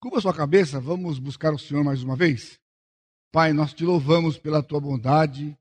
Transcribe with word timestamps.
Curva 0.00 0.20
sua 0.20 0.32
cabeça, 0.32 0.78
vamos 0.78 1.18
buscar 1.18 1.52
o 1.52 1.58
Senhor 1.58 1.82
mais 1.82 2.04
uma 2.04 2.14
vez? 2.14 2.56
Pai, 3.32 3.52
nós 3.52 3.74
te 3.74 3.84
louvamos 3.84 4.38
pela 4.38 4.62
tua 4.62 4.80
bondade, 4.80 5.58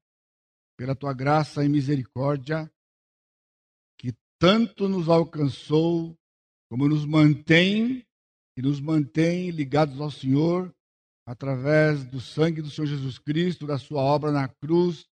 pela 0.78 0.96
tua 0.96 1.12
graça 1.12 1.66
e 1.66 1.68
misericórdia, 1.68 2.72
que 3.98 4.14
tanto 4.40 4.88
nos 4.88 5.10
alcançou, 5.10 6.16
como 6.70 6.88
nos 6.88 7.04
mantém 7.04 8.06
e 8.56 8.62
nos 8.62 8.80
mantém 8.80 9.50
ligados 9.50 10.00
ao 10.00 10.12
Senhor 10.12 10.72
através 11.26 12.06
do 12.06 12.22
sangue 12.22 12.62
do 12.62 12.70
Senhor 12.70 12.86
Jesus 12.86 13.18
Cristo, 13.18 13.66
da 13.66 13.80
sua 13.80 14.04
obra 14.04 14.32
na 14.32 14.48
cruz 14.48 15.08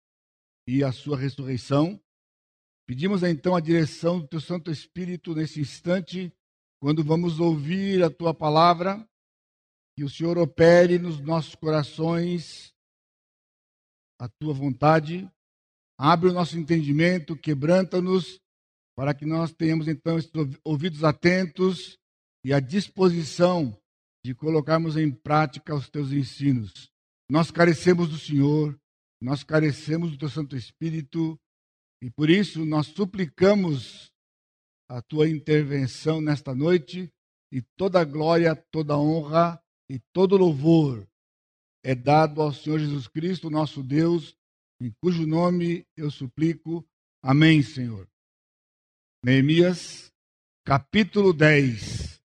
e 0.68 0.84
a 0.84 0.92
sua 0.92 1.18
ressurreição. 1.18 2.00
Pedimos 2.86 3.24
então 3.24 3.56
a 3.56 3.60
direção 3.60 4.20
do 4.20 4.28
teu 4.28 4.40
Santo 4.40 4.70
Espírito 4.70 5.34
nesse 5.34 5.58
instante, 5.58 6.32
quando 6.80 7.02
vamos 7.02 7.40
ouvir 7.40 8.04
a 8.04 8.08
tua 8.08 8.32
palavra 8.32 9.04
que 9.96 10.04
o 10.04 10.10
Senhor 10.10 10.36
opere 10.36 10.98
nos 10.98 11.18
nossos 11.20 11.54
corações 11.54 12.70
a 14.20 14.28
tua 14.28 14.52
vontade, 14.52 15.26
abre 15.98 16.28
o 16.28 16.32
nosso 16.34 16.58
entendimento, 16.58 17.34
quebranta-nos, 17.34 18.38
para 18.94 19.14
que 19.14 19.24
nós 19.24 19.52
tenhamos 19.52 19.88
então 19.88 20.18
ouvidos 20.62 21.02
atentos 21.02 21.98
e 22.44 22.52
a 22.52 22.60
disposição 22.60 23.76
de 24.24 24.34
colocarmos 24.34 24.98
em 24.98 25.10
prática 25.10 25.74
os 25.74 25.88
teus 25.88 26.12
ensinos. 26.12 26.90
Nós 27.30 27.50
carecemos 27.50 28.10
do 28.10 28.18
Senhor, 28.18 28.78
nós 29.20 29.42
carecemos 29.42 30.10
do 30.10 30.18
teu 30.18 30.28
Santo 30.28 30.56
Espírito, 30.56 31.38
e 32.02 32.10
por 32.10 32.28
isso 32.28 32.66
nós 32.66 32.88
suplicamos 32.88 34.10
a 34.90 35.00
tua 35.00 35.28
intervenção 35.28 36.20
nesta 36.20 36.54
noite, 36.54 37.10
e 37.50 37.62
toda 37.76 38.04
glória, 38.04 38.54
toda 38.70 38.98
honra 38.98 39.58
e 39.88 39.98
todo 40.12 40.36
louvor 40.36 41.06
é 41.84 41.94
dado 41.94 42.42
ao 42.42 42.52
Senhor 42.52 42.78
Jesus 42.78 43.06
Cristo, 43.06 43.48
nosso 43.48 43.82
Deus, 43.82 44.36
em 44.80 44.92
cujo 45.00 45.26
nome 45.26 45.86
eu 45.96 46.10
suplico. 46.10 46.84
Amém, 47.22 47.62
Senhor. 47.62 48.08
Neemias, 49.24 50.12
capítulo 50.64 51.32
10. 51.32 52.20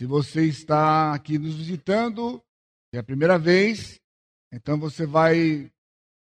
Se 0.00 0.06
você 0.06 0.46
está 0.46 1.14
aqui 1.14 1.38
nos 1.38 1.54
visitando, 1.56 2.42
é 2.94 2.98
a 2.98 3.02
primeira 3.02 3.38
vez, 3.38 4.00
então 4.52 4.78
você 4.78 5.06
vai. 5.06 5.70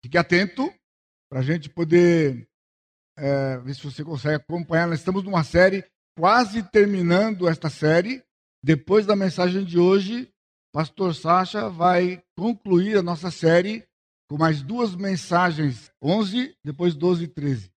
Fique 0.04 0.18
atento 0.18 0.72
para 1.30 1.40
a 1.40 1.42
gente 1.42 1.68
poder 1.68 2.48
é, 3.16 3.58
ver 3.58 3.74
se 3.74 3.82
você 3.82 4.04
consegue 4.04 4.36
acompanhar. 4.36 4.86
Nós 4.86 5.00
estamos 5.00 5.24
numa 5.24 5.42
série, 5.42 5.84
quase 6.16 6.62
terminando 6.62 7.48
esta 7.48 7.68
série. 7.70 8.22
Depois 8.62 9.06
da 9.06 9.16
mensagem 9.16 9.64
de 9.64 9.78
hoje, 9.78 10.30
Pastor 10.72 11.14
Sacha 11.14 11.68
vai 11.68 12.22
concluir 12.36 12.98
a 12.98 13.02
nossa 13.02 13.30
série 13.30 13.84
com 14.28 14.36
mais 14.36 14.62
duas 14.62 14.94
mensagens, 14.94 15.90
11, 16.02 16.54
depois 16.62 16.94
12 16.94 17.24
e 17.24 17.28
13. 17.28 17.70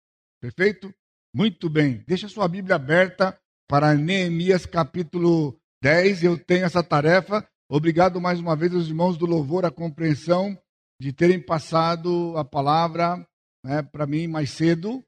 Perfeito? 0.41 0.93
Muito 1.33 1.69
bem. 1.69 2.03
Deixa 2.07 2.27
sua 2.27 2.47
Bíblia 2.47 2.75
aberta 2.75 3.39
para 3.67 3.93
Neemias 3.93 4.65
capítulo 4.65 5.55
10. 5.83 6.23
Eu 6.23 6.37
tenho 6.37 6.65
essa 6.65 6.83
tarefa. 6.83 7.47
Obrigado 7.69 8.19
mais 8.19 8.39
uma 8.39 8.55
vez 8.55 8.73
aos 8.73 8.87
irmãos 8.87 9.15
do 9.15 9.27
louvor, 9.27 9.63
a 9.63 9.71
compreensão 9.71 10.57
de 10.99 11.13
terem 11.13 11.39
passado 11.39 12.35
a 12.35 12.43
palavra 12.43 13.25
né, 13.63 13.83
para 13.83 14.07
mim 14.07 14.27
mais 14.27 14.49
cedo, 14.49 15.03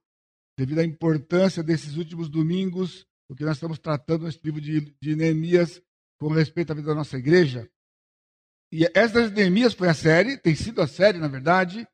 devido 0.57 0.79
à 0.79 0.83
importância 0.83 1.63
desses 1.63 1.97
últimos 1.97 2.29
domingos, 2.29 3.05
o 3.29 3.35
que 3.35 3.43
nós 3.43 3.57
estamos 3.57 3.79
tratando 3.79 4.25
nesse 4.25 4.39
livro 4.43 4.61
de, 4.61 4.93
de 5.01 5.15
Neemias 5.15 5.81
com 6.21 6.27
respeito 6.27 6.71
à 6.71 6.75
vida 6.75 6.89
da 6.89 6.95
nossa 6.95 7.17
igreja. 7.17 7.67
E 8.71 8.85
Esdras 8.93 9.31
de 9.31 9.37
Neemias 9.37 9.73
foi 9.73 9.89
a 9.89 9.93
série, 9.93 10.37
tem 10.37 10.53
sido 10.53 10.79
a 10.79 10.87
série, 10.87 11.17
na 11.17 11.27
verdade. 11.27 11.87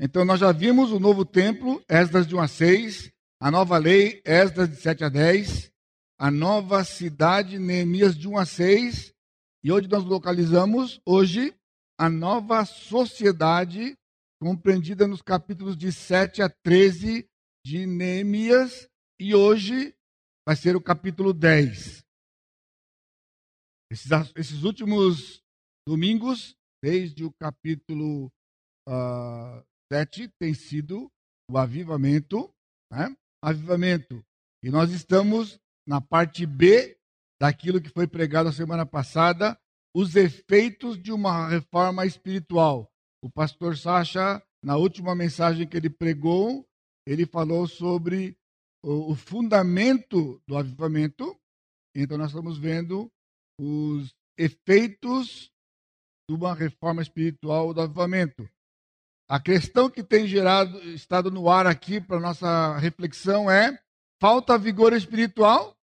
Então 0.00 0.24
nós 0.24 0.40
já 0.40 0.50
vimos 0.52 0.90
o 0.90 0.98
novo 0.98 1.22
templo, 1.22 1.84
Esdras 1.86 2.26
de 2.26 2.34
1 2.34 2.40
a 2.40 2.48
6, 2.48 3.12
a 3.38 3.50
nova 3.50 3.76
lei, 3.76 4.22
Esdras 4.24 4.70
de 4.70 4.76
7 4.76 5.04
a 5.04 5.10
10, 5.10 5.70
a 6.18 6.30
nova 6.30 6.82
cidade, 6.82 7.58
Neemias 7.58 8.16
de 8.16 8.26
1 8.26 8.38
a 8.38 8.46
6, 8.46 9.12
e 9.62 9.70
onde 9.70 9.86
nós 9.86 10.02
localizamos 10.02 10.98
hoje 11.04 11.54
a 11.98 12.08
nova 12.08 12.64
sociedade, 12.64 13.98
compreendida 14.40 15.06
nos 15.06 15.20
capítulos 15.20 15.76
de 15.76 15.92
7 15.92 16.40
a 16.40 16.48
13 16.48 17.28
de 17.62 17.86
Neemias, 17.86 18.88
e 19.20 19.34
hoje 19.34 19.94
vai 20.46 20.56
ser 20.56 20.74
o 20.74 20.80
capítulo 20.80 21.34
10. 21.34 22.03
Esses, 23.90 24.10
esses 24.36 24.62
últimos 24.62 25.42
domingos, 25.86 26.56
desde 26.82 27.24
o 27.24 27.32
capítulo 27.40 28.26
uh, 28.88 28.92
ah, 28.92 29.64
7, 29.92 30.28
tem 30.38 30.54
sido 30.54 31.10
o 31.50 31.58
avivamento, 31.58 32.50
né? 32.90 33.14
avivamento. 33.42 34.24
E 34.62 34.70
nós 34.70 34.90
estamos 34.90 35.58
na 35.86 36.00
parte 36.00 36.46
B 36.46 36.96
daquilo 37.40 37.80
que 37.80 37.90
foi 37.90 38.06
pregado 38.06 38.48
a 38.48 38.52
semana 38.52 38.86
passada, 38.86 39.58
os 39.94 40.16
efeitos 40.16 41.00
de 41.00 41.12
uma 41.12 41.48
reforma 41.48 42.06
espiritual. 42.06 42.90
O 43.22 43.30
pastor 43.30 43.76
Sacha, 43.76 44.42
na 44.62 44.76
última 44.76 45.14
mensagem 45.14 45.68
que 45.68 45.76
ele 45.76 45.90
pregou, 45.90 46.66
ele 47.06 47.26
falou 47.26 47.66
sobre 47.68 48.36
o, 48.82 49.12
o 49.12 49.14
fundamento 49.14 50.40
do 50.48 50.56
avivamento. 50.56 51.38
Então, 51.94 52.18
nós 52.18 52.28
estamos 52.28 52.58
vendo 52.58 53.10
os 53.58 54.14
efeitos 54.36 55.50
de 56.28 56.34
uma 56.34 56.54
reforma 56.54 57.02
espiritual 57.02 57.72
do 57.72 57.80
avivamento. 57.80 58.48
A 59.28 59.40
questão 59.40 59.88
que 59.88 60.02
tem 60.02 60.26
gerado, 60.26 60.78
estado 60.90 61.30
no 61.30 61.48
ar 61.48 61.66
aqui 61.66 62.00
para 62.00 62.20
nossa 62.20 62.76
reflexão 62.78 63.50
é: 63.50 63.78
falta 64.20 64.58
vigor 64.58 64.92
espiritual? 64.92 65.76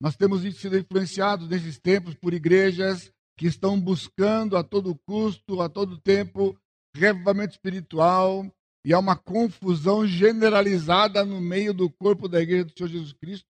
Nós 0.00 0.16
temos 0.16 0.42
sido 0.56 0.78
influenciados 0.78 1.48
nesses 1.48 1.78
tempos 1.78 2.14
por 2.14 2.34
igrejas 2.34 3.12
que 3.36 3.46
estão 3.46 3.80
buscando 3.80 4.56
a 4.56 4.62
todo 4.62 4.98
custo, 5.06 5.60
a 5.60 5.68
todo 5.68 6.00
tempo, 6.00 6.56
revivamento 6.94 7.54
espiritual, 7.54 8.46
e 8.84 8.92
há 8.92 8.98
uma 8.98 9.16
confusão 9.16 10.06
generalizada 10.06 11.24
no 11.24 11.40
meio 11.40 11.72
do 11.72 11.90
corpo 11.90 12.28
da 12.28 12.40
igreja 12.40 12.64
do 12.64 12.72
Senhor 12.76 12.88
Jesus 12.88 13.12
Cristo, 13.14 13.46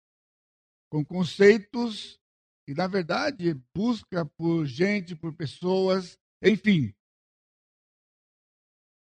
com 0.89 1.03
conceitos 1.03 2.19
e, 2.67 2.73
na 2.73 2.87
verdade, 2.87 3.53
busca 3.75 4.25
por 4.25 4.65
gente, 4.65 5.15
por 5.15 5.33
pessoas, 5.33 6.17
enfim. 6.41 6.93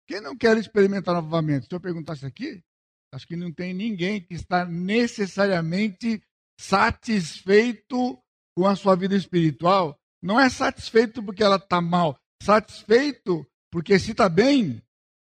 Quem 0.06 0.20
não 0.20 0.36
quer 0.36 0.56
experimentar 0.56 1.14
novamente? 1.14 1.66
Se 1.66 1.74
eu 1.74 1.80
perguntasse 1.80 2.26
aqui, 2.26 2.62
acho 3.12 3.26
que 3.26 3.36
não 3.36 3.52
tem 3.52 3.72
ninguém 3.72 4.20
que 4.20 4.34
está 4.34 4.64
necessariamente 4.64 6.22
satisfeito 6.58 8.20
com 8.56 8.66
a 8.66 8.74
sua 8.74 8.96
vida 8.96 9.14
espiritual. 9.14 9.96
Não 10.20 10.38
é 10.38 10.48
satisfeito 10.48 11.22
porque 11.22 11.42
ela 11.42 11.56
está 11.56 11.80
mal, 11.80 12.18
satisfeito 12.42 13.46
porque 13.70 13.98
se 13.98 14.10
está 14.10 14.28
bem, 14.28 14.82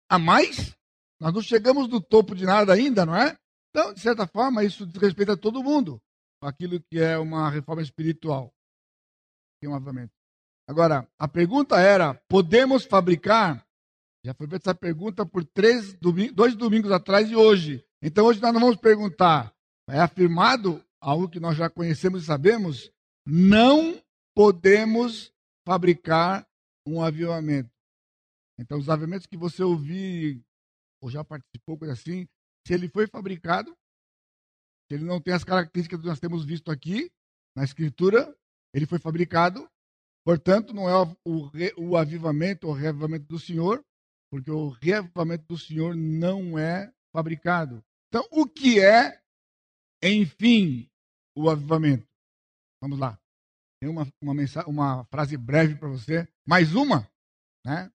a 0.09 0.19
mais. 0.19 0.77
Nós 1.19 1.33
não 1.33 1.43
chegamos 1.43 1.89
no 1.89 2.01
topo 2.01 2.35
de 2.35 2.45
nada 2.45 2.75
ainda, 2.75 3.07
não 3.07 3.17
é? 3.17 3.37
Então, 3.71 3.93
de 3.93 4.01
certa 4.01 4.27
forma, 4.27 4.63
isso 4.63 4.87
diz 4.87 5.01
respeito 5.01 5.33
a 5.33 5.37
todo 5.37 5.63
mundo 5.63 6.01
aquilo 6.41 6.81
que 6.81 6.99
é 6.99 7.19
uma 7.19 7.51
reforma 7.51 7.83
espiritual. 7.83 8.53
Um 9.65 9.75
avivamento. 9.75 10.13
Agora, 10.69 11.09
a 11.19 11.27
pergunta 11.27 11.81
era: 11.81 12.15
podemos 12.29 12.85
fabricar? 12.85 13.67
Já 14.25 14.35
foi 14.35 14.47
feita 14.49 14.71
essa 14.71 14.75
pergunta 14.75 15.25
por 15.25 15.45
três 15.45 15.95
dois 16.33 16.55
domingos 16.55 16.93
atrás 16.93 17.31
e 17.31 17.37
hoje. 17.37 17.85
Então, 18.03 18.27
hoje 18.27 18.41
nós 18.41 18.53
não 18.53 18.61
vamos 18.61 18.77
perguntar. 18.77 19.53
É 19.89 20.01
afirmado 20.01 20.85
algo 21.01 21.29
que 21.29 21.41
nós 21.41 21.57
já 21.57 21.71
conhecemos 21.71 22.23
e 22.23 22.27
sabemos: 22.27 22.93
não 23.27 24.01
podemos 24.35 25.33
fabricar 25.67 26.47
um 26.87 27.03
avivamento. 27.03 27.71
Então, 28.59 28.79
os 28.79 28.89
avivamentos 28.89 29.27
que 29.27 29.37
você 29.37 29.63
ouvir 29.63 30.43
ou 31.01 31.11
já 31.11 31.25
participou, 31.25 31.79
coisa 31.79 31.95
assim, 31.95 32.27
se 32.67 32.75
ele 32.75 32.89
foi 32.89 33.07
fabricado, 33.07 33.77
ele 34.95 35.05
não 35.05 35.21
tem 35.21 35.35
as 35.35 35.45
características 35.45 36.01
que 36.01 36.07
nós 36.07 36.21
temos 36.21 36.45
visto 36.45 36.71
aqui 36.71 37.11
na 37.55 37.65
Escritura, 37.65 38.35
ele 38.73 38.87
foi 38.87 38.99
fabricado, 38.99 39.69
portanto, 40.25 40.75
não 40.75 40.89
é 40.89 40.95
o, 41.25 41.51
o 41.79 41.97
avivamento, 41.97 42.69
o 42.69 42.73
reavivamento 42.73 43.27
do 43.27 43.39
Senhor, 43.39 43.85
porque 44.31 44.51
o 44.51 44.69
reavivamento 44.69 45.47
do 45.49 45.59
Senhor 45.59 45.97
não 45.97 46.59
é 46.59 46.93
fabricado. 47.13 47.83
Então, 48.09 48.27
o 48.31 48.47
que 48.47 48.81
é, 48.81 49.21
enfim, 50.03 50.89
o 51.35 51.49
avivamento? 51.49 52.07
Vamos 52.83 52.99
lá. 52.99 53.19
Tem 53.81 53.91
uma, 53.91 54.07
uma, 54.23 54.35
mensagem, 54.35 54.71
uma 54.71 55.05
frase 55.07 55.37
breve 55.37 55.75
para 55.75 55.89
você. 55.89 56.29
Mais 56.47 56.75
uma, 56.75 57.09
né? 57.65 57.91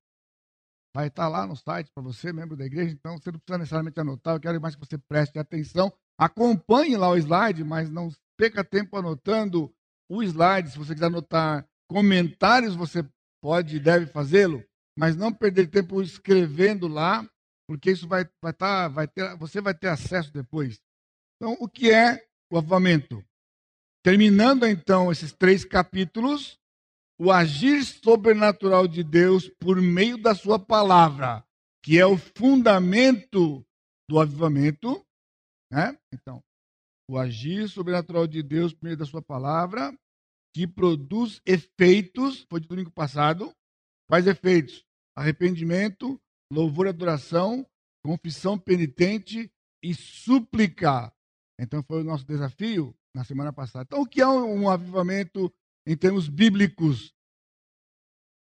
Vai 0.94 1.08
estar 1.08 1.28
lá 1.28 1.48
no 1.48 1.56
site 1.56 1.90
para 1.94 2.04
você, 2.04 2.34
membro 2.34 2.58
da 2.58 2.66
igreja, 2.66 2.92
então 2.92 3.18
você 3.18 3.32
não 3.32 3.40
precisa 3.40 3.58
necessariamente 3.58 4.00
anotar, 4.00 4.36
eu 4.36 4.42
quero 4.42 4.60
mais 4.60 4.76
que 4.76 4.86
você 4.86 4.98
preste 4.98 5.40
atenção 5.40 5.92
Acompanhe 6.22 6.96
lá 6.96 7.10
o 7.10 7.18
slide, 7.18 7.64
mas 7.64 7.90
não 7.90 8.12
perca 8.38 8.64
tempo 8.64 8.96
anotando 8.96 9.74
o 10.08 10.22
slide. 10.22 10.70
Se 10.70 10.78
você 10.78 10.94
quiser 10.94 11.08
anotar 11.08 11.68
comentários, 11.90 12.76
você 12.76 13.04
pode 13.42 13.78
e 13.78 13.80
deve 13.80 14.06
fazê-lo, 14.06 14.64
mas 14.96 15.16
não 15.16 15.34
perder 15.34 15.72
tempo 15.72 16.00
escrevendo 16.00 16.88
lá, 16.88 17.28
porque 17.68 17.90
isso 17.90 18.08
vai, 18.08 18.30
vai, 18.40 18.54
tá, 18.54 18.88
vai 18.88 19.08
ter, 19.08 19.36
você 19.38 19.60
vai 19.60 19.74
ter 19.74 19.88
acesso 19.88 20.32
depois. 20.32 20.80
Então, 21.38 21.58
o 21.60 21.68
que 21.68 21.92
é 21.92 22.24
o 22.52 22.58
avivamento? 22.60 23.26
Terminando 24.04 24.68
então 24.68 25.12
esses 25.12 25.34
três 25.34 25.66
capítulos, 25.66 26.60
o 27.20 27.32
agir 27.32 27.84
sobrenatural 27.84 28.88
de 28.88 29.04
Deus 29.04 29.50
por 29.60 29.82
meio 29.82 30.20
da 30.20 30.36
sua 30.36 30.60
palavra, 30.60 31.44
que 31.84 31.98
é 31.98 32.06
o 32.06 32.16
fundamento 32.16 33.66
do 34.08 34.20
avivamento, 34.20 35.04
né? 35.72 35.98
Então, 36.14 36.44
o 37.10 37.18
agir 37.18 37.70
sobrenatural 37.70 38.28
de 38.28 38.44
Deus 38.44 38.74
por 38.74 38.84
meio 38.84 38.98
da 38.98 39.06
sua 39.06 39.22
palavra, 39.22 39.98
que 40.54 40.68
produz 40.68 41.42
efeitos, 41.46 42.46
foi 42.50 42.60
de 42.60 42.68
domingo 42.68 42.92
passado, 42.92 43.56
quais 44.08 44.28
efeitos? 44.28 44.86
Arrependimento, 45.16 46.22
louvor 46.52 46.86
e 46.86 46.90
adoração, 46.90 47.66
confissão 48.04 48.60
penitente 48.60 49.52
e 49.84 49.94
súplica. 49.94 51.14
Então 51.60 51.82
foi 51.84 52.02
o 52.02 52.04
nosso 52.04 52.26
desafio 52.26 52.94
na 53.16 53.24
semana 53.24 53.54
passada. 53.54 53.86
Então, 53.88 54.02
o 54.02 54.08
que 54.08 54.22
é 54.22 54.28
um 54.28 54.70
avivamento 54.70 55.54
em 55.86 55.96
termos 55.96 56.28
bíblicos? 56.28 57.14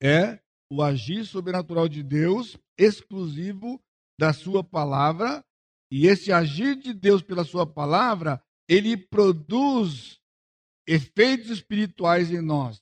É 0.01 0.41
o 0.71 0.81
agir 0.81 1.25
sobrenatural 1.25 1.87
de 1.87 2.03
Deus, 2.03 2.57
exclusivo 2.77 3.81
da 4.19 4.33
sua 4.33 4.63
palavra, 4.63 5.45
e 5.95 6.07
esse 6.07 6.31
agir 6.31 6.75
de 6.75 6.91
Deus 6.91 7.21
pela 7.21 7.43
sua 7.43 7.67
palavra, 7.67 8.41
ele 8.67 8.97
produz 8.97 10.19
efeitos 10.87 11.51
espirituais 11.51 12.31
em 12.31 12.41
nós. 12.41 12.81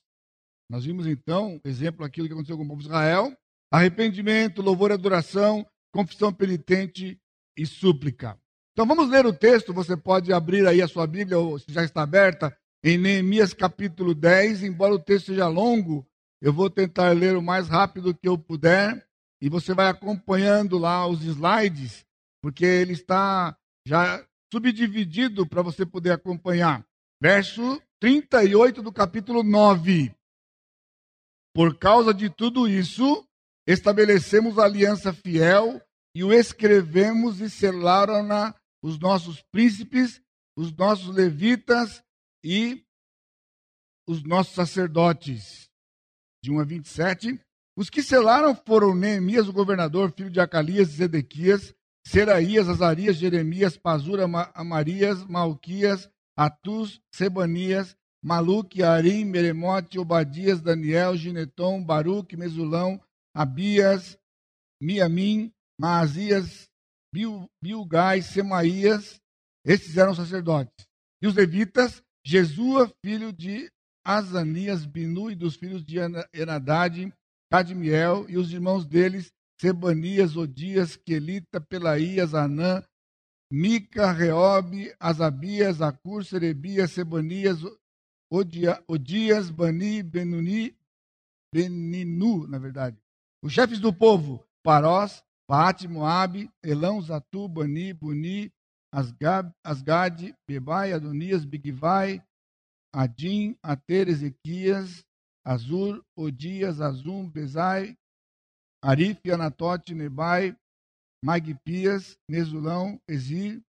Nós 0.70 0.86
vimos 0.86 1.06
então, 1.06 1.60
exemplo 1.62 2.06
aquilo 2.06 2.26
que 2.26 2.32
aconteceu 2.32 2.56
com 2.56 2.64
o 2.64 2.68
povo 2.68 2.80
de 2.80 2.86
Israel, 2.86 3.36
arrependimento, 3.70 4.62
louvor 4.62 4.90
e 4.90 4.94
adoração, 4.94 5.66
confissão 5.92 6.32
penitente 6.32 7.20
e 7.54 7.66
súplica. 7.66 8.40
Então 8.72 8.86
vamos 8.86 9.10
ler 9.10 9.26
o 9.26 9.32
texto, 9.34 9.74
você 9.74 9.94
pode 9.94 10.32
abrir 10.32 10.66
aí 10.66 10.80
a 10.80 10.88
sua 10.88 11.06
Bíblia, 11.06 11.38
ou 11.38 11.58
se 11.58 11.70
já 11.70 11.84
está 11.84 12.00
aberta, 12.00 12.56
em 12.82 12.96
Neemias 12.96 13.52
capítulo 13.52 14.14
10, 14.14 14.62
embora 14.62 14.94
o 14.94 14.98
texto 14.98 15.26
seja 15.26 15.48
longo, 15.48 16.08
eu 16.40 16.50
vou 16.50 16.70
tentar 16.70 17.14
ler 17.14 17.36
o 17.36 17.42
mais 17.42 17.68
rápido 17.68 18.14
que 18.14 18.26
eu 18.26 18.38
puder, 18.38 19.06
e 19.38 19.50
você 19.50 19.74
vai 19.74 19.88
acompanhando 19.88 20.78
lá 20.78 21.06
os 21.06 21.22
slides, 21.22 22.06
porque 22.42 22.64
ele 22.64 22.92
está 22.92 23.56
já 23.86 24.26
subdividido 24.52 25.46
para 25.46 25.62
você 25.62 25.86
poder 25.86 26.10
acompanhar. 26.10 26.84
Verso 27.22 27.80
38 28.00 28.82
do 28.82 28.92
capítulo 28.92 29.42
9. 29.42 30.14
Por 31.54 31.78
causa 31.78 32.12
de 32.12 32.28
tudo 32.28 32.68
isso, 32.68 33.26
estabelecemos 33.66 34.58
aliança 34.58 35.12
fiel 35.12 35.80
e 36.14 36.24
o 36.24 36.32
escrevemos 36.32 37.40
e 37.40 37.48
selaram-na 37.48 38.54
os 38.82 38.98
nossos 38.98 39.42
príncipes, 39.52 40.20
os 40.56 40.74
nossos 40.74 41.14
levitas 41.14 42.02
e 42.44 42.84
os 44.06 44.22
nossos 44.24 44.54
sacerdotes. 44.54 45.70
De 46.42 46.50
1 46.50 46.60
a 46.60 46.64
27. 46.64 47.40
Os 47.76 47.88
que 47.88 48.02
selaram 48.02 48.54
foram 48.54 48.94
Neemias, 48.94 49.48
o 49.48 49.52
governador, 49.52 50.12
filho 50.12 50.30
de 50.30 50.40
Acalias 50.40 50.90
e 50.90 50.96
Zedequias, 50.96 51.74
Seraías, 52.06 52.68
Azarias, 52.68 53.16
Jeremias, 53.16 53.76
Pazura, 53.76 54.24
Amarias, 54.54 55.24
Malquias, 55.24 56.10
Atus, 56.36 57.00
Sebanias, 57.14 57.96
Maluque, 58.22 58.82
Arim, 58.82 59.24
Meremote, 59.24 59.98
Obadias, 59.98 60.60
Daniel, 60.60 61.16
Gineton, 61.16 61.82
Baruque, 61.82 62.36
Mesulão, 62.36 63.00
Abias, 63.34 64.18
Miamim, 64.80 65.52
Maazias, 65.78 66.68
Bilgai, 67.62 68.22
Semaías, 68.22 69.20
esses 69.64 69.96
eram 69.96 70.14
sacerdotes. 70.14 70.86
E 71.20 71.26
os 71.26 71.34
levitas, 71.34 72.02
Jesua, 72.24 72.92
filho 73.04 73.32
de 73.32 73.70
Azanias, 74.04 74.84
Binu 74.84 75.30
e 75.30 75.34
dos 75.34 75.56
filhos 75.56 75.84
de 75.84 75.98
Enadade, 76.32 77.12
Cadmiel, 77.50 78.26
e 78.28 78.36
os 78.36 78.52
irmãos 78.52 78.86
deles, 78.86 79.32
Sebanias, 79.62 80.36
Odias, 80.36 80.96
Quelita, 80.96 81.60
Pelaías, 81.60 82.34
Anã, 82.34 82.82
Mica, 83.48 84.10
Reobe, 84.10 84.92
Azabias, 84.98 85.80
Acur, 85.80 86.24
Serebias, 86.24 86.90
Sebanias, 86.90 87.60
Odia, 88.28 88.82
Odias, 88.88 89.52
Bani, 89.52 90.02
Benuni, 90.02 90.76
Beninu, 91.54 92.44
na 92.48 92.58
verdade. 92.58 92.98
Os 93.40 93.52
chefes 93.52 93.78
do 93.78 93.92
povo, 93.92 94.44
Parós, 94.64 95.22
Paate, 95.48 95.86
Moabe, 95.86 96.50
Elão, 96.60 97.00
Zatu, 97.00 97.46
Bani, 97.46 97.92
Buni, 97.92 98.52
Asgab, 98.92 99.54
Asgad, 99.62 100.34
Bebai, 100.44 100.92
Adonias, 100.92 101.44
Bigvai, 101.44 102.20
Adim, 102.92 103.56
Ater, 103.62 104.08
Ezequias, 104.08 105.04
Azur, 105.46 106.04
Odias, 106.16 106.80
Azum, 106.80 107.30
Bezai, 107.30 107.96
Arif, 108.82 109.20
Anatote, 109.30 109.94
Nebai, 109.94 110.56
Magpias, 111.24 112.18
Mesulão, 112.28 113.00
Ezir, 113.08 113.62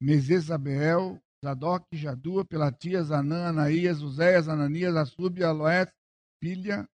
Mesesabel, 0.00 1.18
Zadok, 1.42 1.86
Jadua, 1.94 2.44
Pelatias, 2.44 3.10
Anã, 3.10 3.48
Anaías, 3.48 4.02
Uséias, 4.02 4.48
Ananias, 4.48 4.94
Assub, 4.96 5.42
Aloés, 5.42 5.88
Pilha, 6.40 6.86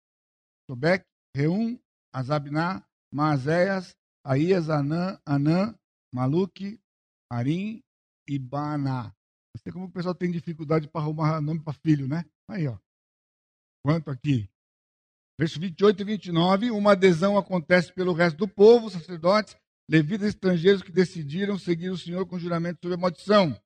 Sobec, 0.70 1.04
Reum, 1.36 1.78
Azabná, 2.14 2.84
Maazéias, 3.12 3.96
Aías, 4.24 4.70
Anã, 4.70 5.20
Anã, 5.26 5.74
Maluque, 6.14 6.80
Arim 7.30 7.82
e 8.28 8.38
Baná. 8.38 9.12
Você 9.56 9.72
como 9.72 9.86
o 9.86 9.90
pessoal 9.90 10.14
tem 10.14 10.30
dificuldade 10.30 10.88
para 10.88 11.00
arrumar 11.00 11.40
nome 11.40 11.62
para 11.62 11.72
filho, 11.72 12.06
né? 12.06 12.24
Aí, 12.48 12.68
ó. 12.68 12.78
Quanto 13.84 14.10
aqui? 14.10 14.48
Verso 15.38 15.60
28 15.60 16.00
e 16.00 16.04
29, 16.04 16.70
uma 16.70 16.92
adesão 16.92 17.36
acontece 17.36 17.92
pelo 17.92 18.14
resto 18.14 18.38
do 18.38 18.48
povo, 18.48 18.88
sacerdotes, 18.88 19.54
levitas 19.86 20.28
estrangeiros 20.28 20.82
que 20.82 20.90
decidiram 20.90 21.58
seguir 21.58 21.90
o 21.90 21.98
Senhor 21.98 22.24
com 22.26 22.38
juramento 22.38 22.78
sobre 22.82 22.94
a 22.94 23.00
maldição. 23.00 23.60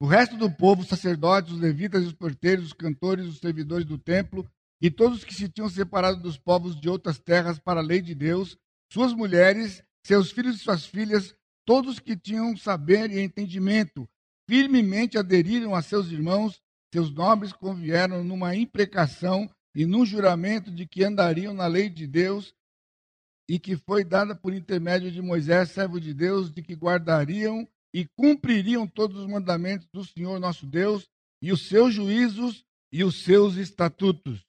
O 0.00 0.06
resto 0.06 0.36
do 0.36 0.50
povo, 0.50 0.84
sacerdotes, 0.84 1.52
os 1.52 1.60
levitas, 1.60 2.04
os 2.04 2.12
porteiros, 2.12 2.66
os 2.66 2.72
cantores, 2.72 3.26
os 3.26 3.38
servidores 3.38 3.86
do 3.86 3.96
templo 3.96 4.44
e 4.80 4.90
todos 4.90 5.18
os 5.18 5.24
que 5.24 5.32
se 5.32 5.48
tinham 5.48 5.68
separado 5.68 6.20
dos 6.20 6.36
povos 6.36 6.78
de 6.80 6.88
outras 6.88 7.20
terras 7.20 7.60
para 7.60 7.78
a 7.78 7.84
lei 7.84 8.02
de 8.02 8.12
Deus, 8.12 8.58
suas 8.90 9.14
mulheres, 9.14 9.80
seus 10.04 10.32
filhos 10.32 10.56
e 10.56 10.58
suas 10.58 10.84
filhas, 10.84 11.32
todos 11.64 12.00
que 12.00 12.16
tinham 12.16 12.56
saber 12.56 13.08
e 13.12 13.20
entendimento, 13.20 14.08
firmemente 14.48 15.16
aderiram 15.16 15.76
a 15.76 15.80
seus 15.80 16.10
irmãos, 16.10 16.60
seus 16.92 17.14
nobres 17.14 17.52
convieram 17.52 18.24
numa 18.24 18.56
imprecação 18.56 19.48
e 19.74 19.86
num 19.86 20.04
juramento 20.04 20.70
de 20.70 20.86
que 20.86 21.04
andariam 21.04 21.54
na 21.54 21.66
lei 21.66 21.88
de 21.88 22.06
Deus 22.06 22.54
e 23.48 23.58
que 23.58 23.76
foi 23.76 24.04
dada 24.04 24.34
por 24.34 24.54
intermédio 24.54 25.10
de 25.10 25.20
Moisés, 25.20 25.70
servo 25.70 26.00
de 26.00 26.14
Deus, 26.14 26.52
de 26.52 26.62
que 26.62 26.74
guardariam 26.74 27.68
e 27.92 28.06
cumpririam 28.16 28.86
todos 28.86 29.18
os 29.18 29.26
mandamentos 29.26 29.88
do 29.92 30.04
Senhor 30.04 30.38
nosso 30.38 30.66
Deus 30.66 31.08
e 31.40 31.52
os 31.52 31.68
seus 31.68 31.94
juízos 31.94 32.64
e 32.90 33.02
os 33.04 33.24
seus 33.24 33.56
estatutos. 33.56 34.46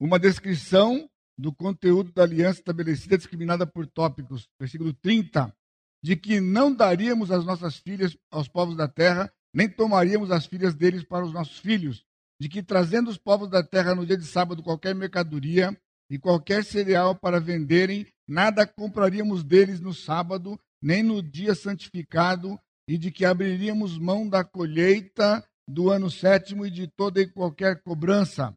Uma 0.00 0.18
descrição 0.18 1.08
do 1.36 1.52
conteúdo 1.52 2.12
da 2.12 2.22
aliança 2.22 2.60
estabelecida 2.60 3.16
discriminada 3.16 3.66
por 3.66 3.86
tópicos. 3.86 4.48
Versículo 4.58 4.92
30. 4.92 5.54
De 6.02 6.16
que 6.16 6.40
não 6.40 6.74
daríamos 6.74 7.30
as 7.30 7.44
nossas 7.44 7.76
filhas 7.76 8.16
aos 8.30 8.48
povos 8.48 8.76
da 8.76 8.86
terra, 8.86 9.32
nem 9.52 9.68
tomaríamos 9.68 10.30
as 10.30 10.46
filhas 10.46 10.74
deles 10.74 11.04
para 11.04 11.24
os 11.24 11.32
nossos 11.32 11.58
filhos, 11.58 12.04
de 12.40 12.48
que 12.48 12.62
trazendo 12.62 13.10
os 13.10 13.18
povos 13.18 13.48
da 13.48 13.62
terra 13.62 13.94
no 13.94 14.04
dia 14.04 14.16
de 14.16 14.26
sábado 14.26 14.62
qualquer 14.62 14.94
mercadoria 14.94 15.76
e 16.10 16.18
qualquer 16.18 16.64
cereal 16.64 17.14
para 17.14 17.40
venderem, 17.40 18.06
nada 18.28 18.66
compraríamos 18.66 19.42
deles 19.42 19.80
no 19.80 19.94
sábado, 19.94 20.58
nem 20.82 21.02
no 21.02 21.22
dia 21.22 21.54
santificado, 21.54 22.58
e 22.86 22.98
de 22.98 23.10
que 23.10 23.24
abriríamos 23.24 23.98
mão 23.98 24.28
da 24.28 24.44
colheita 24.44 25.42
do 25.66 25.90
ano 25.90 26.10
sétimo 26.10 26.66
e 26.66 26.70
de 26.70 26.86
toda 26.86 27.20
e 27.20 27.26
qualquer 27.26 27.82
cobrança. 27.82 28.54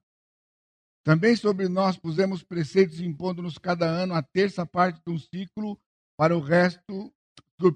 Também 1.04 1.38
sobre 1.38 1.70
nós 1.70 1.98
pusemos 1.98 2.44
preceitos 2.44 3.00
impondo-nos 3.00 3.58
cada 3.58 3.86
ano 3.86 4.14
a 4.14 4.22
terça 4.22 4.66
parte 4.66 5.02
de 5.06 5.14
um 5.14 5.18
ciclo 5.18 5.80
para 6.18 6.36
o 6.36 6.42
resto, 6.42 7.14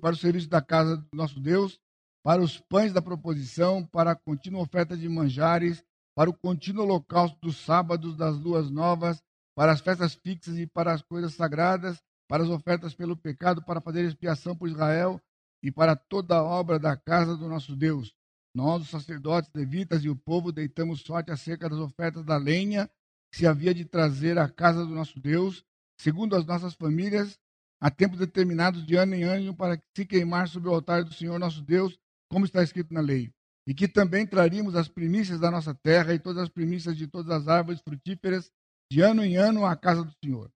para 0.01 0.13
o 0.13 0.17
serviço 0.17 0.49
da 0.49 0.61
casa 0.61 0.97
do 0.97 1.07
nosso 1.13 1.39
Deus, 1.39 1.79
para 2.23 2.41
os 2.41 2.59
pães 2.59 2.91
da 2.91 3.01
proposição, 3.01 3.85
para 3.85 4.11
a 4.11 4.15
contínua 4.15 4.61
oferta 4.61 4.97
de 4.97 5.07
manjares, 5.07 5.81
para 6.21 6.29
o 6.29 6.33
contínuo 6.35 6.83
holocausto 6.83 7.35
dos 7.41 7.57
sábados, 7.57 8.15
das 8.15 8.37
luas 8.37 8.69
novas, 8.69 9.19
para 9.55 9.71
as 9.71 9.81
festas 9.81 10.13
fixas 10.13 10.55
e 10.55 10.67
para 10.67 10.93
as 10.93 11.01
coisas 11.01 11.33
sagradas, 11.33 11.99
para 12.29 12.43
as 12.43 12.49
ofertas 12.49 12.93
pelo 12.93 13.17
pecado, 13.17 13.65
para 13.65 13.81
fazer 13.81 14.05
expiação 14.05 14.55
por 14.55 14.69
Israel 14.69 15.19
e 15.63 15.71
para 15.71 15.95
toda 15.95 16.35
a 16.35 16.43
obra 16.43 16.77
da 16.77 16.95
casa 16.95 17.35
do 17.35 17.49
nosso 17.49 17.75
Deus. 17.75 18.13
Nós, 18.53 18.83
os 18.83 18.89
sacerdotes, 18.89 19.49
levitas 19.55 20.03
e 20.03 20.09
o 20.09 20.15
povo, 20.15 20.51
deitamos 20.51 21.01
sorte 21.01 21.31
acerca 21.31 21.67
das 21.67 21.79
ofertas 21.79 22.23
da 22.23 22.37
lenha 22.37 22.87
que 23.31 23.39
se 23.39 23.47
havia 23.47 23.73
de 23.73 23.83
trazer 23.83 24.37
à 24.37 24.47
casa 24.47 24.85
do 24.85 24.93
nosso 24.93 25.19
Deus, 25.19 25.65
segundo 25.97 26.35
as 26.35 26.45
nossas 26.45 26.75
famílias, 26.75 27.39
a 27.81 27.89
tempos 27.89 28.19
determinados 28.19 28.85
de 28.85 28.95
ano 28.95 29.15
em 29.15 29.23
ano, 29.23 29.55
para 29.55 29.81
se 29.97 30.05
queimar 30.05 30.47
sobre 30.47 30.69
o 30.69 30.73
altar 30.75 31.03
do 31.03 31.15
Senhor 31.15 31.39
nosso 31.39 31.63
Deus, 31.63 31.97
como 32.29 32.45
está 32.45 32.61
escrito 32.61 32.93
na 32.93 33.01
lei. 33.01 33.33
E 33.67 33.73
que 33.73 33.87
também 33.87 34.25
traríamos 34.25 34.75
as 34.75 34.87
primícias 34.87 35.39
da 35.39 35.51
nossa 35.51 35.73
terra 35.73 36.13
e 36.13 36.19
todas 36.19 36.43
as 36.43 36.49
primícias 36.49 36.97
de 36.97 37.07
todas 37.07 37.29
as 37.31 37.47
árvores 37.47 37.81
frutíferas 37.81 38.51
de 38.91 39.01
ano 39.01 39.23
em 39.23 39.37
ano 39.37 39.65
à 39.65 39.75
casa 39.75 40.03
do 40.03 40.11
Senhor. 40.23 40.51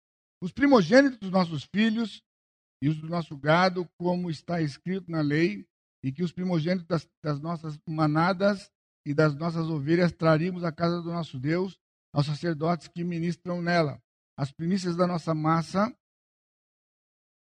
Os 0.42 0.52
primogênitos 0.52 1.18
dos 1.18 1.30
nossos 1.30 1.64
filhos 1.64 2.22
e 2.82 2.88
os 2.88 2.98
do 2.98 3.08
nosso 3.08 3.36
gado, 3.36 3.88
como 3.98 4.30
está 4.30 4.60
escrito 4.60 5.10
na 5.10 5.20
lei, 5.20 5.66
e 6.04 6.10
que 6.10 6.22
os 6.22 6.32
primogênitos 6.32 6.86
das, 6.86 7.08
das 7.22 7.40
nossas 7.40 7.78
manadas 7.88 8.70
e 9.06 9.14
das 9.14 9.34
nossas 9.34 9.68
ovelhas 9.68 10.12
traríamos 10.12 10.64
à 10.64 10.72
casa 10.72 11.00
do 11.00 11.12
nosso 11.12 11.38
Deus, 11.38 11.78
aos 12.12 12.26
sacerdotes 12.26 12.88
que 12.88 13.04
ministram 13.04 13.62
nela. 13.62 14.02
As 14.36 14.50
primícias 14.50 14.96
da 14.96 15.06
nossa 15.06 15.34
massa, 15.34 15.94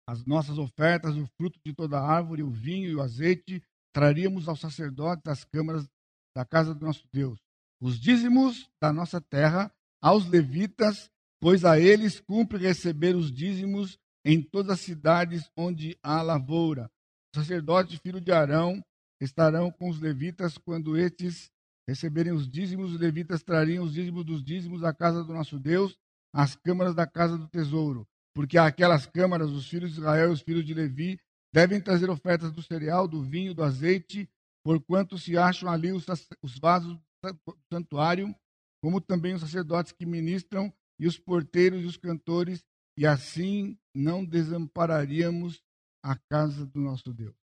as 0.09 0.25
nossas 0.27 0.59
ofertas, 0.59 1.17
o 1.17 1.27
fruto 1.37 1.61
de 1.65 1.73
toda 1.73 1.99
a 1.99 2.07
árvore, 2.07 2.43
o 2.43 2.51
vinho 2.51 2.89
e 2.91 2.95
o 2.97 3.01
azeite, 3.01 3.63
traríamos 3.93 4.49
aos 4.49 4.61
sacerdotes 4.61 5.23
das 5.25 5.45
câmaras 5.45 5.89
da 6.35 6.45
casa 6.45 6.75
do 6.75 6.85
nosso 6.85 7.07
Deus. 7.13 7.39
Os 7.81 7.99
dízimos 7.99 8.71
da 8.81 8.93
nossa 8.93 9.21
terra 9.21 9.73
aos 10.01 10.27
levitas, 10.27 11.11
pois 11.41 11.65
a 11.65 11.79
eles 11.79 12.21
cumpre 12.21 12.59
receber 12.59 13.15
os 13.15 13.31
dízimos 13.31 13.99
em 14.25 14.41
todas 14.43 14.73
as 14.73 14.81
cidades 14.81 15.51
onde 15.57 15.99
há 16.03 16.23
lavoura, 16.23 16.91
os 17.35 17.41
sacerdotes, 17.41 17.99
filho 17.99 18.21
de 18.21 18.31
Arão, 18.31 18.85
estarão 19.19 19.71
com 19.71 19.89
os 19.89 19.99
levitas 19.99 20.59
quando 20.59 20.99
estes 20.99 21.51
receberem 21.89 22.33
os 22.33 22.47
dízimos. 22.47 22.93
Os 22.93 23.01
levitas 23.01 23.43
trariam 23.43 23.85
os 23.85 23.95
dízimos 23.95 24.25
dos 24.25 24.45
dízimos 24.45 24.85
à 24.85 24.93
casa 24.93 25.25
do 25.25 25.33
nosso 25.33 25.59
Deus, 25.59 25.97
às 26.33 26.55
câmaras 26.55 26.95
da 26.95 27.07
casa 27.07 27.39
do 27.39 27.49
tesouro. 27.49 28.07
Porque 28.35 28.59
aquelas 28.59 29.07
câmaras, 29.07 29.51
os 29.51 29.67
filhos 29.67 29.93
de 29.93 30.01
Israel 30.01 30.29
e 30.29 30.33
os 30.33 30.43
filhos 30.43 30.65
de 30.65 30.75
Levi 30.75 31.19
devem 31.53 31.81
trazer 31.81 32.09
ofertas 32.09 32.51
do 32.53 32.63
cereal, 32.63 33.07
do 33.07 33.23
vinho, 33.23 33.55
do 33.55 33.63
azeite, 33.63 34.29
porquanto 34.65 35.19
se 35.19 35.37
acham 35.37 35.69
ali 35.69 35.93
os, 35.93 36.07
os 36.43 36.59
vasos 36.59 36.97
do 36.97 37.59
santuário, 37.73 38.35
como 38.83 39.01
também 39.01 39.35
os 39.35 39.41
sacerdotes 39.41 39.93
que 39.93 40.07
ministram, 40.07 40.73
e 40.99 41.07
os 41.07 41.19
porteiros 41.19 41.83
e 41.83 41.87
os 41.87 41.97
cantores, 41.97 42.65
e 42.97 43.07
assim 43.07 43.79
não 43.95 44.25
desampararíamos 44.25 45.63
a 46.05 46.17
casa 46.17 46.67
do 46.67 46.81
nosso 46.81 47.13
Deus. 47.13 47.35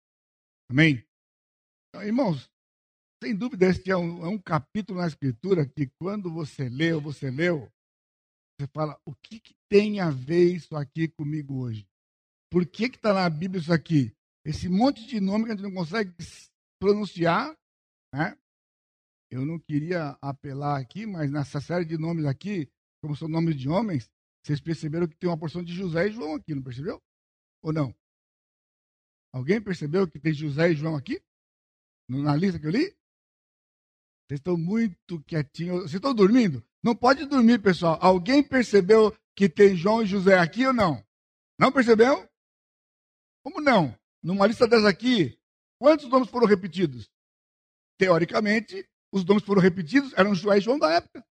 Amém? 0.70 1.04
Então, 1.88 2.06
irmãos, 2.06 2.50
sem 3.22 3.34
dúvida, 3.34 3.66
este 3.66 3.90
é 3.90 3.96
um, 3.96 4.24
é 4.24 4.28
um, 4.28 4.38
capítulo 4.38 5.00
na 5.00 5.06
Escritura 5.06 5.66
que, 5.66 5.90
quando 5.98 6.32
você 6.32 6.68
lê 6.68 6.92
ou 6.92 7.00
você 7.00 7.30
leu, 7.30 7.70
você 8.58 8.66
fala: 8.72 8.98
o 9.04 9.14
que, 9.14 9.40
que 9.40 9.54
tem 9.68 10.00
a 10.00 10.10
ver 10.10 10.54
isso 10.54 10.76
aqui 10.76 11.08
comigo 11.08 11.60
hoje? 11.60 11.89
Por 12.50 12.66
que 12.66 12.86
está 12.86 13.14
na 13.14 13.30
Bíblia 13.30 13.60
isso 13.60 13.72
aqui? 13.72 14.12
Esse 14.44 14.68
monte 14.68 15.06
de 15.06 15.20
nome 15.20 15.44
que 15.44 15.52
a 15.52 15.54
gente 15.54 15.64
não 15.64 15.74
consegue 15.74 16.12
pronunciar, 16.80 17.56
né? 18.12 18.36
Eu 19.30 19.46
não 19.46 19.58
queria 19.60 20.18
apelar 20.20 20.80
aqui, 20.80 21.06
mas 21.06 21.30
nessa 21.30 21.60
série 21.60 21.84
de 21.84 21.96
nomes 21.96 22.24
aqui, 22.24 22.68
como 23.00 23.14
são 23.14 23.28
nomes 23.28 23.56
de 23.56 23.68
homens, 23.68 24.10
vocês 24.42 24.60
perceberam 24.60 25.06
que 25.06 25.16
tem 25.16 25.30
uma 25.30 25.38
porção 25.38 25.62
de 25.62 25.72
José 25.72 26.08
e 26.08 26.12
João 26.12 26.34
aqui, 26.34 26.54
não 26.54 26.62
percebeu? 26.62 27.00
Ou 27.62 27.72
não? 27.72 27.94
Alguém 29.32 29.62
percebeu 29.62 30.08
que 30.08 30.18
tem 30.18 30.32
José 30.34 30.72
e 30.72 30.74
João 30.74 30.96
aqui? 30.96 31.22
Na 32.08 32.34
lista 32.34 32.58
que 32.58 32.66
eu 32.66 32.70
li? 32.70 32.96
Vocês 34.26 34.40
estão 34.40 34.56
muito 34.56 35.22
quietinhos. 35.22 35.82
Vocês 35.82 35.94
estão 35.94 36.14
dormindo? 36.14 36.64
Não 36.82 36.96
pode 36.96 37.26
dormir, 37.26 37.60
pessoal. 37.60 37.98
Alguém 38.00 38.42
percebeu 38.42 39.16
que 39.36 39.48
tem 39.48 39.76
João 39.76 40.02
e 40.02 40.06
José 40.06 40.38
aqui 40.38 40.66
ou 40.66 40.72
não? 40.72 41.04
Não 41.58 41.70
percebeu? 41.70 42.29
Como 43.42 43.60
não? 43.60 43.96
Numa 44.22 44.46
lista 44.46 44.66
dessa 44.66 44.88
aqui, 44.88 45.38
quantos 45.78 46.08
nomes 46.08 46.28
foram 46.28 46.46
repetidos? 46.46 47.08
Teoricamente, 47.98 48.88
os 49.12 49.24
nomes 49.24 49.42
foram 49.42 49.62
repetidos, 49.62 50.12
eram 50.16 50.34
José 50.34 50.58
e 50.58 50.60
João 50.60 50.78
da 50.78 50.90
época. 50.92 51.24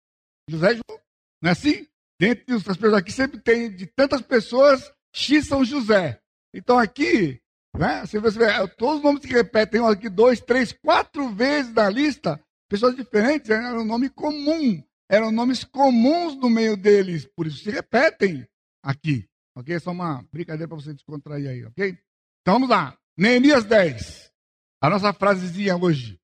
José 0.50 0.74
e 0.74 0.76
João. 0.76 1.02
Não 1.42 1.50
é 1.50 1.52
assim? 1.52 1.88
Dentre 2.20 2.56
as 2.56 2.64
pessoas 2.64 2.94
aqui 2.94 3.12
sempre 3.12 3.40
tem, 3.40 3.70
de 3.70 3.86
tantas 3.86 4.22
pessoas, 4.22 4.92
X 5.14 5.48
são 5.48 5.64
José. 5.64 6.20
Então 6.54 6.80
aqui, 6.80 7.42
né? 7.78 8.06
Você 8.06 8.20
vê, 8.20 8.46
é, 8.46 8.68
todos 8.68 8.98
os 8.98 9.04
nomes 9.04 9.22
que 9.22 9.34
repetem 9.34 9.86
aqui 9.86 10.10
dois, 10.10 10.40
três, 10.42 10.72
quatro 10.72 11.30
vezes 11.30 11.72
na 11.74 11.90
lista, 11.90 12.42
pessoas 12.68 12.96
diferentes, 12.96 13.50
era 13.50 13.80
um 13.80 13.86
nome 13.86 14.10
comum. 14.10 14.84
Eram 15.10 15.32
nomes 15.32 15.64
comuns 15.64 16.36
no 16.36 16.50
meio 16.50 16.76
deles, 16.76 17.26
por 17.26 17.48
isso 17.48 17.64
se 17.64 17.70
repetem 17.70 18.48
aqui. 18.84 19.28
Ok? 19.58 19.80
Só 19.80 19.90
uma 19.90 20.22
brincadeira 20.32 20.68
para 20.68 20.78
você 20.78 20.94
descontrair 20.94 21.50
aí, 21.50 21.66
ok? 21.66 21.98
Então 22.42 22.54
vamos 22.54 22.70
lá. 22.70 22.96
Neemias 23.18 23.66
10. 23.66 24.32
A 24.80 24.88
nossa 24.88 25.12
frasezinha 25.12 25.76
hoje. 25.76 26.22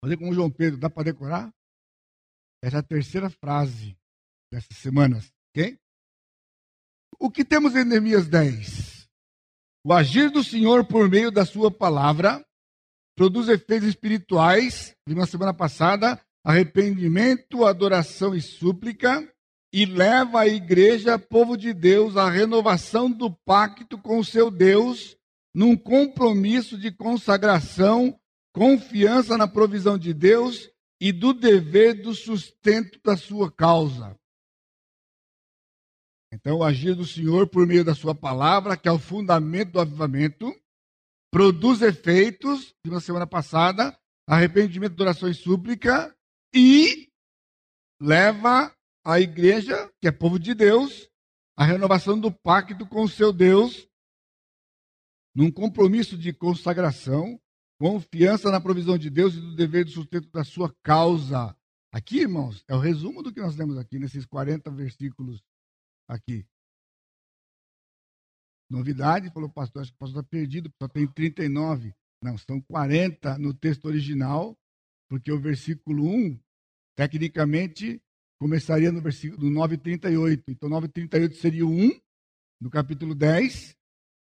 Fazer 0.00 0.16
com 0.16 0.30
o 0.30 0.32
João 0.32 0.48
Pedro, 0.48 0.78
dá 0.78 0.88
para 0.88 1.02
decorar? 1.02 1.52
Essa 2.62 2.76
é 2.76 2.78
a 2.78 2.84
terceira 2.84 3.28
frase 3.28 3.98
dessas 4.52 4.78
semanas, 4.78 5.32
ok? 5.50 5.76
O 7.18 7.32
que 7.32 7.44
temos 7.44 7.74
em 7.74 7.84
Neemias 7.84 8.28
10? 8.28 9.08
O 9.84 9.92
agir 9.92 10.30
do 10.30 10.44
Senhor 10.44 10.86
por 10.86 11.10
meio 11.10 11.32
da 11.32 11.44
sua 11.44 11.68
palavra 11.68 12.46
produz 13.16 13.48
efeitos 13.48 13.88
espirituais, 13.88 14.96
vimos 15.04 15.24
na 15.24 15.30
semana 15.30 15.52
passada, 15.52 16.24
arrependimento, 16.44 17.64
adoração 17.64 18.36
e 18.36 18.40
súplica, 18.40 19.33
e 19.76 19.84
leva 19.84 20.42
a 20.42 20.46
igreja, 20.46 21.18
povo 21.18 21.56
de 21.56 21.74
Deus, 21.74 22.16
à 22.16 22.30
renovação 22.30 23.10
do 23.10 23.28
pacto 23.28 23.98
com 23.98 24.20
o 24.20 24.24
seu 24.24 24.48
Deus, 24.48 25.16
num 25.52 25.76
compromisso 25.76 26.78
de 26.78 26.92
consagração, 26.92 28.16
confiança 28.52 29.36
na 29.36 29.48
provisão 29.48 29.98
de 29.98 30.14
Deus 30.14 30.70
e 31.00 31.10
do 31.10 31.34
dever 31.34 32.00
do 32.00 32.14
sustento 32.14 33.00
da 33.02 33.16
sua 33.16 33.50
causa. 33.50 34.16
Então, 36.32 36.58
o 36.58 36.62
agir 36.62 36.94
do 36.94 37.04
Senhor 37.04 37.48
por 37.48 37.66
meio 37.66 37.84
da 37.84 37.96
sua 37.96 38.14
palavra, 38.14 38.76
que 38.76 38.86
é 38.86 38.92
o 38.92 38.98
fundamento 38.98 39.72
do 39.72 39.80
avivamento, 39.80 40.54
produz 41.32 41.82
efeitos, 41.82 42.72
na 42.86 43.00
semana 43.00 43.26
passada, 43.26 43.98
arrependimento, 44.24 45.00
oração 45.00 45.28
e 45.28 45.34
súplica, 45.34 46.16
e 46.54 47.08
leva 48.00 48.72
a 49.04 49.20
igreja, 49.20 49.92
que 50.00 50.08
é 50.08 50.12
povo 50.12 50.38
de 50.38 50.54
Deus, 50.54 51.10
à 51.56 51.64
renovação 51.64 52.18
do 52.18 52.32
pacto 52.32 52.86
com 52.86 53.02
o 53.02 53.08
seu 53.08 53.32
Deus, 53.32 53.86
num 55.34 55.50
compromisso 55.50 56.16
de 56.16 56.32
consagração, 56.32 57.40
confiança 57.78 58.50
na 58.50 58.60
provisão 58.60 58.96
de 58.96 59.10
Deus 59.10 59.34
e 59.34 59.40
do 59.40 59.54
dever 59.54 59.84
do 59.84 59.90
sustento 59.90 60.30
da 60.30 60.42
sua 60.42 60.74
causa. 60.82 61.54
Aqui, 61.92 62.20
irmãos, 62.20 62.64
é 62.66 62.74
o 62.74 62.78
resumo 62.78 63.22
do 63.22 63.32
que 63.32 63.40
nós 63.40 63.56
lemos 63.56 63.76
aqui 63.76 63.98
nesses 63.98 64.24
40 64.24 64.70
versículos 64.70 65.44
aqui. 66.08 66.46
Novidade, 68.70 69.30
falou 69.30 69.48
o 69.48 69.52
pastor, 69.52 69.82
acho 69.82 69.90
que 69.90 69.96
o 69.96 69.98
pastor 69.98 70.22
está 70.22 70.30
perdido, 70.30 70.72
só 70.80 70.88
tem 70.88 71.06
39. 71.06 71.94
Não, 72.22 72.38
são 72.38 72.60
40 72.60 73.38
no 73.38 73.52
texto 73.52 73.84
original, 73.84 74.58
porque 75.08 75.30
o 75.30 75.38
versículo 75.38 76.08
1, 76.08 76.40
tecnicamente, 76.96 78.02
começaria 78.44 78.92
no 78.92 79.00
versículo 79.00 79.50
9,38. 79.50 80.42
Então, 80.48 80.68
9,38 80.68 81.32
seria 81.32 81.64
o 81.64 81.70
1 81.70 81.98
no 82.60 82.68
capítulo 82.68 83.14
10. 83.14 83.74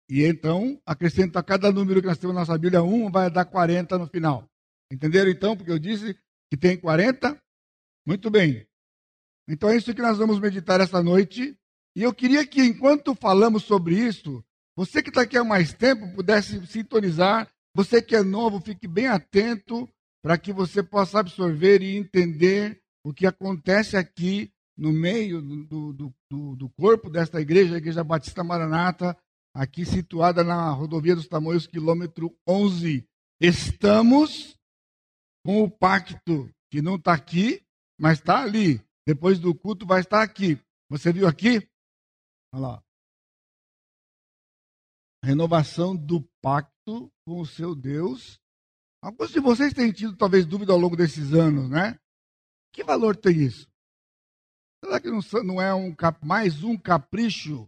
E 0.10 0.24
então, 0.24 0.82
acrescento 0.86 1.38
a 1.38 1.44
cada 1.44 1.70
número 1.74 2.00
que 2.00 2.08
nós 2.08 2.18
temos 2.18 2.34
na 2.34 2.40
nossa 2.40 2.58
Bíblia 2.58 2.82
1, 2.82 3.12
vai 3.12 3.30
dar 3.30 3.44
40 3.44 3.98
no 3.98 4.08
final. 4.08 4.50
Entenderam 4.90 5.30
então? 5.30 5.58
Porque 5.58 5.70
eu 5.70 5.78
disse 5.78 6.18
que 6.50 6.56
tem 6.56 6.78
40? 6.78 7.38
Muito 8.06 8.30
bem. 8.32 8.66
Então 9.46 9.70
é 9.70 9.76
isso 9.76 9.94
que 9.94 10.02
nós 10.02 10.18
vamos 10.18 10.40
meditar 10.40 10.80
esta 10.80 11.04
noite. 11.04 11.60
E 11.94 12.02
eu 12.02 12.14
queria 12.14 12.48
que, 12.48 12.62
enquanto 12.62 13.14
falamos 13.14 13.64
sobre 13.64 13.96
isso, 13.96 14.42
você 14.74 15.04
que 15.04 15.10
está 15.10 15.24
aqui 15.24 15.38
há 15.38 15.44
mais 15.44 15.74
tempo 15.74 16.16
pudesse 16.16 16.66
sintonizar. 16.68 17.52
Você 17.76 18.02
que 18.02 18.16
é 18.16 18.24
novo, 18.24 18.62
fique 18.62 18.88
bem 18.88 19.08
atento 19.08 19.86
para 20.24 20.38
que 20.38 20.54
você 20.54 20.82
possa 20.82 21.20
absorver 21.20 21.82
e 21.82 21.98
entender 21.98 22.82
o 23.08 23.14
que 23.14 23.26
acontece 23.26 23.96
aqui 23.96 24.52
no 24.78 24.92
meio 24.92 25.42
do, 25.42 25.94
do, 25.94 26.14
do, 26.30 26.56
do 26.58 26.70
corpo 26.72 27.10
desta 27.10 27.40
igreja, 27.40 27.76
a 27.76 27.78
Igreja 27.78 28.04
Batista 28.04 28.44
Maranata, 28.44 29.18
aqui 29.56 29.86
situada 29.86 30.44
na 30.44 30.70
rodovia 30.72 31.16
dos 31.16 31.26
Tamoios, 31.26 31.66
quilômetro 31.66 32.38
11. 32.46 33.08
Estamos 33.40 34.60
com 35.46 35.64
o 35.64 35.72
pacto, 35.72 36.54
que 36.70 36.82
não 36.82 36.96
está 36.98 37.14
aqui, 37.14 37.66
mas 37.98 38.20
está 38.20 38.44
ali. 38.44 38.86
Depois 39.08 39.40
do 39.40 39.56
culto 39.56 39.86
vai 39.86 40.02
estar 40.02 40.22
aqui. 40.22 40.60
Você 40.90 41.14
viu 41.14 41.30
aqui? 41.30 41.66
Olha 42.54 42.62
lá. 42.62 42.84
Renovação 45.24 45.96
do 45.96 46.22
pacto 46.42 47.10
com 47.26 47.40
o 47.40 47.46
seu 47.46 47.74
Deus. 47.74 48.38
Alguns 49.02 49.32
de 49.32 49.40
vocês 49.40 49.74
têm 49.74 49.94
tido 49.94 50.18
talvez 50.18 50.46
dúvida 50.46 50.74
ao 50.74 50.78
longo 50.78 50.98
desses 50.98 51.32
anos, 51.34 51.70
né? 51.70 51.98
Que 52.78 52.84
valor 52.84 53.16
tem 53.16 53.36
isso? 53.42 53.68
Será 54.86 55.00
que 55.00 55.10
não 55.44 55.60
é 55.60 55.74
um, 55.74 55.96
mais 56.24 56.64
um 56.64 56.78
capricho 56.78 57.68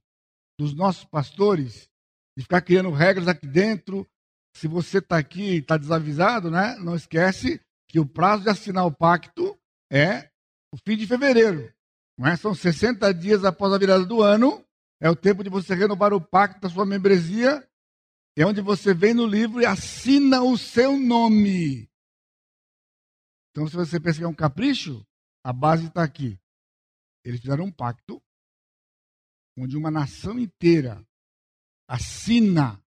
dos 0.56 0.72
nossos 0.76 1.04
pastores 1.04 1.90
de 2.38 2.44
ficar 2.44 2.62
criando 2.62 2.92
regras 2.92 3.28
aqui 3.28 3.48
dentro? 3.48 4.08
Se 4.56 4.68
você 4.68 5.00
está 5.00 5.18
aqui 5.18 5.42
e 5.42 5.58
está 5.58 5.78
desavisado, 5.78 6.52
né? 6.52 6.76
Não 6.76 6.96
esquece 6.96 7.60
que 7.88 8.00
o 8.00 8.06
prazo 8.06 8.44
de 8.44 8.52
assinar 8.52 8.86
o 8.86 8.92
pacto 8.92 9.60
é 9.92 10.30
o 10.72 10.78
fim 10.78 10.96
de 10.96 11.08
fevereiro. 11.08 11.74
Não 12.16 12.28
é? 12.28 12.36
São 12.36 12.54
60 12.54 13.12
dias 13.16 13.44
após 13.44 13.74
a 13.74 13.80
virada 13.80 14.06
do 14.06 14.22
ano. 14.22 14.64
É 15.02 15.10
o 15.10 15.16
tempo 15.16 15.44
de 15.44 15.50
você 15.50 15.74
renovar 15.74 16.14
o 16.14 16.22
pacto 16.22 16.62
da 16.62 16.70
sua 16.70 16.86
membresia. 16.86 17.68
É 18.38 18.46
onde 18.46 18.62
você 18.62 18.94
vem 18.94 19.16
no 19.16 19.26
livro 19.26 19.60
e 19.60 19.66
assina 19.66 20.44
o 20.44 20.56
seu 20.56 20.96
nome. 21.00 21.89
Então, 23.60 23.68
se 23.68 23.76
você 23.76 24.00
pensa 24.00 24.20
que 24.20 24.24
é 24.24 24.28
um 24.28 24.34
capricho, 24.34 25.06
a 25.44 25.52
base 25.52 25.88
está 25.88 26.02
aqui. 26.02 26.40
Eles 27.26 27.42
fizeram 27.42 27.66
um 27.66 27.72
pacto 27.72 28.24
onde 29.58 29.76
uma 29.76 29.92
nação 29.92 30.40
inteira 30.40 31.06
assina, 31.86 32.82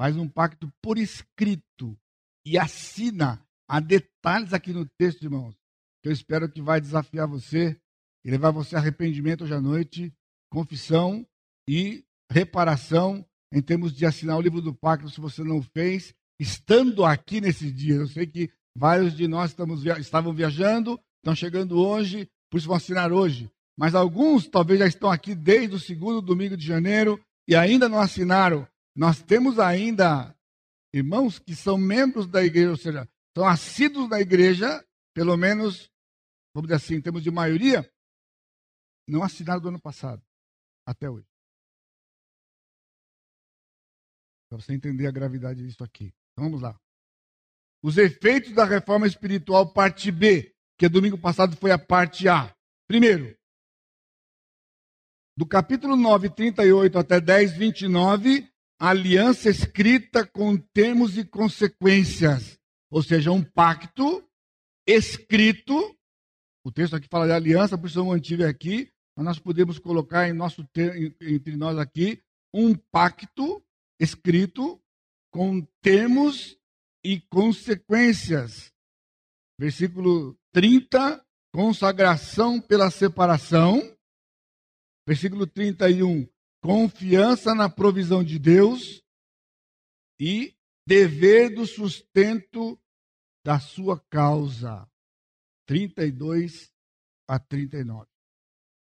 faz 0.00 0.16
um 0.16 0.28
pacto 0.28 0.72
por 0.80 0.96
escrito 0.96 1.98
e 2.46 2.56
assina. 2.56 3.44
Há 3.68 3.80
detalhes 3.80 4.52
aqui 4.52 4.72
no 4.72 4.88
texto, 4.96 5.24
irmãos, 5.24 5.56
que 6.00 6.08
eu 6.08 6.12
espero 6.12 6.48
que 6.48 6.62
vai 6.62 6.80
desafiar 6.80 7.26
você 7.26 7.76
e 8.24 8.30
levar 8.30 8.52
você 8.52 8.76
a 8.76 8.78
arrependimento 8.78 9.42
hoje 9.42 9.54
à 9.54 9.60
noite, 9.60 10.14
confissão 10.52 11.26
e 11.68 12.04
reparação 12.30 13.28
em 13.52 13.60
termos 13.60 13.92
de 13.92 14.06
assinar 14.06 14.38
o 14.38 14.40
livro 14.40 14.62
do 14.62 14.72
pacto, 14.72 15.10
se 15.10 15.20
você 15.20 15.42
não 15.42 15.60
fez, 15.60 16.14
estando 16.38 17.04
aqui 17.04 17.40
nesse 17.40 17.72
dia. 17.72 17.96
Eu 17.96 18.06
sei 18.06 18.24
que 18.24 18.52
vários 18.76 19.16
de 19.16 19.26
nós 19.26 19.50
estamos, 19.50 19.84
estavam 19.84 20.32
viajando, 20.32 21.00
estão 21.18 21.34
chegando 21.34 21.78
hoje, 21.78 22.30
por 22.50 22.58
isso 22.58 22.66
vão 22.66 22.76
assinar 22.76 23.12
hoje. 23.12 23.50
Mas 23.76 23.94
alguns 23.94 24.46
talvez 24.48 24.78
já 24.78 24.86
estão 24.86 25.10
aqui 25.10 25.34
desde 25.34 25.74
o 25.74 25.80
segundo 25.80 26.20
domingo 26.20 26.56
de 26.56 26.66
janeiro 26.66 27.22
e 27.48 27.56
ainda 27.56 27.88
não 27.88 28.00
assinaram. 28.00 28.68
Nós 28.94 29.22
temos 29.22 29.58
ainda 29.58 30.36
irmãos 30.92 31.38
que 31.38 31.54
são 31.54 31.78
membros 31.78 32.26
da 32.26 32.44
igreja, 32.44 32.70
ou 32.70 32.76
seja, 32.76 33.08
são 33.36 33.46
assíduos 33.46 34.08
da 34.08 34.20
igreja, 34.20 34.84
pelo 35.14 35.36
menos, 35.36 35.90
vamos 36.54 36.68
dizer 36.68 36.76
assim, 36.76 36.94
em 36.96 37.00
termos 37.00 37.22
de 37.22 37.30
maioria, 37.30 37.90
não 39.08 39.22
assinaram 39.22 39.60
do 39.60 39.68
ano 39.68 39.80
passado, 39.80 40.22
até 40.86 41.08
hoje. 41.08 41.26
Para 44.48 44.60
você 44.60 44.74
entender 44.74 45.06
a 45.06 45.12
gravidade 45.12 45.64
disso 45.64 45.84
aqui. 45.84 46.12
Então 46.32 46.44
vamos 46.44 46.60
lá. 46.60 46.78
Os 47.82 47.96
efeitos 47.96 48.52
da 48.52 48.64
reforma 48.64 49.06
espiritual, 49.06 49.72
parte 49.72 50.10
B, 50.10 50.54
que 50.78 50.88
domingo 50.88 51.16
passado 51.16 51.56
foi 51.56 51.70
a 51.70 51.78
parte 51.78 52.28
A. 52.28 52.54
Primeiro, 52.86 53.36
do 55.36 55.46
capítulo 55.46 55.96
9, 55.96 56.28
38 56.30 56.98
até 56.98 57.20
10, 57.20 57.56
29, 57.56 58.46
aliança 58.78 59.48
escrita 59.48 60.26
com 60.26 60.56
termos 60.56 61.16
e 61.16 61.24
consequências. 61.24 62.58
Ou 62.90 63.02
seja, 63.02 63.32
um 63.32 63.42
pacto 63.42 64.22
escrito. 64.86 65.96
O 66.62 66.70
texto 66.70 66.96
aqui 66.96 67.08
fala 67.08 67.26
de 67.26 67.32
aliança, 67.32 67.78
por 67.78 67.86
isso 67.86 67.98
eu 67.98 68.04
mantive 68.04 68.44
aqui, 68.44 68.92
mas 69.16 69.24
nós 69.24 69.38
podemos 69.38 69.78
colocar 69.78 70.28
em 70.28 70.34
nosso 70.34 70.66
entre 71.22 71.56
nós 71.56 71.78
aqui 71.78 72.22
um 72.52 72.74
pacto 72.74 73.64
escrito 73.98 74.78
com 75.30 75.66
termos 75.80 76.59
e 77.04 77.20
consequências. 77.20 78.72
Versículo 79.58 80.38
30, 80.52 81.24
consagração 81.52 82.60
pela 82.60 82.90
separação. 82.90 83.80
Versículo 85.06 85.46
31, 85.46 86.28
confiança 86.62 87.54
na 87.54 87.68
provisão 87.68 88.22
de 88.22 88.38
Deus 88.38 89.02
e 90.20 90.54
dever 90.86 91.54
do 91.54 91.66
sustento 91.66 92.78
da 93.44 93.58
sua 93.58 93.98
causa. 94.10 94.86
32 95.66 96.70
a 97.28 97.38
39. 97.38 98.06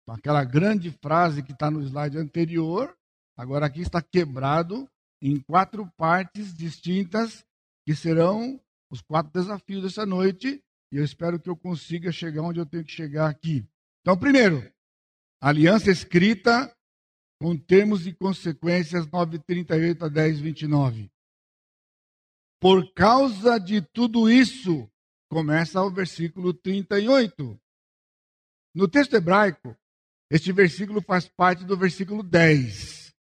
Então, 0.02 0.14
aquela 0.14 0.42
grande 0.42 0.90
frase 1.02 1.42
que 1.42 1.52
está 1.52 1.70
no 1.70 1.82
slide 1.82 2.16
anterior, 2.16 2.96
agora 3.36 3.66
aqui 3.66 3.82
está 3.82 4.00
quebrado 4.00 4.88
em 5.20 5.38
quatro 5.40 5.86
partes 5.96 6.54
distintas, 6.54 7.44
que 7.88 7.94
serão 7.94 8.60
os 8.90 9.00
quatro 9.00 9.32
desafios 9.32 9.82
dessa 9.82 10.04
noite, 10.04 10.62
e 10.92 10.98
eu 10.98 11.02
espero 11.02 11.40
que 11.40 11.48
eu 11.48 11.56
consiga 11.56 12.12
chegar 12.12 12.42
onde 12.42 12.60
eu 12.60 12.66
tenho 12.66 12.84
que 12.84 12.92
chegar 12.92 13.30
aqui. 13.30 13.66
Então, 14.02 14.14
primeiro, 14.14 14.70
aliança 15.40 15.90
escrita 15.90 16.70
com 17.40 17.56
termos 17.56 18.06
e 18.06 18.12
consequências 18.12 19.06
9:38 19.06 20.04
a 20.04 20.08
10:29. 20.10 21.10
Por 22.60 22.92
causa 22.92 23.58
de 23.58 23.80
tudo 23.80 24.28
isso, 24.28 24.86
começa 25.30 25.82
o 25.82 25.90
versículo 25.90 26.52
38. 26.52 27.58
No 28.74 28.86
texto 28.86 29.14
hebraico, 29.14 29.74
este 30.30 30.52
versículo 30.52 31.00
faz 31.00 31.26
parte 31.26 31.64
do 31.64 31.74
versículo 31.74 32.22
10. 32.22 33.14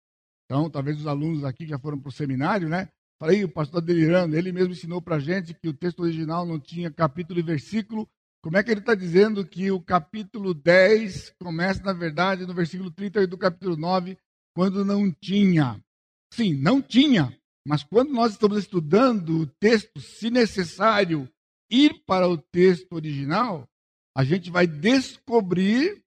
Então, 0.43 0.69
talvez 0.69 0.99
os 0.99 1.08
alunos 1.08 1.45
aqui 1.45 1.65
já 1.65 1.80
foram 1.80 1.97
para 1.97 2.10
o 2.10 2.12
seminário, 2.12 2.67
né? 2.67 2.91
Falei, 3.19 3.43
o 3.43 3.49
pastor 3.49 3.82
delirando, 3.82 4.36
ele 4.38 4.51
mesmo 4.51 4.73
ensinou 4.73 5.01
para 5.01 5.15
a 5.15 5.19
gente 5.19 5.53
que 5.53 5.67
o 5.67 5.73
texto 5.73 6.01
original 6.01 6.45
não 6.45 6.60
tinha 6.60 6.91
capítulo 6.91 7.39
e 7.39 7.43
versículo. 7.43 8.08
Como 8.43 8.56
é 8.56 8.63
que 8.63 8.69
ele 8.69 8.80
está 8.80 8.93
dizendo 8.93 9.45
que 9.45 9.71
o 9.71 9.82
capítulo 9.82 10.53
10 10.53 11.34
começa, 11.39 11.82
na 11.84 11.93
verdade, 11.93 12.45
no 12.45 12.53
versículo 12.53 12.91
38 12.91 13.30
do 13.30 13.38
capítulo 13.38 13.75
9, 13.75 14.17
quando 14.56 14.86
não 14.86 15.12
tinha? 15.12 15.84
Sim, 16.32 16.53
não 16.53 16.82
tinha. 16.82 17.36
Mas 17.65 17.84
quando 17.84 18.13
nós 18.13 18.34
estamos 18.34 18.60
estudando 18.60 19.41
o 19.41 19.47
texto, 19.47 19.99
se 19.99 20.30
necessário 20.30 21.27
ir 21.69 22.03
para 22.06 22.30
o 22.30 22.38
texto 22.38 22.93
original, 22.93 23.67
a 24.15 24.23
gente 24.23 24.51
vai 24.51 24.67
descobrir 24.67 26.01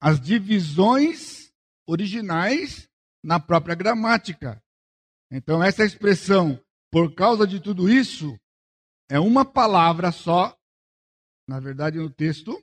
as 0.00 0.20
divisões 0.20 1.50
originais 1.86 2.88
na 3.24 3.40
própria 3.40 3.74
gramática. 3.74 4.62
Então, 5.30 5.62
essa 5.62 5.84
expressão, 5.84 6.60
por 6.90 7.14
causa 7.14 7.46
de 7.46 7.60
tudo 7.60 7.88
isso, 7.88 8.36
é 9.08 9.18
uma 9.20 9.44
palavra 9.44 10.10
só, 10.10 10.56
na 11.48 11.60
verdade, 11.60 11.98
no 11.98 12.10
texto, 12.10 12.60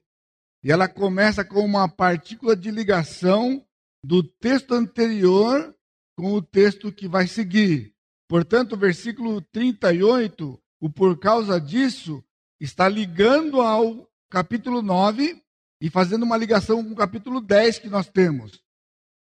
e 0.64 0.72
ela 0.72 0.88
começa 0.88 1.46
com 1.46 1.64
uma 1.64 1.88
partícula 1.88 2.56
de 2.56 2.70
ligação 2.72 3.66
do 4.04 4.22
texto 4.22 4.74
anterior 4.74 5.76
com 6.18 6.34
o 6.34 6.42
texto 6.42 6.92
que 6.92 7.08
vai 7.08 7.28
seguir. 7.28 7.94
Portanto, 8.28 8.74
o 8.74 8.78
versículo 8.78 9.42
38, 9.42 10.62
o 10.82 10.90
por 10.90 11.18
causa 11.20 11.62
disso, 11.62 12.24
está 12.60 12.90
ligando 12.90 13.62
ao 13.62 14.10
capítulo 14.30 14.82
9 14.82 15.42
e 15.80 15.90
fazendo 15.90 16.24
uma 16.24 16.36
ligação 16.36 16.84
com 16.84 16.92
o 16.92 16.96
capítulo 16.96 17.40
10 17.40 17.80
que 17.80 17.90
nós 17.90 18.10
temos. 18.10 18.62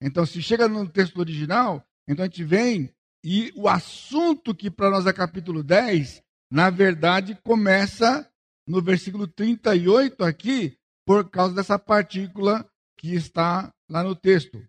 Então, 0.01 0.25
se 0.25 0.41
chega 0.41 0.67
no 0.67 0.87
texto 0.87 1.17
original, 1.17 1.85
então 2.07 2.23
a 2.23 2.27
gente 2.27 2.43
vem 2.43 2.93
e 3.23 3.53
o 3.55 3.69
assunto 3.69 4.53
que 4.53 4.69
para 4.69 4.89
nós 4.89 5.05
é 5.05 5.13
capítulo 5.13 5.63
10, 5.63 6.21
na 6.51 6.69
verdade, 6.69 7.37
começa 7.43 8.29
no 8.67 8.81
versículo 8.81 9.27
38 9.27 10.23
aqui, 10.23 10.77
por 11.05 11.29
causa 11.29 11.55
dessa 11.55 11.79
partícula 11.79 12.67
que 12.97 13.15
está 13.15 13.73
lá 13.89 14.03
no 14.03 14.15
texto. 14.15 14.61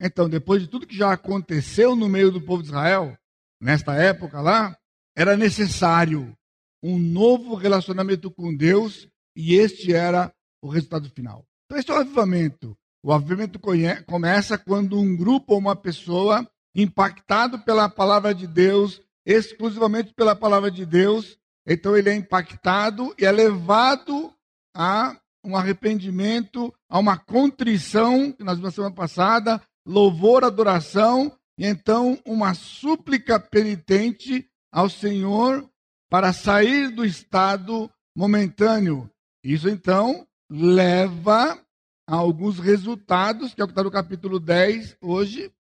Então, 0.00 0.28
depois 0.28 0.62
de 0.62 0.68
tudo 0.68 0.86
que 0.86 0.96
já 0.96 1.12
aconteceu 1.12 1.94
no 1.94 2.08
meio 2.08 2.30
do 2.30 2.40
povo 2.40 2.62
de 2.62 2.68
Israel, 2.68 3.16
nesta 3.60 3.94
época 3.94 4.40
lá, 4.40 4.76
era 5.16 5.36
necessário 5.36 6.36
um 6.82 6.98
novo 6.98 7.54
relacionamento 7.54 8.30
com 8.30 8.54
Deus 8.54 9.06
e 9.36 9.54
este 9.54 9.94
era 9.94 10.34
o 10.60 10.68
resultado 10.68 11.08
final. 11.10 11.44
Então, 11.66 11.78
esse 11.78 11.90
é 11.90 11.94
o 11.94 11.98
avivamento. 11.98 12.76
O 13.02 13.12
avivamento 13.12 13.60
começa 14.06 14.58
quando 14.58 14.98
um 14.98 15.16
grupo 15.16 15.52
ou 15.52 15.58
uma 15.58 15.76
pessoa 15.76 16.48
impactado 16.74 17.58
pela 17.60 17.88
palavra 17.88 18.34
de 18.34 18.46
Deus, 18.46 19.00
exclusivamente 19.24 20.12
pela 20.14 20.34
palavra 20.34 20.70
de 20.70 20.84
Deus, 20.84 21.38
então 21.66 21.96
ele 21.96 22.10
é 22.10 22.14
impactado 22.14 23.14
e 23.18 23.24
é 23.24 23.30
levado 23.30 24.32
a 24.74 25.16
um 25.44 25.56
arrependimento, 25.56 26.72
a 26.88 26.98
uma 26.98 27.18
contrição, 27.18 28.32
que 28.32 28.44
nós 28.44 28.58
vimos 28.58 28.74
semana 28.74 28.94
passada, 28.94 29.60
louvor, 29.86 30.44
adoração, 30.44 31.36
e 31.58 31.66
então 31.66 32.18
uma 32.24 32.54
súplica 32.54 33.38
penitente 33.38 34.48
ao 34.72 34.88
Senhor 34.88 35.68
para 36.08 36.32
sair 36.32 36.90
do 36.90 37.04
estado 37.04 37.90
momentâneo. 38.16 39.10
Isso 39.44 39.68
então 39.68 40.26
leva 40.50 41.58
a 42.06 42.14
alguns 42.14 42.58
resultados, 42.58 43.54
que 43.54 43.60
é 43.60 43.64
o 43.64 43.66
que 43.66 43.72
está 43.72 43.82
no 43.82 43.90
capítulo 43.90 44.38
10 44.38 44.96
hoje, 45.00 45.52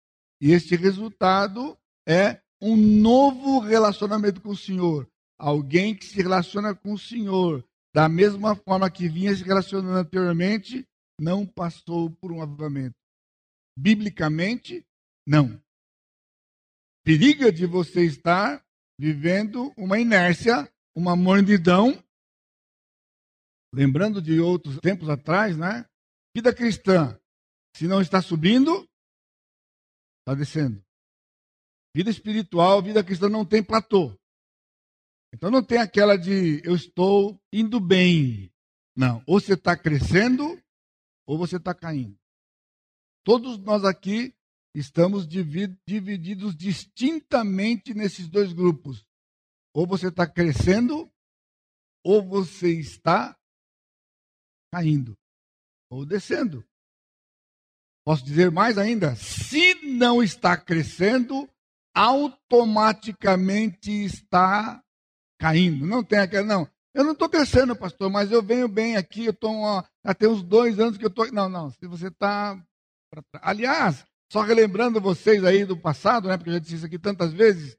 e 0.41 0.51
este 0.51 0.75
resultado 0.75 1.77
é 2.07 2.41
um 2.59 2.75
novo 2.75 3.59
relacionamento 3.59 4.41
com 4.41 4.49
o 4.49 4.57
Senhor. 4.57 5.07
Alguém 5.37 5.95
que 5.95 6.05
se 6.05 6.15
relaciona 6.21 6.73
com 6.75 6.93
o 6.93 6.99
Senhor 6.99 7.63
da 7.93 8.07
mesma 8.07 8.55
forma 8.55 8.89
que 8.89 9.07
vinha 9.07 9.35
se 9.35 9.43
relacionando 9.43 9.97
anteriormente, 9.97 10.87
não 11.19 11.45
passou 11.45 12.09
por 12.09 12.31
um 12.31 12.41
avivamento. 12.41 12.95
Biblicamente, 13.77 14.85
não. 15.27 15.61
Periga 17.03 17.51
de 17.51 17.65
você 17.65 18.05
estar 18.05 18.65
vivendo 18.99 19.73
uma 19.75 19.99
inércia, 19.99 20.71
uma 20.95 21.15
mornidão. 21.15 22.01
Lembrando 23.73 24.21
de 24.21 24.39
outros 24.39 24.79
tempos 24.79 25.09
atrás, 25.09 25.57
né? 25.57 25.85
Vida 26.35 26.53
cristã, 26.53 27.19
se 27.75 27.87
não 27.87 28.01
está 28.01 28.21
subindo, 28.21 28.87
descendo. 30.35 30.83
Vida 31.95 32.09
espiritual, 32.09 32.81
vida 32.81 33.03
cristã 33.03 33.27
não 33.29 33.45
tem 33.45 33.63
platô. 33.63 34.17
Então 35.33 35.49
não 35.49 35.63
tem 35.63 35.77
aquela 35.77 36.17
de 36.17 36.61
eu 36.63 36.75
estou 36.75 37.41
indo 37.51 37.79
bem. 37.79 38.51
Não. 38.95 39.23
Ou 39.25 39.39
você 39.39 39.53
está 39.53 39.77
crescendo, 39.77 40.61
ou 41.25 41.37
você 41.37 41.57
está 41.57 41.73
caindo. 41.73 42.17
Todos 43.23 43.57
nós 43.57 43.83
aqui 43.85 44.35
estamos 44.73 45.27
divididos 45.27 46.55
distintamente 46.55 47.93
nesses 47.93 48.27
dois 48.27 48.51
grupos. 48.51 49.05
Ou 49.73 49.87
você 49.87 50.07
está 50.07 50.27
crescendo, 50.27 51.09
ou 52.03 52.21
você 52.21 52.79
está 52.79 53.37
caindo, 54.73 55.17
ou 55.89 56.05
descendo. 56.05 56.65
Posso 58.03 58.25
dizer 58.25 58.49
mais 58.49 58.77
ainda? 58.77 59.15
Se 59.15 59.75
não 59.91 60.23
está 60.23 60.57
crescendo, 60.57 61.49
automaticamente 61.93 63.91
está 63.91 64.81
caindo. 65.39 65.85
Não 65.85 66.03
tem 66.03 66.19
aquela, 66.19 66.45
não. 66.45 66.67
Eu 66.93 67.03
não 67.03 67.13
estou 67.13 67.29
crescendo, 67.29 67.75
pastor, 67.75 68.09
mas 68.09 68.31
eu 68.31 68.43
venho 68.43 68.67
bem 68.67 68.97
aqui, 68.97 69.25
eu 69.25 69.31
estou 69.31 69.85
até 70.03 70.27
uns 70.27 70.43
dois 70.43 70.79
anos 70.79 70.97
que 70.97 71.05
eu 71.05 71.09
estou. 71.09 71.31
Não, 71.31 71.47
não, 71.47 71.69
se 71.71 71.85
você 71.87 72.07
está. 72.07 72.61
Aliás, 73.41 74.05
só 74.31 74.41
relembrando 74.41 75.01
vocês 75.01 75.43
aí 75.43 75.65
do 75.65 75.77
passado, 75.77 76.27
né, 76.27 76.37
porque 76.37 76.49
eu 76.49 76.53
já 76.53 76.59
disse 76.59 76.75
isso 76.75 76.85
aqui 76.85 76.97
tantas 76.97 77.33
vezes, 77.33 77.77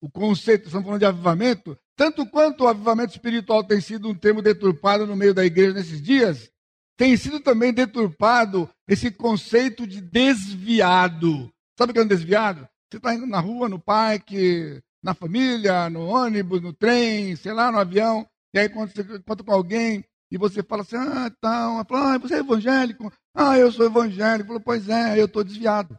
o 0.00 0.10
conceito, 0.10 0.66
estamos 0.66 0.84
falando 0.84 1.00
de 1.00 1.06
avivamento, 1.06 1.78
tanto 1.96 2.26
quanto 2.26 2.64
o 2.64 2.68
avivamento 2.68 3.12
espiritual 3.12 3.62
tem 3.64 3.80
sido 3.80 4.08
um 4.08 4.14
termo 4.14 4.42
deturpado 4.42 5.06
no 5.06 5.16
meio 5.16 5.34
da 5.34 5.44
igreja 5.44 5.74
nesses 5.74 6.00
dias, 6.00 6.50
tem 6.96 7.16
sido 7.16 7.40
também 7.40 7.72
deturpado 7.72 8.68
esse 8.88 9.10
conceito 9.10 9.86
de 9.86 10.00
desviado. 10.00 11.50
Sabe 11.78 11.90
o 11.90 11.94
que 11.94 12.00
é 12.00 12.02
um 12.02 12.08
desviado? 12.08 12.68
Você 12.90 12.98
está 12.98 13.14
indo 13.14 13.26
na 13.26 13.40
rua, 13.40 13.68
no 13.68 13.80
parque, 13.80 14.80
na 15.02 15.14
família, 15.14 15.90
no 15.90 16.06
ônibus, 16.06 16.62
no 16.62 16.72
trem, 16.72 17.34
sei 17.36 17.52
lá, 17.52 17.70
no 17.70 17.78
avião, 17.78 18.26
e 18.54 18.58
aí 18.58 18.68
quando 18.68 18.92
você 18.92 19.02
encontra 19.02 19.44
com 19.44 19.52
alguém 19.52 20.04
e 20.30 20.38
você 20.38 20.62
fala 20.62 20.82
assim, 20.82 20.96
ah, 20.96 21.30
tal, 21.40 21.74
ela 21.74 21.84
fala, 21.84 22.14
ah, 22.14 22.18
você 22.18 22.34
é 22.34 22.38
evangélico? 22.38 23.12
Ah, 23.34 23.58
eu 23.58 23.70
sou 23.70 23.86
evangélico. 23.86 24.46
Falou, 24.46 24.62
pois 24.62 24.88
é, 24.88 25.20
eu 25.20 25.26
estou 25.26 25.44
desviado. 25.44 25.98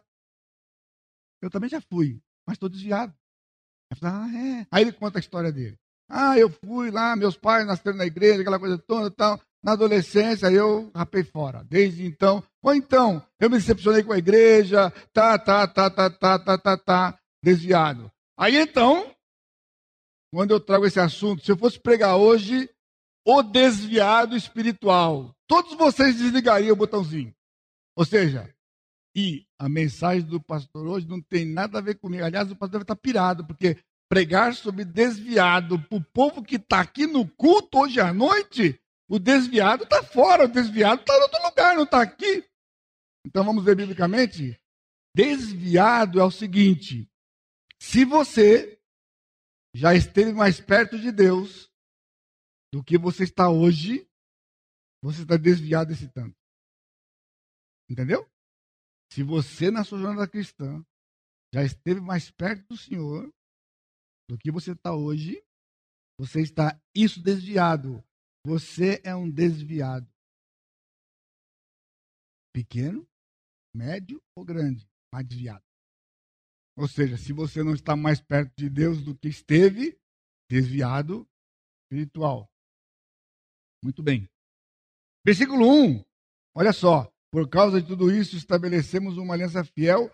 Eu 1.40 1.50
também 1.50 1.68
já 1.68 1.80
fui, 1.80 2.20
mas 2.46 2.56
estou 2.56 2.68
desviado. 2.68 3.14
Falo, 3.94 4.14
ah, 4.14 4.28
é. 4.34 4.66
Aí 4.70 4.82
ele 4.82 4.92
conta 4.92 5.18
a 5.18 5.20
história 5.20 5.52
dele. 5.52 5.78
Ah, 6.08 6.38
eu 6.38 6.50
fui 6.50 6.90
lá, 6.90 7.14
meus 7.16 7.36
pais 7.36 7.66
nasceram 7.66 7.96
na 7.96 8.06
igreja, 8.06 8.40
aquela 8.40 8.58
coisa 8.58 8.78
toda 8.78 9.10
tal. 9.10 9.40
Na 9.66 9.72
adolescência 9.72 10.46
eu 10.46 10.92
rapei 10.94 11.24
fora. 11.24 11.64
Desde 11.64 12.06
então, 12.06 12.40
ou 12.62 12.72
então, 12.72 13.20
eu 13.40 13.50
me 13.50 13.56
decepcionei 13.56 14.00
com 14.04 14.12
a 14.12 14.18
igreja, 14.18 14.92
tá, 15.12 15.36
tá, 15.36 15.66
tá, 15.66 15.90
tá, 15.90 16.08
tá, 16.08 16.38
tá, 16.38 16.58
tá, 16.58 16.78
tá, 16.78 17.18
desviado. 17.42 18.08
Aí 18.38 18.56
então, 18.56 19.12
quando 20.32 20.52
eu 20.52 20.60
trago 20.60 20.86
esse 20.86 21.00
assunto, 21.00 21.44
se 21.44 21.50
eu 21.50 21.56
fosse 21.56 21.80
pregar 21.80 22.16
hoje, 22.16 22.70
o 23.26 23.42
desviado 23.42 24.36
espiritual, 24.36 25.34
todos 25.48 25.74
vocês 25.74 26.14
desligariam 26.16 26.72
o 26.72 26.76
botãozinho. 26.76 27.34
Ou 27.96 28.04
seja, 28.04 28.48
e 29.16 29.44
a 29.58 29.68
mensagem 29.68 30.22
do 30.22 30.40
pastor 30.40 30.86
hoje 30.86 31.08
não 31.08 31.20
tem 31.20 31.44
nada 31.44 31.78
a 31.78 31.82
ver 31.82 31.96
comigo. 31.96 32.24
Aliás, 32.24 32.48
o 32.52 32.54
pastor 32.54 32.70
deve 32.70 32.84
estar 32.84 32.94
pirado, 32.94 33.44
porque 33.44 33.76
pregar 34.08 34.54
sobre 34.54 34.84
desviado 34.84 35.76
para 35.76 35.98
o 35.98 36.04
povo 36.04 36.40
que 36.40 36.54
está 36.54 36.78
aqui 36.78 37.08
no 37.08 37.26
culto 37.26 37.80
hoje 37.80 38.00
à 38.00 38.14
noite, 38.14 38.80
o 39.08 39.18
desviado 39.18 39.84
está 39.84 40.02
fora, 40.02 40.44
o 40.44 40.48
desviado 40.48 41.00
está 41.00 41.16
em 41.16 41.22
outro 41.22 41.42
lugar, 41.42 41.76
não 41.76 41.84
está 41.84 42.02
aqui. 42.02 42.48
Então 43.24 43.44
vamos 43.44 43.64
ver 43.64 43.76
biblicamente. 43.76 44.60
Desviado 45.14 46.20
é 46.20 46.24
o 46.24 46.30
seguinte: 46.30 47.08
se 47.80 48.04
você 48.04 48.80
já 49.74 49.94
esteve 49.94 50.32
mais 50.32 50.60
perto 50.60 50.98
de 50.98 51.12
Deus 51.12 51.70
do 52.72 52.82
que 52.82 52.98
você 52.98 53.24
está 53.24 53.50
hoje, 53.50 54.08
você 55.02 55.22
está 55.22 55.36
desviado 55.36 55.90
desse 55.90 56.08
tanto. 56.08 56.36
Entendeu? 57.88 58.28
Se 59.12 59.22
você, 59.22 59.70
na 59.70 59.84
sua 59.84 59.98
jornada 59.98 60.28
cristã, 60.28 60.84
já 61.54 61.62
esteve 61.62 62.00
mais 62.00 62.30
perto 62.30 62.66
do 62.68 62.76
Senhor 62.76 63.32
do 64.28 64.36
que 64.36 64.50
você 64.50 64.72
está 64.72 64.94
hoje, 64.94 65.42
você 66.18 66.40
está 66.40 66.78
isso 66.94 67.22
desviado. 67.22 68.04
Você 68.46 69.00
é 69.02 69.12
um 69.12 69.28
desviado. 69.28 70.08
Pequeno, 72.54 73.04
médio 73.74 74.22
ou 74.36 74.44
grande, 74.44 74.88
mas 75.12 75.26
desviado. 75.26 75.64
Ou 76.78 76.86
seja, 76.86 77.16
se 77.16 77.32
você 77.32 77.64
não 77.64 77.74
está 77.74 77.96
mais 77.96 78.20
perto 78.20 78.54
de 78.56 78.70
Deus 78.70 79.02
do 79.02 79.18
que 79.18 79.26
esteve, 79.26 79.98
desviado 80.48 81.28
espiritual. 81.82 82.48
Muito 83.82 84.00
bem. 84.00 84.30
Versículo 85.24 85.66
1. 85.66 86.04
Olha 86.54 86.72
só. 86.72 87.12
Por 87.32 87.50
causa 87.50 87.82
de 87.82 87.88
tudo 87.88 88.14
isso, 88.14 88.36
estabelecemos 88.36 89.18
uma 89.18 89.34
aliança 89.34 89.64
fiel, 89.64 90.08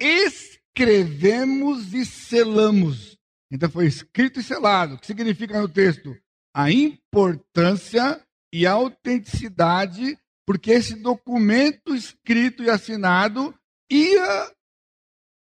escrevemos 0.00 1.94
e 1.94 2.04
selamos. 2.04 3.16
Então 3.52 3.70
foi 3.70 3.86
escrito 3.86 4.40
e 4.40 4.42
selado. 4.42 4.96
O 4.96 4.98
que 4.98 5.06
significa 5.06 5.60
no 5.60 5.68
texto? 5.68 6.20
A 6.54 6.70
importância 6.70 8.24
e 8.52 8.66
a 8.66 8.72
autenticidade, 8.72 10.18
porque 10.46 10.70
esse 10.70 10.94
documento 10.94 11.94
escrito 11.94 12.62
e 12.62 12.70
assinado 12.70 13.54
ia 13.90 14.52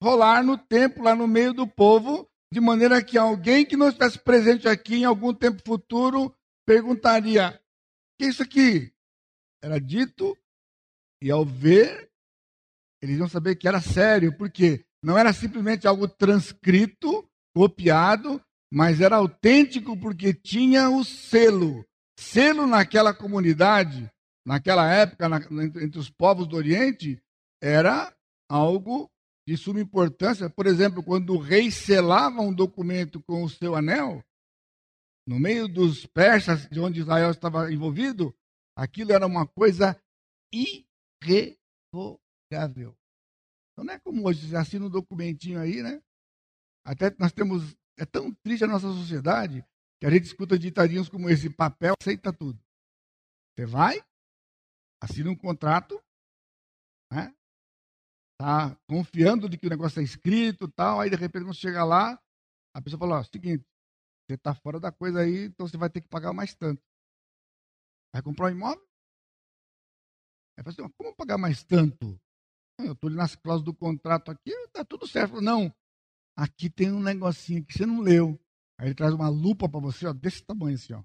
rolar 0.01 0.43
no 0.43 0.57
tempo, 0.57 1.03
lá 1.03 1.15
no 1.15 1.27
meio 1.27 1.53
do 1.53 1.67
povo, 1.67 2.27
de 2.51 2.59
maneira 2.59 3.03
que 3.03 3.17
alguém 3.17 3.65
que 3.65 3.77
não 3.77 3.87
estivesse 3.87 4.19
presente 4.19 4.67
aqui 4.67 4.95
em 4.95 5.05
algum 5.05 5.33
tempo 5.33 5.61
futuro 5.65 6.35
perguntaria: 6.65 7.49
o 7.49 8.17
que 8.17 8.25
é 8.25 8.29
isso 8.29 8.43
aqui? 8.43 8.93
Era 9.63 9.79
dito, 9.79 10.37
e 11.21 11.31
ao 11.31 11.45
ver, 11.45 12.09
eles 13.01 13.17
iam 13.17 13.27
saber 13.27 13.55
que 13.55 13.67
era 13.67 13.81
sério, 13.81 14.35
porque 14.37 14.85
não 15.03 15.17
era 15.17 15.33
simplesmente 15.33 15.87
algo 15.87 16.07
transcrito, 16.07 17.27
copiado, 17.53 18.41
mas 18.75 18.99
era 18.99 19.15
autêntico 19.15 19.97
porque 19.97 20.33
tinha 20.33 20.89
o 20.89 21.01
selo. 21.05 21.87
Selo 22.19 22.67
naquela 22.67 23.13
comunidade, 23.13 24.11
naquela 24.45 24.91
época, 24.91 25.29
na, 25.29 25.37
entre 25.81 25.97
os 25.97 26.09
povos 26.09 26.45
do 26.45 26.57
Oriente, 26.57 27.23
era 27.63 28.13
algo 28.49 29.09
de 29.47 29.55
suma 29.55 29.79
importância. 29.79 30.49
Por 30.49 30.67
exemplo, 30.67 31.01
quando 31.01 31.33
o 31.33 31.39
rei 31.39 31.71
selava 31.71 32.41
um 32.41 32.53
documento 32.53 33.23
com 33.23 33.45
o 33.45 33.49
seu 33.49 33.77
anel, 33.77 34.21
no 35.25 35.39
meio 35.39 35.69
dos 35.69 36.05
persas, 36.05 36.67
de 36.67 36.81
onde 36.81 36.99
Israel 36.99 37.31
estava 37.31 37.71
envolvido, 37.71 38.35
aquilo 38.77 39.13
era 39.13 39.25
uma 39.25 39.47
coisa 39.47 39.97
irrevogável. 40.53 42.93
Então 43.71 43.85
não 43.85 43.93
é 43.93 43.99
como 43.99 44.27
hoje, 44.27 44.49
você 44.49 44.57
assina 44.57 44.85
um 44.85 44.89
documentinho 44.89 45.61
aí, 45.61 45.81
né? 45.81 46.01
Até 46.85 47.15
nós 47.17 47.31
temos. 47.31 47.73
É 47.97 48.05
tão 48.05 48.33
triste 48.33 48.63
a 48.63 48.67
nossa 48.67 48.87
sociedade 48.87 49.65
que 49.99 50.05
a 50.05 50.09
gente 50.09 50.25
escuta 50.25 50.59
ditadinhos 50.59 51.09
como 51.09 51.29
esse: 51.29 51.49
papel 51.49 51.95
aceita 51.99 52.33
tudo. 52.33 52.59
Você 53.55 53.65
vai, 53.65 54.03
assina 55.01 55.29
um 55.29 55.35
contrato, 55.35 56.01
né? 57.11 57.33
tá 58.37 58.75
confiando 58.87 59.47
de 59.49 59.57
que 59.57 59.67
o 59.67 59.69
negócio 59.69 60.01
é 60.01 60.03
escrito 60.03 60.67
tal, 60.67 60.99
aí 60.99 61.09
de 61.09 61.15
repente 61.15 61.43
quando 61.43 61.55
chega 61.55 61.83
lá, 61.83 62.21
a 62.75 62.81
pessoa 62.81 62.99
fala, 62.99 63.19
ó, 63.19 63.23
seguinte, 63.23 63.65
você 64.27 64.35
está 64.35 64.53
fora 64.53 64.79
da 64.79 64.91
coisa 64.91 65.21
aí, 65.21 65.45
então 65.45 65.67
você 65.67 65.77
vai 65.77 65.89
ter 65.89 66.01
que 66.01 66.09
pagar 66.09 66.33
mais 66.33 66.53
tanto. 66.53 66.83
Vai 68.13 68.21
comprar 68.21 68.47
um 68.47 68.49
imóvel? 68.49 68.85
Aí 70.57 70.63
fala 70.63 70.73
assim, 70.73 70.93
como 70.97 71.15
pagar 71.15 71.37
mais 71.37 71.63
tanto? 71.63 72.19
Eu 72.79 72.91
estou 72.91 73.09
nas 73.09 73.35
cláusulas 73.35 73.65
do 73.65 73.73
contrato 73.73 74.31
aqui, 74.31 74.51
está 74.51 74.83
tudo 74.83 75.07
certo. 75.07 75.39
Não, 75.39 75.73
aqui 76.35 76.69
tem 76.69 76.91
um 76.91 77.01
negocinho 77.01 77.65
que 77.65 77.73
você 77.73 77.85
não 77.85 78.01
leu. 78.01 78.39
Aí 78.77 78.87
ele 78.87 78.95
traz 78.95 79.13
uma 79.13 79.29
lupa 79.29 79.69
para 79.69 79.79
você, 79.79 80.05
ó, 80.05 80.13
desse 80.13 80.43
tamanho 80.43 80.75
assim, 80.75 80.93
ó. 80.93 81.03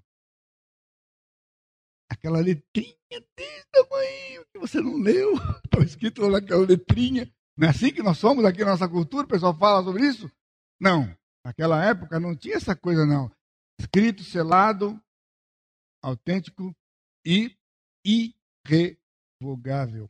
Aquela 2.09 2.41
letrinha 2.41 2.97
desse 3.37 3.65
tamanho 3.71 4.45
que 4.51 4.59
você 4.59 4.81
não 4.81 4.97
leu. 4.97 5.33
Está 5.35 5.79
escrito 5.85 6.29
naquela 6.29 6.65
letrinha. 6.65 7.33
Não 7.57 7.67
é 7.67 7.71
assim 7.71 7.93
que 7.93 8.03
nós 8.03 8.17
somos 8.17 8.43
aqui 8.43 8.65
na 8.65 8.71
nossa 8.71 8.89
cultura? 8.89 9.25
O 9.25 9.29
pessoal 9.29 9.57
fala 9.57 9.83
sobre 9.83 10.05
isso? 10.05 10.29
Não. 10.79 11.15
Naquela 11.45 11.83
época 11.83 12.19
não 12.19 12.35
tinha 12.35 12.55
essa 12.55 12.75
coisa, 12.75 13.05
não. 13.05 13.31
Escrito, 13.79 14.23
selado, 14.23 15.01
autêntico 16.03 16.75
e 17.25 17.55
irrevogável. 18.05 20.09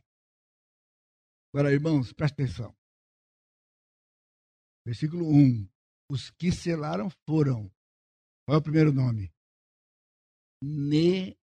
Agora, 1.54 1.72
irmãos, 1.72 2.12
presta 2.12 2.42
atenção. 2.42 2.74
Versículo 4.84 5.28
1. 5.28 5.68
Os 6.10 6.30
que 6.30 6.50
selaram 6.52 7.08
foram. 7.26 7.70
Qual 8.44 8.56
é 8.56 8.58
o 8.58 8.62
primeiro 8.62 8.92
nome? 8.92 9.32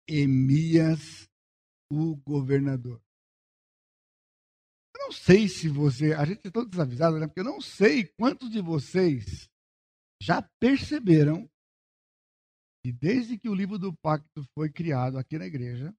Neemias, 0.08 1.30
o 1.92 2.16
governador. 2.18 3.02
Eu 4.96 5.06
não 5.06 5.12
sei 5.12 5.48
se 5.48 5.68
você. 5.68 6.14
A 6.14 6.26
gente 6.26 6.48
é 6.48 6.52
todo 6.52 6.70
desavisado, 6.70 7.20
né? 7.20 7.28
Porque 7.28 7.40
eu 7.40 7.46
não 7.46 7.60
sei 7.62 8.06
quantos 8.06 8.50
de 8.50 8.62
vocês 8.62 9.50
já 10.22 10.42
perceberam 10.60 11.50
que 12.84 12.92
desde 12.92 13.38
que 13.38 13.50
o 13.50 13.56
livro 13.56 13.80
do 13.80 13.94
pacto 13.94 14.44
foi 14.54 14.70
criado 14.70 15.18
aqui 15.18 15.38
na 15.38 15.46
igreja, 15.46 15.96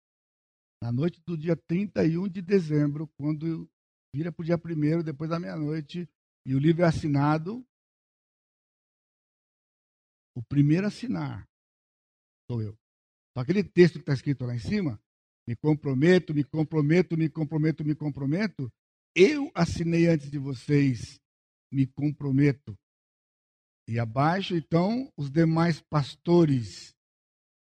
na 0.83 0.93
noite 0.93 1.21
do 1.27 1.37
dia 1.37 1.57
31 1.57 2.29
de 2.29 2.43
dezembro, 2.43 3.09
quando 3.19 3.69
vira 4.15 4.31
para 4.31 4.43
o 4.43 4.45
dia 4.45 4.57
1 4.57 5.03
depois 5.03 5.31
da 5.31 5.41
meia-noite, 5.41 6.09
e 6.45 6.55
o 6.55 6.59
livro 6.59 6.83
é 6.83 6.87
assinado, 6.87 7.65
o 10.37 10.43
primeiro 10.43 10.85
a 10.85 10.89
assinar 10.89 11.49
sou 12.47 12.63
eu. 12.63 12.77
Só 13.37 13.43
aquele 13.43 13.65
texto 13.65 13.95
que 13.95 14.01
está 14.01 14.13
escrito 14.13 14.45
lá 14.45 14.55
em 14.55 14.61
cima, 14.61 15.01
me 15.47 15.57
comprometo, 15.57 16.35
me 16.35 16.45
comprometo, 16.45 17.17
me 17.17 17.29
comprometo, 17.29 17.85
me 17.85 17.95
comprometo, 17.95 18.73
eu 19.15 19.51
assinei 19.55 20.07
antes 20.07 20.31
de 20.31 20.39
vocês, 20.39 21.21
me 21.73 21.87
comprometo. 21.87 22.77
E 23.89 23.99
abaixo, 23.99 24.57
então, 24.57 25.11
os 25.17 25.31
demais 25.31 25.81
pastores, 25.91 26.95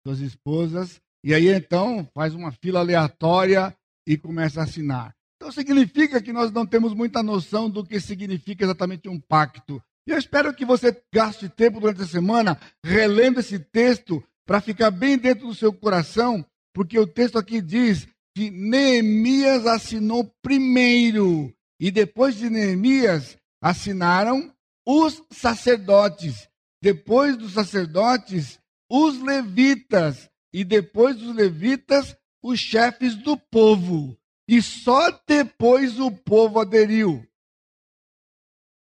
suas 0.05 0.19
esposas, 0.19 1.01
e 1.23 1.33
aí 1.33 1.47
então 1.47 2.05
faz 2.13 2.33
uma 2.33 2.51
fila 2.51 2.79
aleatória 2.79 3.75
e 4.05 4.17
começa 4.17 4.59
a 4.59 4.63
assinar. 4.63 5.15
Então 5.41 5.51
significa 5.51 6.21
que 6.21 6.31
nós 6.31 6.51
não 6.51 6.67
temos 6.67 6.93
muita 6.93 7.23
noção 7.23 7.67
do 7.67 7.83
que 7.83 7.99
significa 7.99 8.63
exatamente 8.63 9.09
um 9.09 9.19
pacto. 9.19 9.81
E 10.05 10.11
eu 10.11 10.17
espero 10.19 10.53
que 10.53 10.63
você 10.63 10.95
gaste 11.11 11.49
tempo 11.49 11.79
durante 11.79 12.03
a 12.03 12.07
semana 12.07 12.59
relendo 12.85 13.39
esse 13.39 13.57
texto 13.57 14.23
para 14.45 14.61
ficar 14.61 14.91
bem 14.91 15.17
dentro 15.17 15.47
do 15.47 15.55
seu 15.55 15.73
coração, 15.73 16.45
porque 16.71 16.99
o 16.99 17.07
texto 17.07 17.39
aqui 17.39 17.59
diz 17.59 18.07
que 18.35 18.51
Neemias 18.51 19.65
assinou 19.65 20.31
primeiro 20.43 21.51
e 21.79 21.89
depois 21.89 22.35
de 22.35 22.47
Neemias 22.47 23.35
assinaram 23.59 24.53
os 24.85 25.23
sacerdotes, 25.31 26.47
depois 26.79 27.35
dos 27.35 27.53
sacerdotes, 27.53 28.59
os 28.87 29.19
levitas, 29.19 30.29
e 30.53 30.63
depois 30.63 31.15
dos 31.15 31.35
levitas, 31.35 32.15
os 32.43 32.59
chefes 32.59 33.15
do 33.15 33.35
povo. 33.35 34.15
E 34.51 34.61
só 34.61 35.09
depois 35.25 35.97
o 35.97 36.11
povo 36.11 36.59
aderiu. 36.59 37.25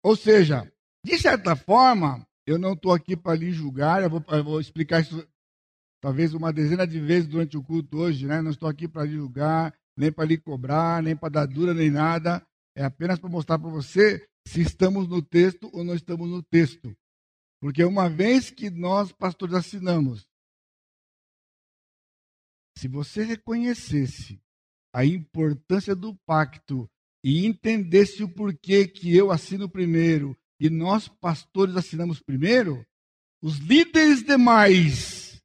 Ou 0.04 0.16
seja, 0.16 0.68
de 1.06 1.16
certa 1.20 1.56
forma, 1.56 2.28
eu 2.44 2.58
não 2.58 2.74
estou 2.74 2.92
aqui 2.92 3.16
para 3.16 3.36
lhe 3.36 3.52
julgar, 3.52 4.02
eu 4.02 4.10
vou, 4.10 4.26
eu 4.30 4.44
vou, 4.44 4.60
explicar 4.60 5.02
isso 5.02 5.24
talvez 6.02 6.34
uma 6.34 6.52
dezena 6.52 6.88
de 6.88 7.00
vezes 7.00 7.30
durante 7.30 7.56
o 7.56 7.64
culto 7.64 8.00
hoje, 8.00 8.26
né? 8.26 8.42
Não 8.42 8.50
estou 8.50 8.68
aqui 8.68 8.88
para 8.88 9.04
lhe 9.04 9.14
julgar, 9.14 9.72
nem 9.96 10.12
para 10.12 10.26
lhe 10.26 10.40
cobrar, 10.40 11.04
nem 11.04 11.16
para 11.16 11.30
dar 11.30 11.46
dura, 11.46 11.72
nem 11.72 11.92
nada. 11.92 12.44
É 12.76 12.84
apenas 12.84 13.20
para 13.20 13.30
mostrar 13.30 13.60
para 13.60 13.70
você 13.70 14.28
se 14.48 14.60
estamos 14.60 15.08
no 15.08 15.22
texto 15.22 15.70
ou 15.72 15.84
não 15.84 15.94
estamos 15.94 16.28
no 16.32 16.42
texto. 16.42 16.98
Porque 17.62 17.84
uma 17.84 18.10
vez 18.10 18.50
que 18.50 18.72
nós, 18.72 19.12
pastores, 19.12 19.54
assinamos, 19.54 20.28
se 22.76 22.88
você 22.88 23.24
reconhecesse 23.24 24.43
a 24.94 25.04
importância 25.04 25.96
do 25.96 26.16
pacto 26.26 26.90
e 27.24 27.46
entendesse 27.46 28.24
o 28.24 28.30
porquê 28.30 28.88
que 28.88 29.16
eu 29.16 29.32
assino 29.32 29.68
primeiro 29.68 30.38
e 30.60 30.70
nós, 30.70 31.08
pastores, 31.08 31.76
assinamos 31.76 32.22
primeiro, 32.22 32.86
os 33.42 33.58
líderes 33.58 34.24
demais 34.24 35.42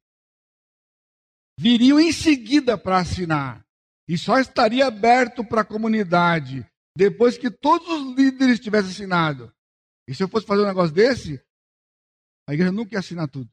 viriam 1.57 1.99
em 1.99 2.13
seguida 2.13 2.77
para 2.77 2.99
assinar. 2.99 3.65
E 4.07 4.17
só 4.17 4.39
estaria 4.39 4.87
aberto 4.87 5.43
para 5.43 5.61
a 5.61 5.65
comunidade 5.65 6.65
depois 6.95 7.37
que 7.37 7.51
todos 7.51 7.87
os 7.87 8.15
líderes 8.15 8.59
tivessem 8.59 8.91
assinado. 8.91 9.53
E 10.07 10.15
se 10.15 10.23
eu 10.23 10.27
fosse 10.27 10.45
fazer 10.45 10.63
um 10.63 10.67
negócio 10.67 10.95
desse, 10.95 11.41
a 12.47 12.53
igreja 12.53 12.71
nunca 12.71 12.95
ia 12.95 12.99
assinar 12.99 13.27
tudo. 13.27 13.49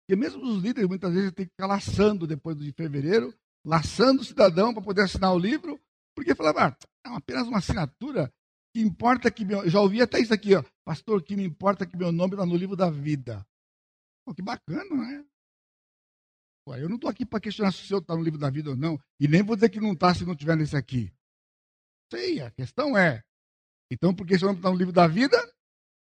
Porque 0.00 0.18
mesmo 0.18 0.42
os 0.44 0.62
líderes, 0.62 0.88
muitas 0.88 1.12
vezes, 1.12 1.32
tem 1.32 1.46
que 1.46 1.52
ficar 1.52 1.66
laçando 1.66 2.26
depois 2.26 2.56
de 2.56 2.72
fevereiro, 2.72 3.32
laçando 3.66 4.22
o 4.22 4.24
cidadão 4.24 4.72
para 4.72 4.82
poder 4.82 5.02
assinar 5.02 5.34
o 5.34 5.38
livro, 5.38 5.80
porque 6.14 6.34
falava, 6.34 6.68
ah, 6.68 6.76
é 7.04 7.16
apenas 7.16 7.48
uma 7.48 7.58
assinatura, 7.58 8.32
que 8.72 8.80
importa 8.80 9.30
que 9.30 9.44
meu... 9.44 9.68
Já 9.68 9.80
ouvi 9.80 10.00
até 10.00 10.20
isso 10.20 10.32
aqui, 10.32 10.54
ó. 10.54 10.62
Pastor, 10.84 11.22
que 11.22 11.36
me 11.36 11.44
importa 11.44 11.84
que 11.84 11.96
meu 11.96 12.12
nome 12.12 12.34
está 12.34 12.46
no 12.46 12.56
livro 12.56 12.76
da 12.76 12.88
vida. 12.88 13.46
Pô, 14.24 14.32
que 14.32 14.42
bacana, 14.42 14.94
né? 14.94 15.24
Pô, 16.64 16.76
eu 16.76 16.88
não 16.88 16.96
estou 16.96 17.10
aqui 17.10 17.26
para 17.26 17.40
questionar 17.40 17.72
se 17.72 17.82
o 17.82 17.86
seu 17.86 17.98
está 17.98 18.14
no 18.14 18.22
livro 18.22 18.38
da 18.38 18.50
vida 18.50 18.70
ou 18.70 18.76
não, 18.76 18.98
e 19.20 19.26
nem 19.26 19.42
vou 19.42 19.56
dizer 19.56 19.68
que 19.68 19.80
não 19.80 19.92
está 19.92 20.14
se 20.14 20.24
não 20.24 20.32
estiver 20.32 20.56
nesse 20.56 20.76
aqui 20.76 21.12
sei, 22.10 22.40
a 22.40 22.50
questão 22.50 22.96
é. 22.96 23.22
Então, 23.90 24.14
porque 24.14 24.34
esse 24.34 24.44
nome 24.44 24.58
está 24.58 24.70
no 24.70 24.76
livro 24.76 24.92
da 24.92 25.06
vida, 25.06 25.36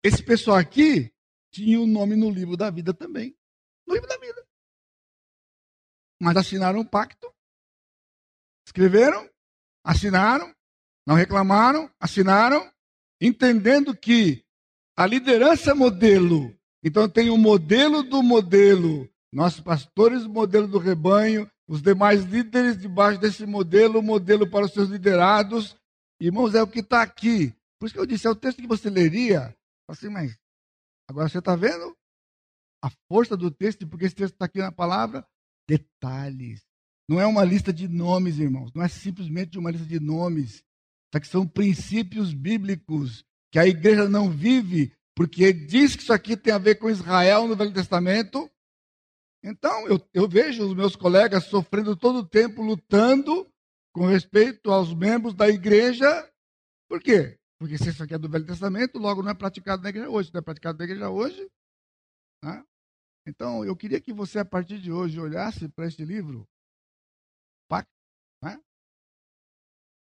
esse 0.02 0.22
pessoal 0.22 0.56
aqui 0.56 1.12
tinha 1.52 1.78
o 1.78 1.84
um 1.84 1.86
nome 1.86 2.16
no 2.16 2.30
livro 2.30 2.56
da 2.56 2.70
vida 2.70 2.92
também. 2.94 3.36
No 3.86 3.94
livro 3.94 4.08
da 4.08 4.18
vida. 4.18 4.46
Mas 6.20 6.36
assinaram 6.36 6.80
um 6.80 6.86
pacto, 6.86 7.33
escreveram, 8.66 9.28
assinaram, 9.84 10.54
não 11.06 11.14
reclamaram, 11.14 11.90
assinaram, 12.00 12.70
entendendo 13.20 13.96
que 13.96 14.44
a 14.96 15.06
liderança 15.06 15.72
é 15.72 15.74
modelo. 15.74 16.54
Então 16.82 17.08
tem 17.08 17.30
o 17.30 17.36
modelo 17.36 18.02
do 18.02 18.22
modelo, 18.22 19.08
nossos 19.32 19.60
pastores, 19.60 20.26
modelo 20.26 20.68
do 20.68 20.78
rebanho, 20.78 21.50
os 21.66 21.80
demais 21.80 22.24
líderes 22.24 22.76
debaixo 22.76 23.18
desse 23.18 23.46
modelo, 23.46 24.02
modelo 24.02 24.48
para 24.48 24.66
os 24.66 24.72
seus 24.72 24.88
liderados, 24.88 25.76
Irmãos, 26.20 26.54
é 26.54 26.62
o 26.62 26.66
que 26.66 26.80
está 26.80 27.02
aqui. 27.02 27.54
Por 27.78 27.86
isso 27.86 27.94
que 27.94 28.00
eu 28.00 28.06
disse, 28.06 28.26
é 28.26 28.30
o 28.30 28.36
texto 28.36 28.60
que 28.60 28.66
você 28.66 28.88
leria. 28.88 29.54
Assim, 29.88 30.08
mas 30.08 30.38
agora 31.08 31.28
você 31.28 31.38
está 31.38 31.56
vendo 31.56 31.96
a 32.82 32.90
força 33.08 33.36
do 33.36 33.50
texto, 33.50 33.86
porque 33.86 34.06
esse 34.06 34.14
texto 34.14 34.34
está 34.34 34.46
aqui 34.46 34.58
na 34.58 34.72
palavra? 34.72 35.26
Detalhes. 35.68 36.62
Não 37.08 37.20
é 37.20 37.26
uma 37.26 37.44
lista 37.44 37.72
de 37.72 37.86
nomes, 37.86 38.38
irmãos. 38.38 38.72
Não 38.74 38.82
é 38.82 38.88
simplesmente 38.88 39.58
uma 39.58 39.70
lista 39.70 39.86
de 39.86 40.00
nomes. 40.00 40.56
Isso 40.56 41.16
aqui 41.16 41.26
são 41.28 41.46
princípios 41.46 42.32
bíblicos 42.32 43.24
que 43.52 43.58
a 43.58 43.66
igreja 43.66 44.08
não 44.08 44.30
vive, 44.30 44.92
porque 45.14 45.52
diz 45.52 45.94
que 45.94 46.02
isso 46.02 46.12
aqui 46.12 46.36
tem 46.36 46.52
a 46.52 46.58
ver 46.58 46.76
com 46.76 46.90
Israel 46.90 47.46
no 47.46 47.54
Velho 47.54 47.72
Testamento. 47.72 48.50
Então, 49.42 49.86
eu, 49.86 50.00
eu 50.12 50.28
vejo 50.28 50.66
os 50.66 50.74
meus 50.74 50.96
colegas 50.96 51.44
sofrendo 51.44 51.94
todo 51.94 52.20
o 52.20 52.26
tempo, 52.26 52.62
lutando 52.62 53.46
com 53.92 54.06
respeito 54.06 54.72
aos 54.72 54.92
membros 54.94 55.34
da 55.34 55.48
igreja. 55.48 56.28
Por 56.88 57.00
quê? 57.00 57.38
Porque 57.58 57.78
se 57.78 57.90
isso 57.90 58.02
aqui 58.02 58.14
é 58.14 58.18
do 58.18 58.28
Velho 58.28 58.46
Testamento, 58.46 58.98
logo 58.98 59.22
não 59.22 59.30
é 59.30 59.34
praticado 59.34 59.82
na 59.82 59.90
igreja 59.90 60.08
hoje. 60.08 60.28
Se 60.28 60.34
não 60.34 60.40
é 60.40 60.42
praticado 60.42 60.78
na 60.78 60.84
igreja 60.84 61.10
hoje. 61.10 61.48
Né? 62.42 62.64
Então, 63.26 63.64
eu 63.64 63.76
queria 63.76 64.00
que 64.00 64.12
você, 64.12 64.38
a 64.38 64.44
partir 64.44 64.80
de 64.80 64.90
hoje, 64.90 65.20
olhasse 65.20 65.68
para 65.68 65.86
este 65.86 66.04
livro, 66.04 66.48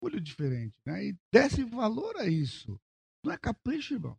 olho 0.05 0.21
diferente, 0.21 0.79
né? 0.87 1.07
e 1.07 1.19
desse 1.33 1.65
valor 1.65 2.17
a 2.17 2.27
isso. 2.27 2.79
Não 3.25 3.33
é 3.33 3.39
capricho, 3.39 3.95
irmão. 3.95 4.19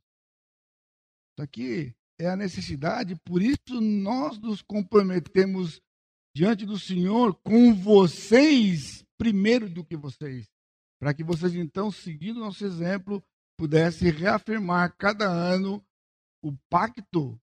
Isso 1.31 1.43
aqui 1.43 1.95
é 2.19 2.29
a 2.29 2.35
necessidade, 2.35 3.15
por 3.25 3.41
isso 3.41 3.81
nós 3.81 4.39
nos 4.39 4.61
comprometemos 4.61 5.81
diante 6.35 6.65
do 6.65 6.79
Senhor 6.79 7.35
com 7.41 7.73
vocês 7.73 9.05
primeiro 9.17 9.69
do 9.69 9.83
que 9.83 9.95
vocês, 9.95 10.49
para 10.99 11.13
que 11.13 11.23
vocês 11.23 11.55
então, 11.55 11.91
seguindo 11.91 12.39
nosso 12.39 12.65
exemplo, 12.65 13.23
pudessem 13.57 14.11
reafirmar 14.11 14.95
cada 14.97 15.27
ano 15.29 15.85
o 16.43 16.55
pacto 16.69 17.39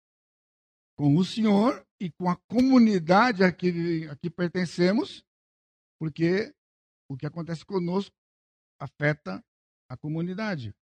com 0.96 1.16
o 1.16 1.24
Senhor 1.24 1.85
e 2.00 2.11
com 2.11 2.28
a 2.28 2.37
comunidade 2.48 3.42
a 3.42 3.52
que, 3.52 4.07
a 4.09 4.16
que 4.16 4.31
pertencemos, 4.31 5.24
porque 5.98 6.55
o 7.11 7.16
que 7.16 7.26
acontece 7.26 7.64
conosco 7.64 8.14
afeta 8.83 9.45
a 9.88 9.97
comunidade. 9.97 10.75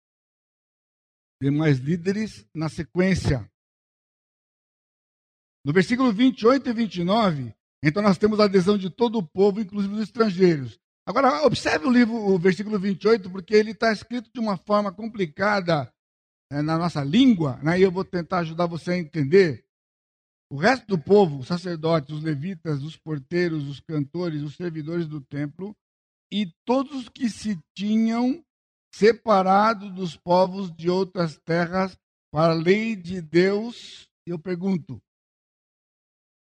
Demais 1.41 1.79
líderes 1.79 2.45
na 2.53 2.69
sequência. 2.69 3.49
No 5.65 5.73
versículo 5.73 6.11
28 6.13 6.69
e 6.69 6.73
29, 6.73 7.55
então 7.83 8.01
nós 8.01 8.17
temos 8.17 8.39
a 8.39 8.45
adesão 8.45 8.77
de 8.77 8.89
todo 8.89 9.17
o 9.17 9.27
povo, 9.27 9.59
inclusive 9.59 9.93
dos 9.93 10.03
estrangeiros. 10.03 10.79
Agora, 11.05 11.45
observe 11.45 11.85
o 11.85 11.91
livro, 11.91 12.15
o 12.15 12.37
versículo 12.39 12.79
28, 12.79 13.29
porque 13.29 13.53
ele 13.53 13.71
está 13.71 13.91
escrito 13.91 14.29
de 14.33 14.39
uma 14.39 14.57
forma 14.57 14.93
complicada 14.93 15.91
é, 16.51 16.61
na 16.61 16.77
nossa 16.77 17.03
língua, 17.03 17.57
né, 17.63 17.79
e 17.79 17.83
eu 17.83 17.91
vou 17.91 18.05
tentar 18.05 18.39
ajudar 18.39 18.67
você 18.67 18.91
a 18.91 18.97
entender. 18.97 19.65
O 20.51 20.57
resto 20.57 20.87
do 20.87 20.97
povo, 20.97 21.39
os 21.39 21.47
sacerdotes, 21.47 22.15
os 22.15 22.23
levitas, 22.23 22.81
os 22.81 22.95
porteiros, 22.95 23.67
os 23.67 23.79
cantores, 23.79 24.41
os 24.41 24.55
servidores 24.55 25.07
do 25.07 25.21
templo 25.21 25.75
e 26.31 26.51
todos 26.65 27.03
os 27.03 27.09
que 27.09 27.29
se 27.29 27.59
tinham 27.75 28.45
separado 28.93 29.91
dos 29.91 30.15
povos 30.15 30.71
de 30.75 30.89
outras 30.89 31.37
terras 31.39 31.97
para 32.31 32.53
a 32.53 32.55
lei 32.55 32.95
de 32.95 33.21
Deus, 33.21 34.07
eu 34.25 34.37
pergunto: 34.37 35.01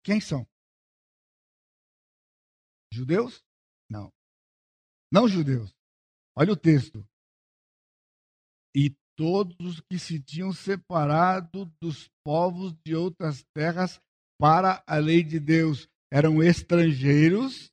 quem 0.04 0.20
são? 0.20 0.46
Judeus? 2.92 3.42
Não. 3.90 4.12
Não 5.12 5.28
judeus. 5.28 5.74
Olha 6.36 6.52
o 6.52 6.56
texto. 6.56 7.06
E 8.74 8.96
todos 9.16 9.56
os 9.66 9.80
que 9.80 9.98
se 9.98 10.20
tinham 10.20 10.52
separado 10.52 11.66
dos 11.80 12.08
povos 12.24 12.74
de 12.84 12.94
outras 12.94 13.44
terras 13.54 14.00
para 14.38 14.82
a 14.86 14.96
lei 14.98 15.22
de 15.22 15.40
Deus 15.40 15.88
eram 16.10 16.42
estrangeiros 16.42 17.70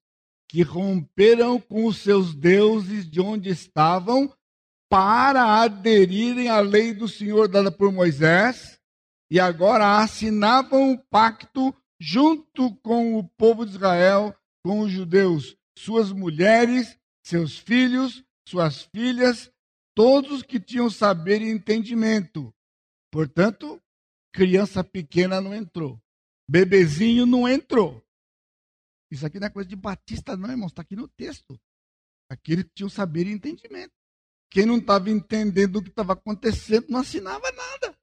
que 0.55 0.61
romperam 0.61 1.59
com 1.59 1.83
os 1.83 1.97
seus 1.97 2.33
deuses 2.33 3.05
de 3.05 3.19
onde 3.19 3.49
estavam 3.49 4.33
para 4.89 5.61
aderirem 5.61 6.47
à 6.47 6.61
lei 6.61 6.93
do 6.93 7.09
Senhor 7.09 7.49
dada 7.49 7.69
por 7.69 7.91
Moisés 7.91 8.79
e 9.29 9.37
agora 9.37 9.97
assinavam 9.97 10.93
o 10.93 10.97
pacto 10.97 11.75
junto 11.99 12.73
com 12.77 13.19
o 13.19 13.27
povo 13.37 13.65
de 13.65 13.73
Israel, 13.73 14.33
com 14.63 14.79
os 14.79 14.93
judeus, 14.93 15.57
suas 15.77 16.13
mulheres, 16.13 16.97
seus 17.21 17.57
filhos, 17.57 18.23
suas 18.47 18.83
filhas, 18.83 19.51
todos 19.93 20.41
que 20.41 20.57
tinham 20.57 20.89
saber 20.89 21.41
e 21.41 21.49
entendimento. 21.49 22.53
Portanto, 23.11 23.77
criança 24.33 24.85
pequena 24.85 25.41
não 25.41 25.53
entrou. 25.53 25.99
Bebezinho 26.49 27.25
não 27.25 27.45
entrou. 27.45 28.04
Isso 29.11 29.25
aqui 29.25 29.39
não 29.39 29.47
é 29.47 29.49
coisa 29.49 29.69
de 29.69 29.75
batista, 29.75 30.35
não, 30.35 30.49
irmãos. 30.49 30.71
Está 30.71 30.81
aqui 30.81 30.95
no 30.95 31.07
texto. 31.07 31.59
Aqueles 32.29 32.65
que 32.65 32.71
tinham 32.75 32.89
saber 32.89 33.27
e 33.27 33.31
entendimento. 33.31 33.93
Quem 34.49 34.65
não 34.65 34.77
estava 34.77 35.09
entendendo 35.09 35.77
o 35.77 35.83
que 35.83 35.89
estava 35.89 36.13
acontecendo 36.13 36.87
não 36.89 36.99
assinava 36.99 37.51
nada. 37.51 37.95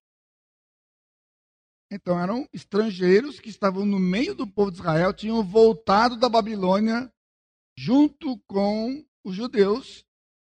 Então 1.90 2.18
eram 2.18 2.48
estrangeiros 2.52 3.38
que 3.38 3.50
estavam 3.50 3.84
no 3.84 3.98
meio 3.98 4.34
do 4.34 4.46
povo 4.46 4.70
de 4.70 4.78
Israel, 4.78 5.12
tinham 5.12 5.44
voltado 5.44 6.16
da 6.16 6.26
Babilônia 6.28 7.12
junto 7.76 8.38
com 8.46 9.04
os 9.22 9.34
judeus 9.34 10.04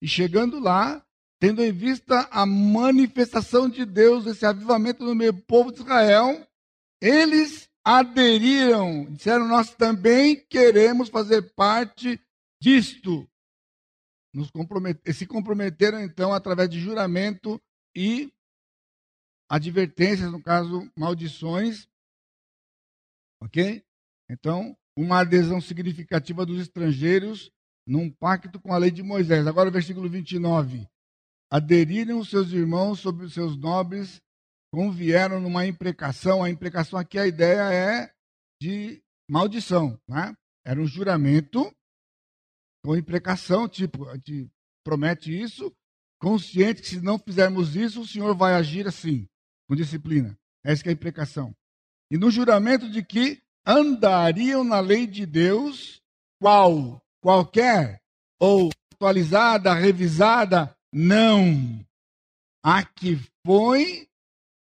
e 0.03 0.09
chegando 0.09 0.59
lá, 0.59 1.03
tendo 1.39 1.63
em 1.63 1.73
vista 1.73 2.29
a 2.31 2.45
manifestação 2.45 3.71
de 3.71 3.87
Deus, 3.87 4.27
esse 4.27 4.45
avivamento 4.45 5.03
no 5.03 5.15
meio 5.15 5.33
do 5.33 5.43
povo 5.43 5.73
de 5.73 5.81
Israel, 5.81 6.47
eles 7.01 7.70
aderiram, 7.85 9.05
disseram: 9.13 9.49
Nós 9.49 9.75
também 9.75 10.37
queremos 10.47 11.09
fazer 11.09 11.53
parte 11.55 12.21
disto. 12.61 13.29
Nos 14.33 14.51
comprometer, 14.51 15.13
se 15.13 15.27
comprometeram 15.27 16.01
então 16.01 16.33
através 16.33 16.69
de 16.69 16.79
juramento 16.79 17.61
e 17.97 18.33
advertências, 19.49 20.31
no 20.31 20.41
caso, 20.41 20.89
maldições. 20.97 21.89
Ok? 23.43 23.85
Então, 24.29 24.77
uma 24.97 25.21
adesão 25.21 25.61
significativa 25.61 26.47
dos 26.47 26.61
estrangeiros 26.61 27.51
num 27.87 28.09
pacto 28.09 28.61
com 28.61 28.73
a 28.73 28.79
lei 28.79 28.91
de 28.91 29.03
Moisés. 29.03 29.47
Agora, 29.47 29.71
versículo 29.71 30.09
29. 30.09 30.87
Aderiram 31.51 32.23
seus 32.23 32.53
irmãos 32.53 33.01
sobre 33.01 33.27
os 33.27 33.35
seus 33.35 33.57
nobres, 33.57 34.23
convieram 34.73 35.41
numa 35.41 35.67
imprecação. 35.67 36.43
A 36.43 36.51
imprecação 36.51 36.99
aqui, 36.99 37.19
a 37.19 37.27
ideia 37.27 37.73
é 37.73 38.13
de 38.61 39.03
maldição. 39.29 39.99
Né? 40.09 40.35
Era 40.65 40.81
um 40.81 40.87
juramento 40.87 41.75
com 42.85 42.97
imprecação, 42.97 43.69
tipo, 43.69 44.09
a 44.09 44.15
gente 44.15 44.51
promete 44.85 45.39
isso, 45.39 45.75
consciente 46.21 46.83
que 46.83 46.89
se 46.89 47.01
não 47.01 47.19
fizermos 47.19 47.77
isso, 47.77 48.01
o 48.01 48.07
Senhor 48.07 48.35
vai 48.35 48.55
agir 48.55 48.87
assim 48.87 49.29
com 49.69 49.77
disciplina. 49.77 50.37
Essa 50.65 50.87
é 50.87 50.91
a 50.91 50.93
imprecação. 50.93 51.55
E 52.11 52.19
no 52.19 52.31
juramento 52.31 52.91
de 52.91 53.03
que 53.05 53.41
andariam 53.67 54.65
na 54.65 54.81
lei 54.81 55.07
de 55.07 55.25
Deus, 55.25 56.03
qual? 56.41 57.01
Qualquer? 57.23 58.01
Ou 58.41 58.71
atualizada, 58.95 59.73
revisada? 59.75 60.75
Não. 60.93 61.87
A 62.65 62.85
que 62.85 63.17
foi 63.47 64.10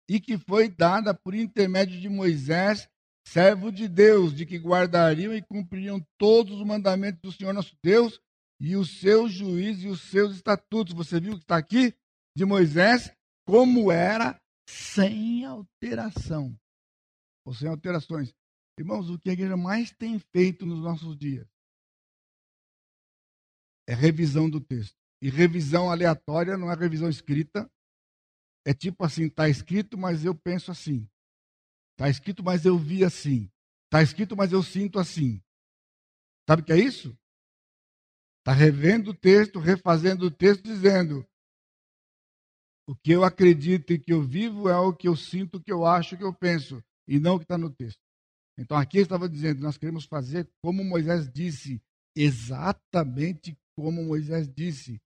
e 0.10 0.20
que 0.20 0.40
foi 0.40 0.68
dada 0.68 1.14
por 1.14 1.36
intermédio 1.36 2.02
de 2.02 2.10
Moisés, 2.10 2.90
servo 3.24 3.72
de 3.72 3.88
Deus, 3.88 4.34
de 4.34 4.44
que 4.44 4.58
guardariam 4.58 5.36
e 5.36 5.42
cumpririam 5.42 6.04
todos 6.18 6.60
os 6.60 6.66
mandamentos 6.66 7.22
do 7.22 7.32
Senhor 7.32 7.54
nosso 7.54 7.78
Deus 7.84 8.20
e 8.60 8.76
os 8.76 9.00
seus 9.00 9.32
juízes 9.32 9.84
e 9.84 9.88
os 9.88 10.02
seus 10.02 10.36
estatutos. 10.36 10.96
Você 10.96 11.20
viu 11.20 11.34
que 11.34 11.44
está 11.44 11.58
aqui? 11.58 11.94
De 12.36 12.44
Moisés, 12.44 13.14
como 13.46 13.92
era 13.92 14.42
sem 14.68 15.46
alteração. 15.46 16.58
Ou 17.46 17.54
sem 17.54 17.70
alterações. 17.70 18.34
Irmãos, 18.80 19.10
o 19.10 19.20
que 19.20 19.30
a 19.30 19.34
igreja 19.34 19.56
mais 19.56 19.92
tem 19.92 20.18
feito 20.20 20.66
nos 20.66 20.80
nossos 20.80 21.16
dias 21.16 21.48
é 23.88 23.94
revisão 23.94 24.50
do 24.50 24.60
texto. 24.62 24.96
E 25.22 25.30
revisão 25.30 25.92
aleatória 25.92 26.58
não 26.58 26.72
é 26.72 26.76
revisão 26.76 27.10
escrita. 27.10 27.70
É 28.66 28.74
tipo 28.74 29.04
assim, 29.04 29.28
está 29.28 29.48
escrito, 29.50 29.98
mas 29.98 30.26
eu 30.26 30.36
penso 30.36 30.72
assim. 30.72 31.10
Está 31.94 32.10
escrito, 32.10 32.44
mas 32.44 32.66
eu 32.66 32.78
vi 32.78 33.04
assim. 33.04 33.50
Está 33.86 34.02
escrito, 34.02 34.36
mas 34.36 34.52
eu 34.52 34.62
sinto 34.64 35.00
assim. 35.00 35.42
Sabe 36.48 36.62
o 36.62 36.66
que 36.66 36.74
é 36.74 36.78
isso? 36.78 37.18
Está 38.40 38.54
revendo 38.54 39.12
o 39.12 39.14
texto, 39.16 39.60
refazendo 39.60 40.26
o 40.26 40.32
texto, 40.32 40.64
dizendo: 40.64 41.28
o 42.90 42.96
que 42.96 43.12
eu 43.12 43.24
acredito 43.24 43.94
e 43.94 44.00
que 44.00 44.12
eu 44.12 44.24
vivo 44.24 44.68
é 44.68 44.76
o 44.76 44.92
que 44.92 45.08
eu 45.08 45.16
sinto, 45.16 45.58
o 45.58 45.62
que 45.62 45.72
eu 45.72 45.86
acho, 45.86 46.16
o 46.16 46.18
que 46.18 46.24
eu 46.24 46.34
penso, 46.34 46.84
e 47.08 47.20
não 47.20 47.36
o 47.36 47.38
que 47.38 47.46
está 47.46 47.56
no 47.56 47.70
texto. 47.70 48.02
Então 48.58 48.76
aqui 48.76 48.98
estava 48.98 49.30
dizendo, 49.30 49.62
nós 49.62 49.78
queremos 49.78 50.06
fazer 50.06 50.50
como 50.60 50.84
Moisés 50.84 51.32
disse, 51.32 51.80
exatamente 52.16 53.56
como 53.78 54.04
Moisés 54.04 54.52
disse, 54.52 55.00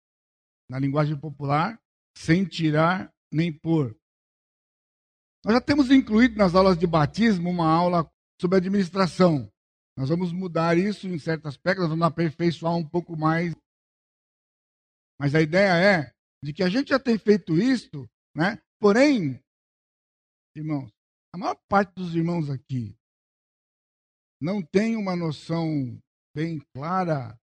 na 0.70 0.80
linguagem 0.80 1.20
popular, 1.20 1.78
sem 2.18 2.46
tirar 2.46 3.13
nem 3.34 3.52
pôr. 3.52 3.98
Nós 5.44 5.56
já 5.56 5.62
temos 5.62 5.92
incluído 5.92 6.38
nas 6.38 6.56
aulas 6.56 6.78
de 6.78 6.88
batismo 6.88 7.50
uma 7.50 7.70
aula 7.70 8.10
sobre 8.40 8.58
administração. 8.58 9.52
Nós 9.98 10.10
vamos 10.10 10.32
mudar 10.32 10.78
isso 10.78 11.08
em 11.08 11.20
certos 11.20 11.48
aspectos, 11.48 11.84
nós 11.84 11.90
vamos 11.90 12.06
aperfeiçoar 12.06 12.76
um 12.76 12.88
pouco 12.88 13.18
mais. 13.18 13.54
Mas 15.20 15.36
a 15.36 15.42
ideia 15.42 15.74
é 15.78 16.14
de 16.44 16.54
que 16.54 16.64
a 16.64 16.70
gente 16.70 16.90
já 16.90 17.00
tem 17.00 17.18
feito 17.18 17.58
isso, 17.58 18.10
né? 18.36 18.62
Porém, 18.80 19.42
irmãos, 20.56 20.92
a 21.34 21.38
maior 21.38 21.58
parte 21.70 21.94
dos 21.96 22.16
irmãos 22.16 22.50
aqui 22.50 22.96
não 24.42 24.62
tem 24.62 24.96
uma 24.96 25.16
noção 25.16 25.98
bem 26.36 26.60
clara 26.74 27.40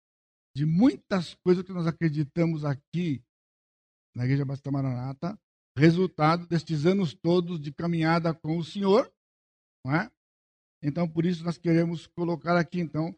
de 0.55 0.67
muitas 0.67 1.35
coisas 1.37 1.65
que 1.65 1.73
nós 1.73 1.87
acreditamos 1.87 2.65
aqui 2.65 3.23
na 4.15 4.25
Igreja 4.25 4.45
Batista 4.45 4.71
Maranata, 4.71 5.39
resultado 5.81 6.47
destes 6.47 6.85
anos 6.85 7.15
todos 7.15 7.59
de 7.59 7.73
caminhada 7.73 8.35
com 8.35 8.59
o 8.59 8.65
Senhor, 8.65 9.11
não 9.85 9.95
é? 9.95 10.11
Então, 10.83 11.09
por 11.09 11.25
isso 11.25 11.43
nós 11.43 11.57
queremos 11.57 12.07
colocar 12.07 12.57
aqui, 12.57 12.81
então, 12.81 13.17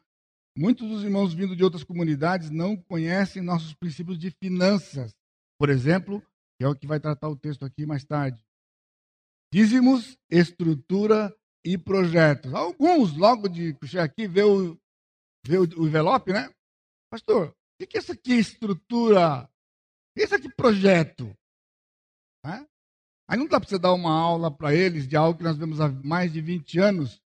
muitos 0.56 0.88
dos 0.88 1.02
irmãos 1.02 1.34
vindo 1.34 1.56
de 1.56 1.64
outras 1.64 1.82
comunidades 1.82 2.50
não 2.50 2.76
conhecem 2.76 3.42
nossos 3.42 3.74
princípios 3.74 4.18
de 4.18 4.30
finanças, 4.30 5.12
por 5.58 5.68
exemplo, 5.68 6.20
que 6.56 6.64
é 6.64 6.68
o 6.68 6.74
que 6.74 6.86
vai 6.86 7.00
tratar 7.00 7.28
o 7.28 7.36
texto 7.36 7.64
aqui 7.64 7.84
mais 7.84 8.04
tarde. 8.04 8.40
Dízimos, 9.52 10.16
estrutura 10.30 11.36
e 11.64 11.76
projetos. 11.76 12.54
Alguns, 12.54 13.16
logo 13.16 13.48
de 13.48 13.74
puxar 13.74 14.04
aqui, 14.04 14.26
vê 14.26 14.42
o, 14.42 14.78
vê 15.44 15.58
o, 15.58 15.64
envelope, 15.86 16.32
né? 16.32 16.48
Pastor, 17.10 17.48
o 17.48 17.86
que 17.86 17.96
é 17.96 18.00
isso 18.00 18.12
aqui, 18.12 18.34
estrutura? 18.34 19.48
É 20.16 20.24
isso 20.24 20.34
aqui, 20.34 20.48
projeto? 20.54 21.36
É? 22.44 22.66
Aí 23.28 23.38
não 23.38 23.46
dá 23.46 23.60
para 23.60 23.68
você 23.68 23.78
dar 23.78 23.92
uma 23.92 24.12
aula 24.12 24.50
para 24.50 24.74
eles 24.74 25.06
de 25.06 25.16
algo 25.16 25.38
que 25.38 25.44
nós 25.44 25.56
vemos 25.56 25.80
há 25.80 25.88
mais 25.88 26.32
de 26.32 26.40
20 26.40 26.78
anos, 26.78 27.22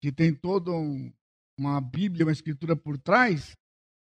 que 0.00 0.12
tem 0.12 0.34
toda 0.34 0.70
um, 0.70 1.12
uma 1.58 1.80
Bíblia, 1.80 2.26
uma 2.26 2.32
escritura 2.32 2.76
por 2.76 2.98
trás, 2.98 3.56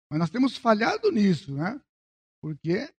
mas 0.10 0.20
nós 0.20 0.30
temos 0.30 0.58
falhado 0.58 1.12
nisso, 1.12 1.54
né? 1.54 1.80
Porque 2.42 2.94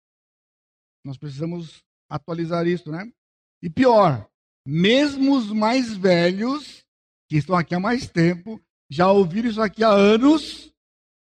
nós 1.05 1.17
precisamos 1.17 1.83
atualizar 2.09 2.67
isso, 2.67 2.91
né? 2.91 3.11
E 3.63 3.69
pior, 3.69 4.29
mesmo 4.67 5.37
os 5.37 5.53
mais 5.53 5.97
velhos, 5.97 6.85
que 7.29 7.37
estão 7.37 7.57
aqui 7.57 7.75
há 7.75 7.81
mais 7.81 8.09
tempo, 8.09 8.61
já 8.91 9.11
ouviram 9.11 9.49
isso 9.49 9.61
aqui 9.61 9.85
há 9.85 9.91
anos, 9.91 10.73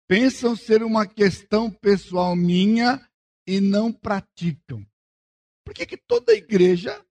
pensam 0.07 0.55
ser 0.55 0.83
uma 0.83 1.05
questão 1.05 1.69
pessoal 1.69 2.35
minha 2.35 2.99
e 3.47 3.61
não 3.61 3.91
praticam. 3.91 4.85
Por 5.71 5.75
que, 5.75 5.85
que 5.85 5.95
toda 5.95 6.33
igreja 6.33 7.01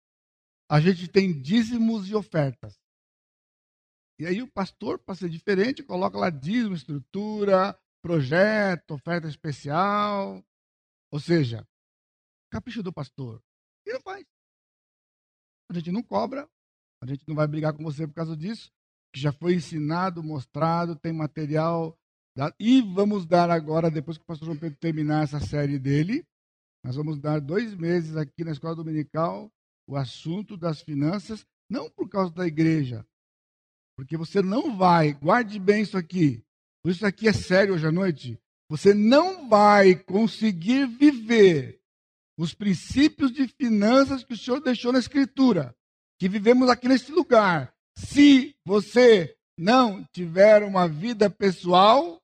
a 0.71 0.79
gente 0.79 1.09
tem 1.09 1.33
dízimos 1.33 2.11
e 2.11 2.15
ofertas. 2.15 2.79
E 4.19 4.27
aí 4.27 4.43
o 4.43 4.53
pastor, 4.53 4.99
para 4.99 5.15
ser 5.15 5.31
diferente, 5.31 5.83
coloca 5.83 6.19
lá 6.19 6.29
dízimo, 6.29 6.75
estrutura, 6.75 7.75
projeto, 8.03 8.91
oferta 8.91 9.27
especial. 9.27 10.45
Ou 11.11 11.19
seja, 11.19 11.67
capricho 12.53 12.83
do 12.83 12.93
pastor. 12.93 13.43
E 13.87 13.95
não 13.95 14.01
faz. 14.03 14.27
A 15.71 15.75
gente 15.75 15.91
não 15.91 16.03
cobra, 16.03 16.47
a 17.03 17.07
gente 17.07 17.27
não 17.27 17.35
vai 17.35 17.49
brigar 17.49 17.73
com 17.73 17.83
você 17.83 18.07
por 18.07 18.13
causa 18.13 18.37
disso, 18.37 18.71
que 19.11 19.19
já 19.19 19.33
foi 19.33 19.55
ensinado, 19.55 20.23
mostrado, 20.23 20.95
tem 20.97 21.15
material. 21.15 21.99
E 22.59 22.83
vamos 22.83 23.25
dar 23.25 23.49
agora, 23.49 23.91
depois 23.91 24.19
que 24.19 24.23
o 24.23 24.27
pastor 24.27 24.45
João 24.45 24.59
Pedro 24.59 24.79
terminar 24.79 25.25
essa 25.25 25.41
série 25.41 25.79
dele, 25.79 26.29
nós 26.83 26.97
vamos 26.97 27.19
dar 27.19 27.41
dois 27.41 27.75
meses 27.75 28.17
aqui 28.17 28.45
na 28.45 28.53
escola 28.53 28.75
dominical 28.75 29.51
o 29.87 29.97
assunto 29.97 30.57
das 30.57 30.81
finanças, 30.81 31.45
não 31.69 31.91
por 31.91 32.09
causa 32.09 32.33
da 32.33 32.47
igreja, 32.47 33.05
porque 33.97 34.17
você 34.17 34.41
não 34.41 34.77
vai, 34.77 35.13
guarde 35.13 35.59
bem 35.59 35.83
isso 35.83 35.97
aqui, 35.97 36.45
por 36.83 36.91
isso 36.91 37.05
aqui 37.05 37.29
é 37.29 37.33
sério 37.33 37.75
hoje 37.75 37.87
à 37.87 37.93
noite, 37.93 38.41
você 38.69 38.95
não 38.95 39.49
vai 39.49 39.97
conseguir 39.97 40.87
viver 40.87 41.81
os 42.39 42.55
princípios 42.55 43.33
de 43.33 43.49
finanças 43.49 44.23
que 44.23 44.33
o 44.33 44.39
Senhor 44.39 44.61
deixou 44.61 44.93
na 44.93 45.01
Escritura, 45.01 45.77
que 46.19 46.29
vivemos 46.29 46.71
aqui 46.71 46.87
neste 46.87 47.11
lugar, 47.11 47.75
se 47.97 48.55
você 48.65 49.37
não 49.59 50.05
tiver 50.13 50.63
uma 50.63 50.87
vida 50.87 51.29
pessoal 51.29 52.20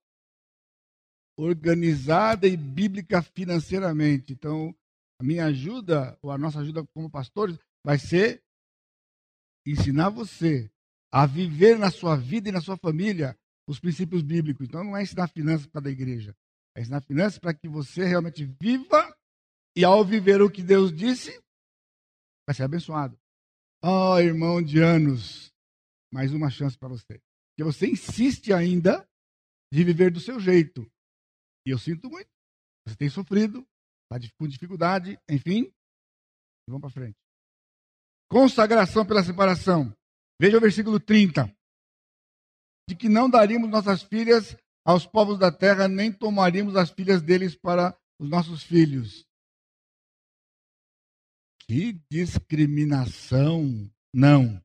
organizada 1.37 2.47
e 2.47 2.57
bíblica 2.57 3.22
financeiramente. 3.22 4.32
Então, 4.32 4.74
a 5.20 5.24
minha 5.24 5.47
ajuda, 5.47 6.18
ou 6.22 6.30
a 6.30 6.39
nossa 6.39 6.61
ajuda 6.61 6.87
como 6.95 7.11
pastores, 7.11 7.59
vai 7.84 7.99
ser 7.99 8.43
ensinar 9.66 10.11
você 10.11 10.70
a 11.12 11.26
viver 11.26 11.78
na 11.78 11.91
sua 11.91 12.16
vida 12.16 12.49
e 12.49 12.53
na 12.53 12.61
sua 12.61 12.76
família 12.76 13.37
os 13.68 13.80
princípios 13.80 14.22
bíblicos. 14.22 14.66
Então, 14.66 14.84
não 14.84 14.97
é 14.97 15.03
ensinar 15.03 15.28
finanças 15.28 15.66
para 15.66 15.89
a 15.89 15.91
igreja, 15.91 16.34
é 16.76 16.80
ensinar 16.80 17.01
finanças 17.03 17.39
para 17.39 17.55
que 17.55 17.68
você 17.68 18.05
realmente 18.05 18.45
viva 18.61 19.16
e, 19.76 19.84
ao 19.84 20.05
viver 20.05 20.41
o 20.41 20.51
que 20.51 20.62
Deus 20.62 20.93
disse, 20.93 21.39
vai 22.47 22.55
ser 22.55 22.62
abençoado. 22.62 23.18
Oh, 23.82 24.18
irmão 24.18 24.62
de 24.62 24.80
anos, 24.80 25.53
mais 26.12 26.32
uma 26.32 26.49
chance 26.49 26.78
para 26.78 26.89
você. 26.89 27.20
Que 27.57 27.64
você 27.64 27.87
insiste 27.87 28.53
ainda 28.53 29.07
de 29.72 29.84
viver 29.84 30.11
do 30.11 30.20
seu 30.20 30.41
jeito. 30.41 30.91
E 31.66 31.70
eu 31.70 31.78
sinto 31.78 32.08
muito. 32.08 32.30
Você 32.86 32.96
tem 32.96 33.10
sofrido, 33.10 33.66
está 34.04 34.32
com 34.38 34.46
dificuldade, 34.46 35.18
enfim. 35.28 35.74
Vamos 36.68 36.80
para 36.80 36.90
frente. 36.90 37.16
Consagração 38.30 39.04
pela 39.04 39.24
separação. 39.24 39.92
Veja 40.40 40.58
o 40.58 40.60
versículo 40.60 41.00
30. 41.00 41.52
De 42.88 42.94
que 42.94 43.08
não 43.08 43.28
daríamos 43.28 43.68
nossas 43.68 44.04
filhas 44.04 44.56
aos 44.84 45.04
povos 45.04 45.38
da 45.38 45.50
terra, 45.50 45.88
nem 45.88 46.12
tomaríamos 46.12 46.76
as 46.76 46.90
filhas 46.90 47.20
deles 47.20 47.56
para 47.56 47.98
os 48.20 48.28
nossos 48.28 48.62
filhos. 48.62 49.26
Que 51.68 51.94
discriminação. 52.08 53.90
Não. 54.14 54.62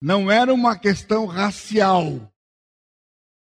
Não 0.00 0.30
era 0.30 0.54
uma 0.54 0.78
questão 0.78 1.26
racial. 1.26 2.32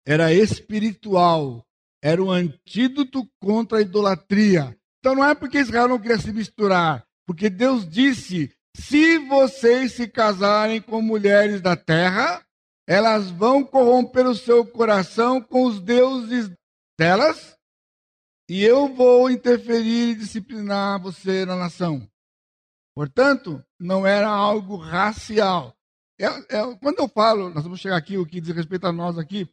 Era 0.05 0.31
espiritual 0.31 1.65
era 2.03 2.21
o 2.21 2.29
antídoto 2.29 3.25
contra 3.39 3.77
a 3.77 3.81
idolatria. 3.81 4.77
Então 4.99 5.15
não 5.15 5.23
é 5.23 5.33
porque 5.33 5.59
Israel 5.59 5.87
não 5.87 5.99
queria 5.99 6.17
se 6.17 6.33
misturar, 6.33 7.07
porque 7.25 7.49
Deus 7.49 7.87
disse: 7.89 8.53
se 8.75 9.17
vocês 9.19 9.93
se 9.93 10.05
casarem 10.07 10.81
com 10.81 11.01
mulheres 11.01 11.61
da 11.61 11.77
terra, 11.77 12.45
elas 12.85 13.31
vão 13.31 13.63
corromper 13.63 14.27
o 14.27 14.35
seu 14.35 14.65
coração 14.65 15.41
com 15.41 15.63
os 15.63 15.79
deuses 15.79 16.51
delas, 16.99 17.57
e 18.49 18.61
eu 18.61 18.93
vou 18.93 19.29
interferir 19.29 20.09
e 20.09 20.15
disciplinar 20.15 21.01
você 21.01 21.45
na 21.45 21.55
nação. 21.55 22.05
Portanto, 22.93 23.63
não 23.79 24.05
era 24.05 24.27
algo 24.27 24.75
racial. 24.75 25.73
É, 26.19 26.25
é, 26.25 26.75
quando 26.81 26.99
eu 26.99 27.07
falo, 27.07 27.49
nós 27.49 27.63
vamos 27.63 27.79
chegar 27.79 27.95
aqui, 27.95 28.17
o 28.17 28.25
que 28.25 28.41
diz 28.41 28.53
respeito 28.53 28.85
a 28.85 28.91
nós 28.91 29.17
aqui, 29.17 29.49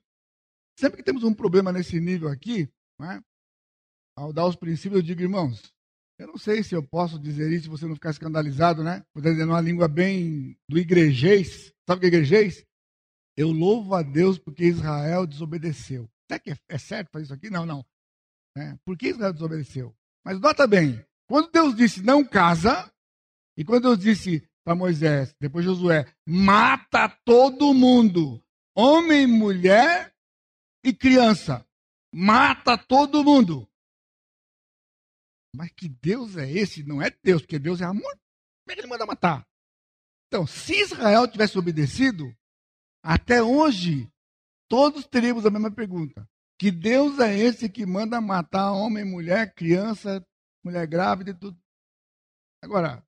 Sempre 0.80 0.96
que 0.96 1.02
temos 1.02 1.22
um 1.24 1.34
problema 1.34 1.70
nesse 1.70 2.00
nível 2.00 2.30
aqui, 2.30 2.66
é? 3.02 3.20
ao 4.16 4.32
dar 4.32 4.46
os 4.46 4.56
princípios, 4.56 5.00
eu 5.00 5.06
digo, 5.06 5.20
irmãos, 5.20 5.74
eu 6.18 6.26
não 6.26 6.38
sei 6.38 6.62
se 6.62 6.74
eu 6.74 6.82
posso 6.82 7.18
dizer 7.18 7.52
isso 7.52 7.64
se 7.64 7.68
você 7.68 7.84
não 7.84 7.94
ficar 7.94 8.08
escandalizado, 8.08 8.82
né? 8.82 9.04
Vou 9.12 9.22
dizer 9.22 9.44
uma 9.44 9.60
língua 9.60 9.86
bem 9.86 10.58
do 10.66 10.78
igrejês. 10.78 11.70
Sabe 11.86 11.98
o 11.98 12.00
que 12.00 12.06
é 12.06 12.08
igrejês? 12.08 12.64
Eu 13.36 13.50
louvo 13.50 13.94
a 13.94 14.00
Deus 14.00 14.38
porque 14.38 14.64
Israel 14.64 15.26
desobedeceu. 15.26 16.10
Será 16.26 16.40
que 16.40 16.52
é, 16.52 16.56
é 16.66 16.78
certo 16.78 17.10
fazer 17.12 17.24
isso 17.24 17.34
aqui? 17.34 17.50
Não, 17.50 17.66
não. 17.66 17.84
É, 18.56 18.74
por 18.82 18.96
que 18.96 19.08
Israel 19.08 19.34
desobedeceu? 19.34 19.94
Mas 20.24 20.40
nota 20.40 20.66
bem, 20.66 21.04
quando 21.28 21.50
Deus 21.50 21.76
disse 21.76 22.02
não 22.02 22.24
casa, 22.24 22.90
e 23.54 23.66
quando 23.66 23.82
Deus 23.82 23.98
disse 23.98 24.48
para 24.64 24.74
Moisés, 24.74 25.34
depois 25.38 25.62
Josué, 25.62 26.10
mata 26.26 27.06
todo 27.22 27.74
mundo, 27.74 28.42
homem, 28.74 29.26
mulher 29.26 30.09
e 30.84 30.92
criança. 30.92 31.66
Mata 32.12 32.76
todo 32.76 33.24
mundo. 33.24 33.68
Mas 35.54 35.70
que 35.72 35.88
Deus 35.88 36.36
é 36.36 36.50
esse? 36.50 36.82
Não 36.84 37.02
é 37.02 37.10
Deus, 37.22 37.42
porque 37.42 37.58
Deus 37.58 37.80
é 37.80 37.84
amor. 37.84 38.12
Como 38.12 38.70
é 38.70 38.74
que 38.74 38.80
ele 38.80 38.88
manda 38.88 39.06
matar? 39.06 39.46
Então, 40.28 40.46
se 40.46 40.74
Israel 40.74 41.26
tivesse 41.26 41.58
obedecido, 41.58 42.32
até 43.02 43.42
hoje, 43.42 44.08
todos 44.68 45.06
teríamos 45.06 45.44
a 45.44 45.50
mesma 45.50 45.70
pergunta. 45.70 46.28
Que 46.58 46.70
Deus 46.70 47.18
é 47.18 47.36
esse 47.36 47.68
que 47.68 47.84
manda 47.84 48.20
matar 48.20 48.72
homem, 48.72 49.04
mulher, 49.04 49.54
criança, 49.54 50.24
mulher 50.62 50.86
grávida 50.86 51.30
e 51.30 51.34
tudo? 51.34 51.58
Agora, 52.62 53.04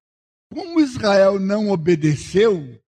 como 0.51 0.81
Israel 0.81 1.39
não 1.39 1.71
obedeceu, 1.71 2.82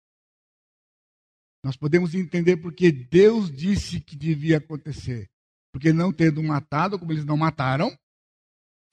nós 1.64 1.78
podemos 1.78 2.14
entender 2.14 2.58
porque 2.58 2.92
Deus 2.92 3.50
disse 3.50 4.02
que 4.02 4.18
devia 4.18 4.58
acontecer. 4.58 5.32
Porque 5.72 5.94
não 5.94 6.12
tendo 6.12 6.44
matado, 6.44 7.00
como 7.00 7.14
eles 7.14 7.24
não 7.24 7.38
mataram, 7.38 7.98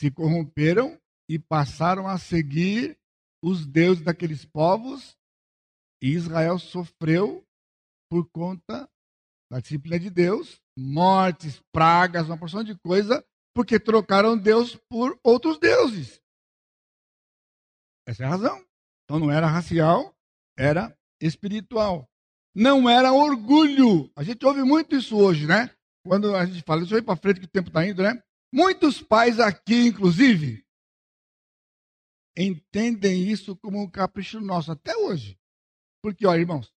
se 0.00 0.10
corromperam 0.10 0.98
e 1.28 1.38
passaram 1.38 2.06
a 2.06 2.16
seguir 2.16 2.96
os 3.42 3.66
deuses 3.66 4.04
daqueles 4.04 4.44
povos, 4.44 5.16
e 6.02 6.10
Israel 6.10 6.58
sofreu 6.58 7.44
por 8.08 8.28
conta 8.30 8.88
da 9.50 9.60
disciplina 9.60 9.98
de 9.98 10.10
Deus, 10.10 10.60
mortes, 10.76 11.60
pragas, 11.72 12.26
uma 12.26 12.38
porção 12.38 12.62
de 12.62 12.78
coisa, 12.78 13.24
porque 13.54 13.80
trocaram 13.80 14.38
Deus 14.38 14.76
por 14.88 15.18
outros 15.24 15.58
deuses. 15.58 16.20
Essa 18.06 18.24
é 18.24 18.26
a 18.26 18.30
razão. 18.30 18.64
Então 19.04 19.18
não 19.18 19.30
era 19.30 19.46
racial, 19.46 20.14
era 20.56 20.96
espiritual 21.20 22.09
não 22.54 22.88
era 22.88 23.12
orgulho. 23.12 24.10
A 24.16 24.22
gente 24.22 24.44
ouve 24.44 24.62
muito 24.62 24.96
isso 24.96 25.16
hoje, 25.16 25.46
né? 25.46 25.74
Quando 26.04 26.34
a 26.34 26.44
gente 26.46 26.62
fala, 26.62 26.80
deixa 26.80 26.94
eu 26.94 26.98
ir 26.98 27.04
para 27.04 27.16
frente 27.16 27.40
que 27.40 27.46
o 27.46 27.50
tempo 27.50 27.68
está 27.68 27.86
indo, 27.86 28.02
né? 28.02 28.22
Muitos 28.52 29.00
pais 29.00 29.38
aqui, 29.38 29.86
inclusive, 29.86 30.64
entendem 32.36 33.30
isso 33.30 33.56
como 33.56 33.80
um 33.80 33.88
capricho 33.88 34.40
nosso, 34.40 34.72
até 34.72 34.96
hoje. 34.96 35.38
Porque, 36.02 36.26
olha, 36.26 36.40
irmãos, 36.40 36.72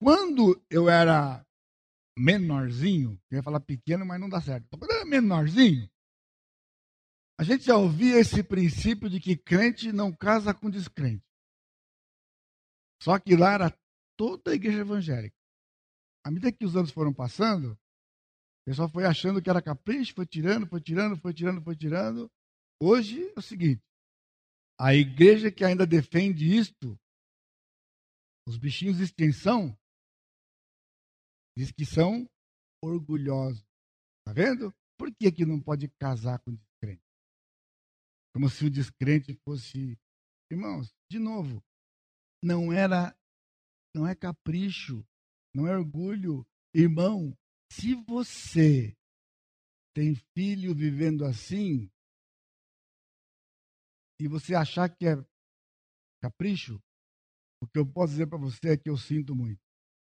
quando 0.00 0.60
eu 0.68 0.88
era 0.88 1.46
menorzinho, 2.18 3.20
eu 3.30 3.36
ia 3.36 3.42
falar 3.42 3.60
pequeno, 3.60 4.04
mas 4.04 4.20
não 4.20 4.28
dá 4.28 4.40
certo. 4.40 4.66
Quando 4.68 4.90
eu 4.90 4.96
era 4.96 5.06
menorzinho, 5.06 5.88
a 7.38 7.44
gente 7.44 7.64
já 7.64 7.76
ouvia 7.76 8.18
esse 8.18 8.42
princípio 8.42 9.08
de 9.08 9.18
que 9.20 9.36
crente 9.36 9.92
não 9.92 10.12
casa 10.12 10.52
com 10.52 10.68
descrente. 10.68 11.24
Só 13.02 13.18
que 13.18 13.34
lá 13.34 13.54
era 13.54 13.79
toda 14.20 14.50
a 14.50 14.54
igreja 14.54 14.80
evangélica. 14.80 15.34
À 16.22 16.30
medida 16.30 16.52
que 16.52 16.66
os 16.66 16.76
anos 16.76 16.90
foram 16.90 17.10
passando, 17.10 17.72
o 17.72 18.64
pessoal 18.66 18.86
foi 18.86 19.06
achando 19.06 19.40
que 19.40 19.48
era 19.48 19.62
capricho, 19.62 20.12
foi 20.14 20.26
tirando, 20.26 20.66
foi 20.66 20.78
tirando, 20.78 21.16
foi 21.16 21.32
tirando, 21.32 21.62
foi 21.62 21.74
tirando. 21.74 22.30
Hoje 22.78 23.32
é 23.34 23.38
o 23.38 23.40
seguinte: 23.40 23.82
a 24.78 24.94
igreja 24.94 25.50
que 25.50 25.64
ainda 25.64 25.86
defende 25.86 26.44
isto, 26.54 27.00
os 28.46 28.58
bichinhos 28.58 28.98
de 28.98 29.04
extensão, 29.04 29.74
diz 31.56 31.72
que 31.72 31.86
são 31.86 32.28
orgulhosos. 32.84 33.64
Está 34.18 34.34
vendo? 34.34 34.70
Por 34.98 35.10
que, 35.14 35.32
que 35.32 35.46
não 35.46 35.58
pode 35.58 35.88
casar 35.98 36.38
com 36.40 36.52
descrente? 36.52 37.02
Como 38.34 38.50
se 38.50 38.66
o 38.66 38.70
descrente 38.70 39.32
fosse. 39.46 39.98
Irmãos, 40.52 40.92
de 41.10 41.18
novo, 41.18 41.64
não 42.42 42.70
era 42.70 43.16
não 43.94 44.06
é 44.06 44.14
capricho, 44.14 45.06
não 45.54 45.66
é 45.66 45.76
orgulho. 45.76 46.46
Irmão, 46.74 47.36
se 47.72 47.94
você 47.94 48.96
tem 49.94 50.14
filho 50.14 50.74
vivendo 50.74 51.24
assim, 51.24 51.90
e 54.20 54.28
você 54.28 54.54
achar 54.54 54.88
que 54.88 55.06
é 55.06 55.16
capricho, 56.22 56.80
O 57.62 57.66
que 57.66 57.78
eu 57.78 57.86
posso 57.86 58.12
dizer 58.12 58.26
para 58.26 58.38
você 58.38 58.70
é 58.70 58.76
que 58.76 58.88
eu 58.88 58.96
sinto 58.96 59.34
muito. 59.34 59.60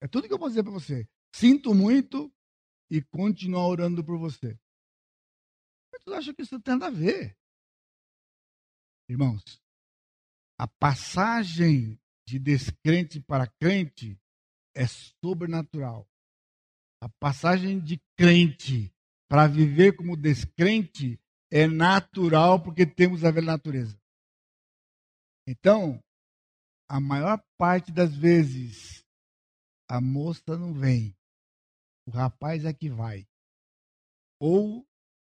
É 0.01 0.07
tudo 0.07 0.27
que 0.27 0.33
eu 0.33 0.39
posso 0.39 0.51
dizer 0.51 0.63
para 0.63 0.73
você. 0.73 1.07
Sinto 1.33 1.73
muito 1.73 2.31
e 2.91 3.01
continuar 3.01 3.67
orando 3.67 4.03
por 4.03 4.17
você. 4.17 4.59
Muitos 5.91 6.13
acham 6.13 6.33
que 6.33 6.41
isso 6.41 6.59
tem 6.61 6.73
nada 6.73 6.87
a 6.87 6.91
ver. 6.91 7.37
Irmãos, 9.09 9.61
a 10.59 10.67
passagem 10.67 11.97
de 12.27 12.37
descrente 12.37 13.21
para 13.21 13.47
crente 13.47 14.19
é 14.75 14.85
sobrenatural. 14.85 16.05
A 17.01 17.07
passagem 17.07 17.79
de 17.79 18.01
crente 18.17 18.93
para 19.29 19.47
viver 19.47 19.95
como 19.95 20.17
descrente 20.17 21.17
é 21.49 21.67
natural 21.67 22.61
porque 22.61 22.85
temos 22.85 23.23
a 23.23 23.31
velha 23.31 23.47
natureza. 23.47 23.97
Então, 25.47 26.03
a 26.89 26.99
maior 26.99 27.41
parte 27.57 27.93
das 27.93 28.13
vezes, 28.13 29.05
a 29.89 30.01
moça 30.01 30.57
não 30.57 30.73
vem, 30.73 31.15
o 32.05 32.11
rapaz 32.11 32.65
é 32.65 32.73
que 32.73 32.89
vai. 32.89 33.25
Ou 34.37 34.85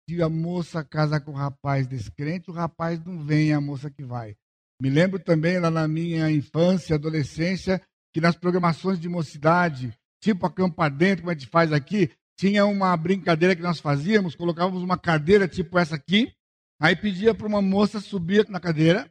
se 0.06 0.20
a 0.20 0.28
moça 0.28 0.84
casa 0.84 1.18
com 1.18 1.30
o 1.30 1.36
rapaz 1.36 1.86
descrente, 1.86 2.50
o 2.50 2.54
rapaz 2.54 3.02
não 3.02 3.24
vem, 3.24 3.54
a 3.54 3.60
moça 3.62 3.90
que 3.90 4.04
vai. 4.04 4.36
Me 4.82 4.90
lembro 4.90 5.20
também 5.20 5.60
lá 5.60 5.70
na 5.70 5.86
minha 5.86 6.28
infância, 6.28 6.96
adolescência, 6.96 7.80
que 8.12 8.20
nas 8.20 8.34
programações 8.34 8.98
de 8.98 9.08
mocidade, 9.08 9.96
tipo 10.20 10.44
acampar 10.44 10.90
dentro, 10.90 11.22
como 11.22 11.30
a 11.30 11.34
gente 11.34 11.46
faz 11.46 11.72
aqui, 11.72 12.10
tinha 12.36 12.66
uma 12.66 12.96
brincadeira 12.96 13.54
que 13.54 13.62
nós 13.62 13.78
fazíamos, 13.78 14.34
colocávamos 14.34 14.82
uma 14.82 14.98
cadeira 14.98 15.46
tipo 15.46 15.78
essa 15.78 15.94
aqui, 15.94 16.34
aí 16.80 16.96
pedia 16.96 17.32
para 17.32 17.46
uma 17.46 17.62
moça 17.62 18.00
subir 18.00 18.48
na 18.48 18.58
cadeira, 18.58 19.08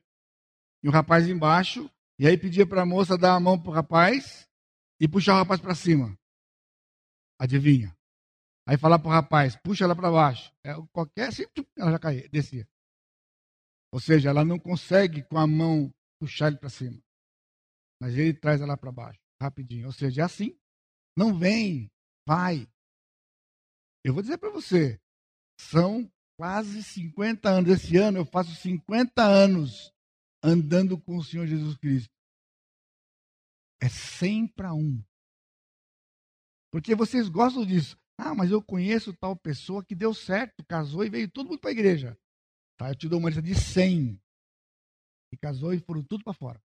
e 0.84 0.90
o 0.90 0.92
rapaz 0.92 1.26
embaixo, 1.30 1.90
e 2.20 2.28
aí 2.28 2.38
pedia 2.38 2.68
para 2.68 2.82
a 2.82 2.86
moça 2.86 3.18
dar 3.18 3.34
a 3.34 3.40
mão 3.40 3.58
para 3.58 3.72
o 3.72 3.74
rapaz 3.74 4.46
e 5.00 5.08
puxar 5.08 5.36
o 5.36 5.38
rapaz 5.38 5.62
para 5.62 5.74
cima. 5.74 6.14
Adivinha? 7.40 7.96
Aí 8.68 8.76
falar 8.76 9.00
para 9.00 9.08
o 9.08 9.12
rapaz, 9.12 9.56
puxa 9.56 9.86
ela 9.86 9.96
para 9.96 10.12
baixo. 10.12 10.52
É, 10.66 10.76
qualquer 10.92 11.30
assim, 11.30 11.46
ela 11.78 11.92
já 11.92 11.98
caía, 11.98 12.28
descia. 12.28 12.68
Ou 13.92 14.00
seja, 14.00 14.30
ela 14.30 14.46
não 14.46 14.58
consegue 14.58 15.24
com 15.24 15.38
a 15.38 15.46
mão 15.46 15.94
puxar 16.20 16.48
ele 16.48 16.58
para 16.58 16.70
cima. 16.70 16.98
Mas 18.00 18.18
ele 18.18 18.34
traz 18.34 18.62
ela 18.62 18.78
para 18.78 18.92
baixo, 18.92 19.20
rapidinho. 19.42 19.88
Ou 19.88 19.92
seja, 19.92 20.22
é 20.22 20.26
assim. 20.26 20.58
Não 21.16 21.38
vem, 21.38 21.92
vai. 22.26 22.68
Eu 24.04 24.14
vou 24.14 24.22
dizer 24.22 24.38
para 24.38 24.50
você, 24.50 25.00
são 25.60 26.12
quase 26.38 26.84
50 26.84 27.50
anos. 27.50 27.72
Esse 27.72 27.98
ano 27.98 28.20
eu 28.20 28.26
faço 28.26 28.56
50 28.56 29.22
anos 29.24 29.94
andando 30.44 31.00
com 31.00 31.18
o 31.18 31.24
Senhor 31.24 31.46
Jesus 31.46 31.78
Cristo. 31.78 32.12
É 33.82 33.90
100 33.90 34.48
para 34.48 34.74
1. 34.74 35.04
Porque 36.72 36.96
vocês 36.96 37.28
gostam 37.28 37.66
disso. 37.66 37.98
Ah, 38.18 38.34
mas 38.34 38.52
eu 38.52 38.64
conheço 38.64 39.14
tal 39.14 39.36
pessoa 39.36 39.84
que 39.84 39.96
deu 39.96 40.14
certo, 40.14 40.64
casou 40.66 41.04
e 41.04 41.10
veio 41.10 41.30
todo 41.30 41.50
mundo 41.50 41.60
para 41.60 41.72
a 41.72 41.74
igreja. 41.74 42.18
Tá, 42.82 42.90
eu 42.90 42.96
te 42.96 43.08
dou 43.08 43.20
uma 43.20 43.30
lista 43.30 43.44
de 43.44 43.54
100. 43.54 44.20
E 45.32 45.38
casou 45.38 45.72
e 45.72 45.78
foram 45.78 46.04
tudo 46.04 46.24
para 46.24 46.34
fora. 46.34 46.60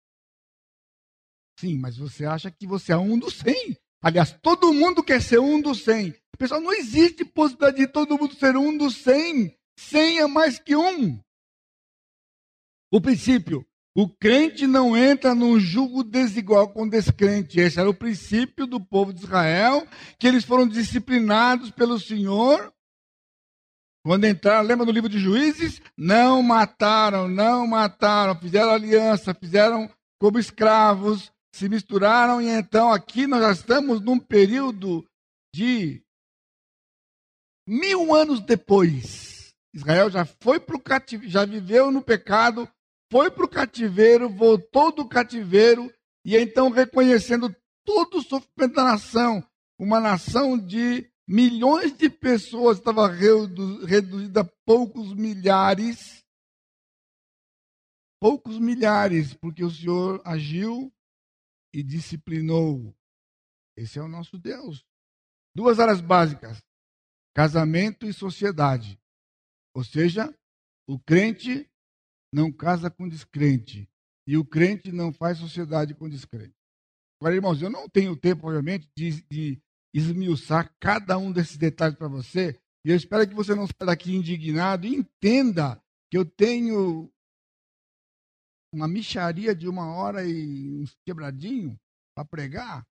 Sim, 1.61 1.77
mas 1.77 1.99
você 1.99 2.25
acha 2.25 2.51
que 2.51 2.67
você 2.67 2.93
é 2.93 2.97
um 2.97 3.19
dos 3.19 3.35
100. 3.35 3.77
Aliás, 4.03 4.33
todo 4.41 4.73
mundo 4.73 5.05
quer 5.05 5.21
ser 5.21 5.39
um 5.41 5.61
dos 5.61 5.85
100. 5.85 6.15
Pessoal, 6.39 6.63
não 6.63 6.73
existe 6.73 7.23
possibilidade 7.23 7.77
de 7.77 7.87
todo 7.87 8.17
mundo 8.17 8.35
ser 8.35 8.57
um 8.57 8.75
dos 8.79 8.97
100. 8.97 9.55
100 9.79 10.19
é 10.21 10.27
mais 10.27 10.59
que 10.59 10.75
um. 10.75 11.21
O 12.91 12.99
princípio, 12.99 13.67
o 13.95 14.09
crente 14.09 14.67
não 14.67 14.97
entra 14.97 15.35
num 15.35 15.61
jugo 15.61 16.03
desigual 16.03 16.73
com 16.73 16.85
o 16.85 16.91
descrente. 16.91 17.61
Esse 17.61 17.79
era 17.79 17.91
o 17.91 17.95
princípio 17.95 18.67
do 18.67 18.81
povo 18.81 19.13
de 19.13 19.23
Israel, 19.23 19.87
que 20.19 20.27
eles 20.27 20.47
foram 20.47 20.67
disciplinados 20.67 21.71
pelo 21.71 22.01
Senhor. 22.01 22.75
Quando 24.07 24.25
entraram, 24.25 24.65
lembra 24.65 24.87
no 24.87 24.93
livro 24.93 25.09
de 25.09 25.19
Juízes? 25.19 25.83
Não 25.99 26.41
mataram, 26.41 27.27
não 27.27 27.67
mataram, 27.67 28.39
fizeram 28.39 28.71
aliança, 28.71 29.35
fizeram 29.35 29.91
como 30.21 30.39
escravos, 30.39 31.33
se 31.53 31.69
misturaram, 31.69 32.41
e 32.41 32.47
então 32.47 32.93
aqui 32.93 33.27
nós 33.27 33.41
já 33.41 33.51
estamos 33.51 34.01
num 34.01 34.17
período 34.17 35.05
de 35.53 36.01
mil 37.67 38.15
anos 38.15 38.41
depois. 38.41 39.53
Israel 39.75 40.09
já 40.09 40.25
foi 40.25 40.61
para 40.61 40.77
o 40.77 40.81
cativeiro, 40.81 41.33
já 41.33 41.45
viveu 41.45 41.91
no 41.91 42.01
pecado, 42.01 42.69
foi 43.11 43.29
para 43.29 43.45
o 43.45 43.49
cativeiro, 43.49 44.29
voltou 44.29 44.93
do 44.93 45.09
cativeiro, 45.09 45.93
e 46.25 46.37
então 46.37 46.71
reconhecendo 46.71 47.53
todo 47.85 48.19
o 48.19 48.23
sofrimento 48.23 48.77
da 48.77 48.85
nação, 48.85 49.45
uma 49.77 49.99
nação 49.99 50.57
de 50.57 51.11
milhões 51.27 51.97
de 51.97 52.09
pessoas, 52.09 52.79
estava 52.79 53.09
reduzida 53.09 54.43
a 54.43 54.51
poucos 54.65 55.13
milhares. 55.15 56.25
Poucos 58.21 58.59
milhares, 58.59 59.35
porque 59.35 59.63
o 59.63 59.71
Senhor 59.71 60.23
agiu 60.25 60.93
e 61.73 61.83
disciplinou. 61.83 62.97
Esse 63.77 63.99
é 63.99 64.03
o 64.03 64.09
nosso 64.09 64.39
Deus. 64.39 64.85
Duas 65.55 65.79
áreas 65.79 66.01
básicas: 66.01 66.63
casamento 67.35 68.07
e 68.07 68.13
sociedade. 68.13 68.99
Ou 69.75 69.85
seja, 69.85 70.35
o 70.89 70.99
crente 70.99 71.71
não 72.33 72.51
casa 72.51 72.91
com 72.91 73.09
descrente. 73.09 73.89
E 74.27 74.37
o 74.37 74.45
crente 74.45 74.91
não 74.91 75.13
faz 75.13 75.39
sociedade 75.39 75.95
com 75.95 76.09
descrente. 76.09 76.57
Agora, 77.21 77.35
irmãos, 77.35 77.61
eu 77.63 77.71
não 77.71 77.89
tenho 77.89 78.17
tempo, 78.17 78.47
obviamente, 78.47 78.91
de, 78.97 79.23
de 79.31 79.63
esmiuçar 79.99 80.75
cada 80.81 81.17
um 81.19 81.33
desses 81.33 81.57
detalhes 81.57 81.97
para 81.97 82.09
você. 82.09 82.59
E 82.85 82.91
eu 82.91 82.97
espero 82.97 83.27
que 83.27 83.35
você 83.35 83.55
não 83.55 83.67
saia 83.67 83.87
daqui 83.87 84.15
indignado 84.15 84.87
e 84.87 84.95
entenda 84.95 85.81
que 86.11 86.17
eu 86.17 86.25
tenho 86.25 87.11
uma 88.73 88.87
micharia 88.87 89.55
de 89.55 89.69
uma 89.69 89.95
hora 89.95 90.25
e 90.25 90.83
uns 90.83 90.95
quebradinho 91.05 91.79
para 92.15 92.25
pregar. 92.25 92.87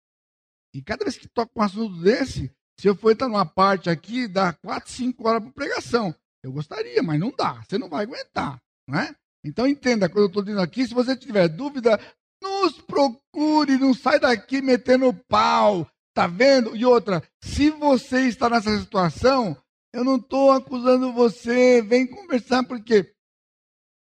E 0.74 0.82
cada 0.82 1.06
vez 1.06 1.18
que 1.18 1.28
toca 1.28 1.51
um 1.56 1.62
assunto 1.62 2.01
desse, 2.01 2.51
se 2.80 2.88
eu 2.88 2.95
for 2.95 3.12
entrar 3.12 3.28
numa 3.28 3.45
parte 3.45 3.89
aqui, 3.89 4.28
dá 4.28 4.51
quatro, 4.51 4.91
cinco 4.91 5.28
horas 5.28 5.43
para 5.43 5.51
pregação. 5.51 6.14
Eu 6.43 6.51
gostaria, 6.51 7.01
mas 7.01 7.20
não 7.20 7.32
dá. 7.32 7.64
Você 7.64 7.78
não 7.78 7.88
vai 7.88 8.03
aguentar, 8.03 8.62
não 8.88 8.99
é? 8.99 9.16
Então 9.43 9.68
entenda 9.68 10.10
quando 10.10 10.24
eu 10.24 10.28
estou 10.28 10.43
dizendo 10.43 10.62
aqui. 10.62 10.88
Se 10.88 10.93
você 10.93 11.16
tiver 11.16 11.47
dúvida, 11.47 11.99
nos 12.41 12.82
procure, 12.82 13.78
não 13.78 13.93
sai 13.93 14.20
daqui 14.20 14.62
metendo 14.62 15.14
pau. 15.28 15.89
Tá 16.16 16.28
vendo? 16.28 16.74
E 16.78 16.86
outra, 16.86 17.22
se 17.43 17.70
você 17.70 18.22
está 18.22 18.49
nessa 18.49 18.80
situação, 18.80 19.61
eu 19.93 20.01
não 20.01 20.16
estou 20.16 20.49
acusando 20.49 21.11
você. 21.11 21.82
Vem 21.82 22.07
conversar, 22.07 22.63
porque 22.63 23.13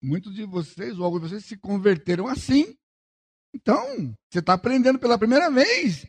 muitos 0.01 0.33
de 0.33 0.45
vocês, 0.45 0.97
ou 0.97 1.03
alguns 1.03 1.23
de 1.23 1.29
vocês, 1.29 1.45
se 1.45 1.57
converteram 1.57 2.25
assim. 2.25 2.73
Então, 3.53 4.15
você 4.31 4.39
está 4.39 4.53
aprendendo 4.53 4.97
pela 4.97 5.17
primeira 5.17 5.51
vez. 5.51 6.07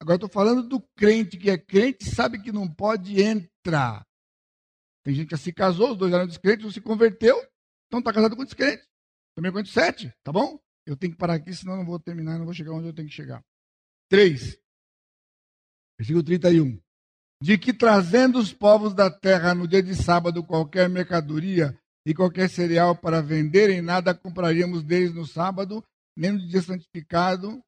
Agora 0.00 0.14
estou 0.14 0.28
falando 0.28 0.62
do 0.62 0.80
crente 0.96 1.36
que 1.36 1.50
é 1.50 1.58
crente 1.58 2.04
sabe 2.04 2.40
que 2.40 2.52
não 2.52 2.72
pode 2.72 3.20
entrar. 3.20 4.06
Tem 5.04 5.12
gente 5.12 5.28
que 5.28 5.36
se 5.36 5.52
casou, 5.52 5.92
os 5.92 5.98
dois 5.98 6.12
eram 6.12 6.26
descrentes, 6.26 6.64
um 6.64 6.70
se 6.70 6.80
converteu, 6.80 7.36
então 7.88 7.98
está 7.98 8.12
casado 8.12 8.36
com 8.36 8.44
descrente. 8.44 8.84
Também 9.34 9.50
com 9.50 9.64
sete, 9.64 10.12
tá 10.22 10.30
bom? 10.30 10.60
Eu 10.86 10.96
tenho 10.96 11.12
que 11.12 11.18
parar 11.18 11.34
aqui, 11.34 11.52
senão 11.52 11.76
não 11.76 11.84
vou 11.84 11.98
terminar, 11.98 12.38
não 12.38 12.44
vou 12.44 12.54
chegar 12.54 12.72
onde 12.72 12.86
eu 12.86 12.94
tenho 12.94 13.08
que 13.08 13.14
chegar. 13.14 13.42
Três. 14.08 14.61
Versículo 16.02 16.24
31. 16.24 16.80
De 17.40 17.56
que 17.56 17.72
trazendo 17.72 18.40
os 18.40 18.52
povos 18.52 18.92
da 18.92 19.08
terra 19.08 19.54
no 19.54 19.68
dia 19.68 19.80
de 19.80 19.94
sábado 19.94 20.42
qualquer 20.42 20.88
mercadoria 20.88 21.78
e 22.04 22.12
qualquer 22.12 22.50
cereal 22.50 22.96
para 22.96 23.22
venderem, 23.22 23.80
nada 23.80 24.12
compraríamos 24.12 24.82
deles 24.82 25.14
no 25.14 25.24
sábado, 25.24 25.84
nem 26.16 26.32
no 26.32 26.44
dia 26.44 26.60
santificado, 26.60 27.62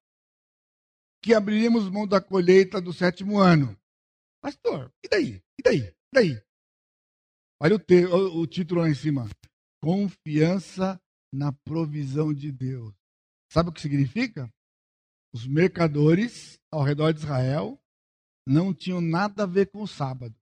que 1.22 1.32
abriríamos 1.32 1.88
mão 1.88 2.08
da 2.08 2.20
colheita 2.20 2.80
do 2.80 2.92
sétimo 2.92 3.38
ano. 3.38 3.78
Pastor, 4.42 4.92
e 5.04 5.08
daí? 5.08 5.42
E 5.56 5.62
daí? 5.62 5.80
E 5.80 5.94
daí? 6.12 6.42
Olha 7.60 7.76
o, 7.76 7.78
te, 7.78 8.04
o, 8.04 8.40
o 8.40 8.46
título 8.48 8.80
lá 8.80 8.88
em 8.88 8.94
cima. 8.94 9.28
Confiança 9.80 11.00
na 11.32 11.52
provisão 11.52 12.34
de 12.34 12.50
Deus. 12.50 12.92
Sabe 13.48 13.70
o 13.70 13.72
que 13.72 13.80
significa? 13.80 14.52
Os 15.32 15.46
mercadores 15.46 16.58
ao 16.72 16.82
redor 16.82 17.12
de 17.12 17.20
Israel 17.20 17.80
não 18.46 18.74
tinham 18.74 19.00
nada 19.00 19.44
a 19.44 19.46
ver 19.46 19.70
com 19.70 19.82
o 19.82 19.88
sábado. 19.88 20.34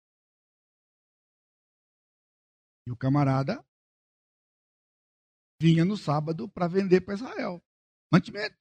E 2.86 2.90
o 2.90 2.96
camarada 2.96 3.64
vinha 5.60 5.84
no 5.84 5.96
sábado 5.96 6.48
para 6.48 6.66
vender 6.66 7.02
para 7.02 7.14
Israel 7.14 7.62
mantimento. 8.12 8.56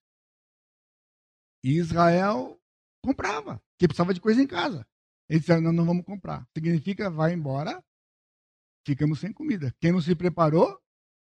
E 1.63 1.77
Israel 1.77 2.59
comprava, 3.03 3.61
porque 3.71 3.87
precisava 3.87 4.13
de 4.13 4.21
coisa 4.21 4.41
em 4.41 4.47
casa. 4.47 4.87
Eles 5.29 5.41
disseram: 5.41 5.61
não, 5.61 5.73
não 5.73 5.85
vamos 5.85 6.05
comprar. 6.05 6.47
Significa, 6.55 7.09
vai 7.09 7.33
embora, 7.33 7.83
ficamos 8.87 9.19
sem 9.19 9.33
comida. 9.33 9.75
Quem 9.79 9.91
não 9.91 10.01
se 10.01 10.15
preparou, 10.15 10.79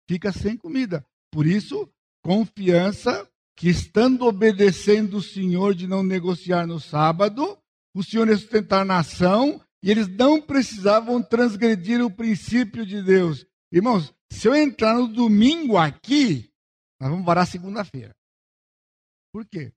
fica 0.08 0.32
sem 0.32 0.56
comida. 0.56 1.06
Por 1.32 1.46
isso, 1.46 1.92
confiança 2.22 3.28
que 3.56 3.68
estando 3.68 4.26
obedecendo 4.26 5.18
o 5.18 5.22
Senhor 5.22 5.74
de 5.74 5.86
não 5.86 6.02
negociar 6.02 6.66
no 6.66 6.78
sábado, 6.78 7.59
o 7.94 8.02
Senhor 8.02 8.28
ia 8.28 8.36
sustentar 8.36 8.82
a 8.82 8.84
nação 8.84 9.64
e 9.82 9.90
eles 9.90 10.08
não 10.08 10.40
precisavam 10.40 11.22
transgredir 11.22 12.04
o 12.04 12.10
princípio 12.10 12.84
de 12.86 13.02
Deus. 13.02 13.46
Irmãos, 13.72 14.14
se 14.30 14.46
eu 14.46 14.54
entrar 14.54 14.94
no 14.94 15.08
domingo 15.08 15.76
aqui, 15.76 16.52
nós 17.00 17.10
vamos 17.10 17.24
varar 17.24 17.46
segunda-feira. 17.46 18.14
Por 19.32 19.46
quê? 19.46 19.72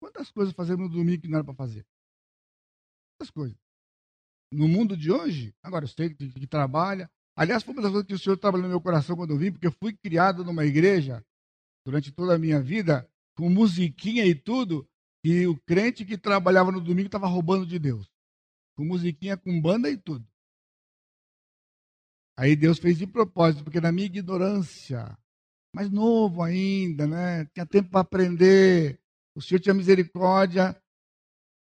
Quantas 0.00 0.30
coisas 0.30 0.54
fazemos 0.54 0.88
no 0.88 0.96
domingo 0.96 1.22
que 1.22 1.28
não 1.28 1.38
era 1.38 1.44
para 1.44 1.54
fazer? 1.54 1.84
Quantas 3.16 3.30
coisas? 3.30 3.58
No 4.52 4.68
mundo 4.68 4.96
de 4.96 5.10
hoje, 5.10 5.54
agora 5.62 5.84
eu 5.84 5.88
sei 5.88 6.14
que, 6.14 6.28
que 6.28 6.46
trabalha. 6.46 7.10
Aliás, 7.36 7.62
foi 7.62 7.74
uma 7.74 7.82
das 7.82 7.90
coisas 7.90 8.06
que 8.06 8.14
o 8.14 8.18
Senhor 8.18 8.36
trabalhou 8.36 8.64
no 8.64 8.70
meu 8.70 8.80
coração 8.80 9.16
quando 9.16 9.30
eu 9.30 9.38
vim, 9.38 9.52
porque 9.52 9.66
eu 9.66 9.72
fui 9.72 9.92
criado 9.92 10.44
numa 10.44 10.64
igreja 10.64 11.24
durante 11.84 12.10
toda 12.12 12.34
a 12.34 12.38
minha 12.38 12.60
vida, 12.60 13.08
com 13.36 13.48
musiquinha 13.50 14.24
e 14.24 14.34
tudo, 14.34 14.88
e 15.24 15.46
o 15.46 15.56
crente 15.56 16.04
que 16.04 16.16
trabalhava 16.16 16.70
no 16.70 16.80
domingo 16.80 17.06
estava 17.06 17.26
roubando 17.26 17.66
de 17.66 17.78
Deus. 17.78 18.10
Com 18.76 18.84
musiquinha, 18.84 19.36
com 19.36 19.60
banda 19.60 19.90
e 19.90 19.96
tudo. 19.96 20.26
Aí 22.36 22.54
Deus 22.54 22.78
fez 22.78 22.96
de 22.96 23.06
propósito, 23.06 23.64
porque 23.64 23.80
na 23.80 23.90
minha 23.90 24.06
ignorância, 24.06 25.18
mais 25.74 25.90
novo 25.90 26.42
ainda, 26.42 27.06
né? 27.06 27.44
Tinha 27.46 27.66
tempo 27.66 27.90
para 27.90 28.00
aprender. 28.00 29.00
O 29.34 29.42
Senhor 29.42 29.60
tinha 29.60 29.74
misericórdia, 29.74 30.80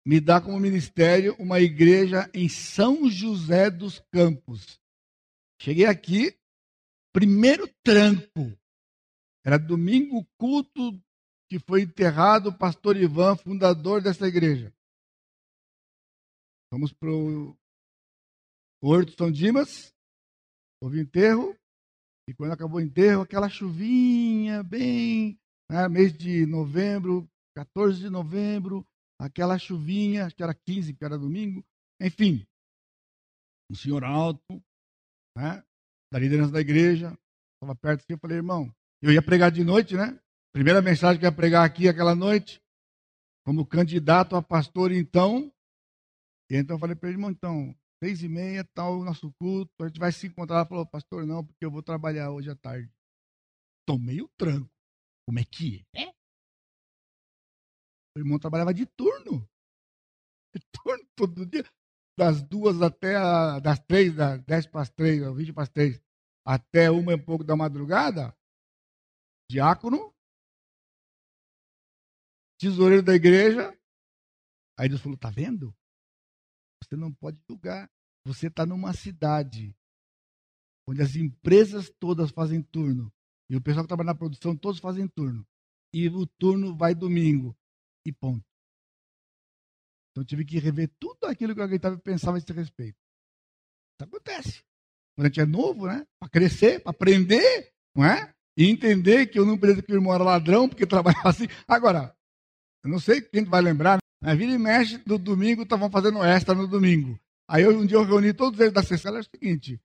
me 0.07 0.21
dá 0.21 0.41
como 0.41 0.61
ministério 0.61 1.35
uma 1.39 1.61
igreja 1.61 2.31
em 2.33 2.49
São 2.49 3.11
José 3.11 3.71
dos 3.71 3.99
Campos. 4.13 4.79
Cheguei 5.61 5.87
aqui, 5.87 6.39
primeiro 7.13 7.67
tranco. 7.83 8.57
Era 9.45 9.59
domingo 9.59 10.27
culto 10.39 11.03
que 11.49 11.59
foi 11.59 11.83
enterrado 11.83 12.49
o 12.49 12.59
pastor 12.59 12.97
Ivan, 12.97 13.37
fundador 13.37 14.03
dessa 14.03 14.27
igreja. 14.27 14.73
Fomos 16.73 16.93
para 16.93 17.11
o 17.11 17.57
Horto 18.83 19.13
São 19.17 19.31
Dimas, 19.31 19.95
houve 20.83 21.01
enterro, 21.01 21.57
e 22.29 22.35
quando 22.35 22.53
acabou 22.53 22.79
o 22.79 22.83
enterro, 22.83 23.23
aquela 23.23 23.49
chuvinha 23.49 24.63
bem, 24.65 25.39
né, 25.71 25.89
mês 25.89 26.13
de 26.13 26.45
novembro, 26.45 27.29
14 27.57 28.01
de 28.01 28.11
novembro, 28.11 28.85
aquela 29.19 29.59
chuvinha, 29.59 30.27
acho 30.27 30.35
que 30.35 30.43
era 30.43 30.55
15, 30.55 30.95
que 30.95 31.05
era 31.05 31.17
domingo, 31.17 31.65
enfim. 32.01 32.45
Um 33.71 33.75
senhor 33.75 34.05
alto, 34.05 34.63
né, 35.37 35.65
da 36.13 36.19
liderança 36.19 36.51
da 36.51 36.61
igreja, 36.61 37.17
estava 37.55 37.77
perto 37.77 38.01
assim, 38.01 38.13
eu 38.13 38.19
falei, 38.19 38.39
irmão, 38.39 38.75
eu 39.01 39.13
ia 39.13 39.23
pregar 39.23 39.51
de 39.53 39.63
noite, 39.63 39.95
né? 39.95 40.19
Primeira 40.57 40.81
mensagem 40.81 41.21
que 41.21 41.27
eu 41.27 41.29
ia 41.29 41.37
pregar 41.37 41.67
aqui 41.67 41.87
aquela 41.87 42.15
noite, 42.15 42.63
como 43.45 43.67
candidato 43.67 44.35
a 44.37 44.43
pastor, 44.43 44.91
então. 44.91 45.53
E 46.51 46.57
então 46.57 46.77
eu 46.77 46.81
falei 46.81 46.97
para 46.97 47.11
ele, 47.11 47.19
irmão, 47.19 47.31
então, 47.31 47.77
seis 48.03 48.23
e 48.23 48.29
meia, 48.31 48.65
tal, 48.73 49.01
o 49.01 49.05
nosso 49.05 49.31
culto, 49.39 49.71
a 49.83 49.87
gente 49.87 50.01
vai 50.01 50.11
se 50.11 50.29
encontrar. 50.29 50.57
Ela 50.57 50.67
falou, 50.67 50.87
pastor, 50.87 51.27
não, 51.27 51.45
porque 51.45 51.63
eu 51.63 51.71
vou 51.71 51.83
trabalhar 51.83 52.31
hoje 52.31 52.49
à 52.49 52.57
tarde. 52.57 52.91
Tomei 53.87 54.23
o 54.23 54.31
tranco. 54.31 54.67
Como 55.27 55.39
é 55.39 55.45
que 55.45 55.85
é? 55.95 56.09
O 58.17 58.21
irmão 58.21 58.39
trabalhava 58.39 58.73
de 58.73 58.87
turno. 58.87 59.47
De 60.55 60.63
turno 60.73 61.07
todo 61.15 61.45
dia. 61.45 61.67
Das 62.19 62.41
duas 62.43 62.81
até 62.81 63.15
a, 63.15 63.59
das 63.59 63.79
três, 63.81 64.15
das 64.15 64.43
dez 64.43 64.67
para 64.67 64.81
as 64.81 64.89
três, 64.89 65.21
vinte 65.37 65.53
para 65.53 65.65
as 65.65 65.69
três, 65.69 66.03
até 66.47 66.91
uma 66.91 67.13
e 67.13 67.23
pouco 67.23 67.45
da 67.45 67.55
madrugada 67.55 68.35
diácono, 69.51 70.16
tesoureiro 72.59 73.03
da 73.03 73.15
igreja. 73.15 73.77
Aí 74.79 74.89
Deus 74.89 75.01
falou: 75.01 75.19
tá 75.19 75.31
vendo? 75.31 75.75
Você 76.83 76.97
não 76.97 77.13
pode 77.13 77.39
julgar. 77.49 77.91
Você 78.27 78.49
está 78.49 78.67
numa 78.67 78.93
cidade 78.93 79.75
onde 80.89 81.03
as 81.03 81.17
empresas 81.17 81.91
todas 81.99 82.31
fazem 82.31 82.63
turno. 82.63 83.13
E 83.49 83.57
o 83.57 83.61
pessoal 83.61 83.85
que 83.85 83.89
trabalha 83.89 84.09
na 84.09 84.15
produção, 84.15 84.57
todos 84.57 84.81
fazem 84.81 85.07
turno. 85.09 85.47
E 85.95 86.09
o 86.09 86.27
turno 86.27 86.77
vai 86.77 86.95
domingo. 86.95 87.57
E 88.05 88.13
ponto. 88.13 88.45
Então 90.11 90.23
eu 90.23 90.27
tive 90.27 90.45
que 90.45 90.59
rever 90.59 90.91
tudo 90.99 91.25
aquilo 91.25 91.55
que 91.55 91.61
alguém 91.61 91.77
estava 91.77 91.99
pensava 91.99 92.37
a 92.37 92.39
esse 92.39 92.53
respeito. 92.53 92.99
Isso 93.95 94.09
acontece. 94.09 94.65
Quando 95.15 95.27
a 95.27 95.29
gente 95.29 95.41
é 95.41 95.47
novo, 95.47 95.87
né? 95.87 96.07
Para 96.19 96.29
crescer, 96.29 96.83
para 96.83 96.91
aprender, 96.91 97.73
não 97.95 98.05
é? 98.05 98.37
e 98.57 98.71
entender 98.71 99.27
que 99.27 99.39
eu 99.39 99.45
não 99.45 99.59
preciso 99.59 99.83
que 99.83 99.93
o 99.93 99.97
irmão 99.97 100.15
era 100.15 100.25
ladrão, 100.25 100.69
porque 100.69 100.87
trabalhava 100.87 101.29
assim. 101.29 101.47
Agora, 101.69 102.17
eu 102.87 102.91
não 102.91 103.01
sei 103.01 103.21
quem 103.21 103.45
vai 103.45 103.61
lembrar, 103.61 103.99
na 104.23 104.35
vida 104.35 104.53
e 104.53 104.59
mexe, 104.59 104.99
do 104.99 105.19
domingo 105.19 105.63
estavam 105.63 105.91
fazendo 105.91 106.23
extra 106.23 106.55
no 106.55 106.69
domingo. 106.69 107.19
Aí 107.49 107.65
eu, 107.65 107.77
um 107.77 107.85
dia 107.85 107.97
eu 107.97 108.05
reuni 108.05 108.33
todos 108.33 108.59
eles 108.61 108.73
da 108.73 108.83
sessão, 108.83 109.17
é 109.17 109.21
o 109.21 109.25
seguinte, 109.25 109.81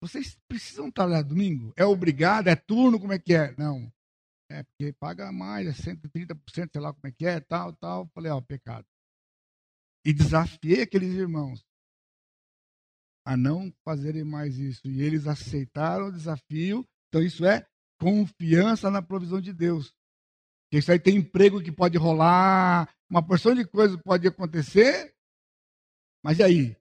vocês 0.00 0.38
precisam 0.48 0.90
trabalhar 0.90 1.22
domingo? 1.22 1.72
É 1.76 1.84
obrigado? 1.84 2.48
É 2.48 2.54
turno? 2.54 3.00
Como 3.00 3.12
é 3.12 3.18
que 3.18 3.34
é? 3.34 3.54
Não. 3.58 3.92
É 4.48 4.62
porque 4.62 4.92
paga 4.92 5.32
mais, 5.32 5.66
é 5.66 5.72
130%, 5.72 6.70
sei 6.72 6.80
lá 6.80 6.92
como 6.92 7.06
é 7.06 7.10
que 7.10 7.26
é, 7.26 7.40
tal, 7.40 7.72
tal. 7.72 8.08
Falei, 8.14 8.30
ó, 8.30 8.40
pecado. 8.40 8.86
E 10.04 10.12
desafiei 10.12 10.82
aqueles 10.82 11.12
irmãos 11.14 11.64
a 13.26 13.36
não 13.36 13.72
fazerem 13.84 14.22
mais 14.22 14.58
isso. 14.58 14.86
E 14.86 15.02
eles 15.02 15.26
aceitaram 15.26 16.08
o 16.08 16.12
desafio. 16.12 16.86
Então 17.08 17.22
isso 17.22 17.44
é 17.44 17.66
confiança 17.98 18.90
na 18.90 19.00
provisão 19.02 19.40
de 19.40 19.52
Deus. 19.52 19.92
Porque 20.74 20.80
isso 20.80 20.90
aí 20.90 20.98
tem 20.98 21.18
emprego 21.18 21.62
que 21.62 21.70
pode 21.70 21.96
rolar, 21.96 22.92
uma 23.08 23.24
porção 23.24 23.54
de 23.54 23.64
coisas 23.64 23.96
pode 24.02 24.26
acontecer. 24.26 25.14
Mas 26.20 26.40
e 26.40 26.42
aí? 26.42 26.76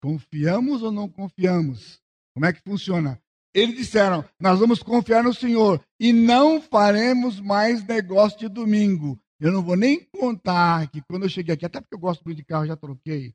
Confiamos 0.00 0.80
ou 0.84 0.92
não 0.92 1.08
confiamos? 1.08 2.00
Como 2.32 2.46
é 2.46 2.52
que 2.52 2.62
funciona? 2.62 3.20
Eles 3.52 3.76
disseram: 3.76 4.24
Nós 4.38 4.60
vamos 4.60 4.80
confiar 4.80 5.24
no 5.24 5.34
Senhor 5.34 5.84
e 5.98 6.12
não 6.12 6.62
faremos 6.62 7.40
mais 7.40 7.84
negócio 7.84 8.38
de 8.38 8.48
domingo. 8.48 9.20
Eu 9.40 9.50
não 9.50 9.60
vou 9.60 9.76
nem 9.76 10.04
contar 10.10 10.88
que 10.88 11.02
quando 11.02 11.24
eu 11.24 11.28
cheguei 11.28 11.54
aqui, 11.54 11.66
até 11.66 11.80
porque 11.80 11.96
eu 11.96 12.00
gosto 12.00 12.22
muito 12.24 12.36
de 12.36 12.44
carro, 12.44 12.66
já 12.66 12.76
troquei. 12.76 13.34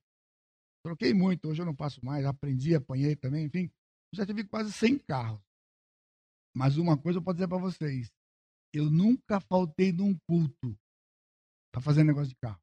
Troquei 0.86 1.14
muito, 1.14 1.50
hoje 1.50 1.62
eu 1.62 1.66
não 1.66 1.76
passo 1.76 2.00
mais, 2.06 2.26
aprendi, 2.26 2.76
apanhei 2.76 3.18
também, 3.18 3.48
enfim. 3.48 3.70
Já 4.14 4.26
tive 4.26 4.46
quase 4.46 4.72
100 4.72 5.00
carros. 5.00 5.42
Mas 6.56 6.78
uma 6.78 6.96
coisa 6.98 7.20
eu 7.20 7.22
posso 7.22 7.36
dizer 7.36 7.50
para 7.50 7.58
vocês: 7.58 8.10
eu 8.74 8.90
nunca 8.90 9.40
faltei 9.40 9.92
num 9.92 10.18
culto 10.28 10.76
para 11.72 11.82
fazer 11.82 12.04
negócio 12.04 12.30
de 12.30 12.36
carro. 12.36 12.62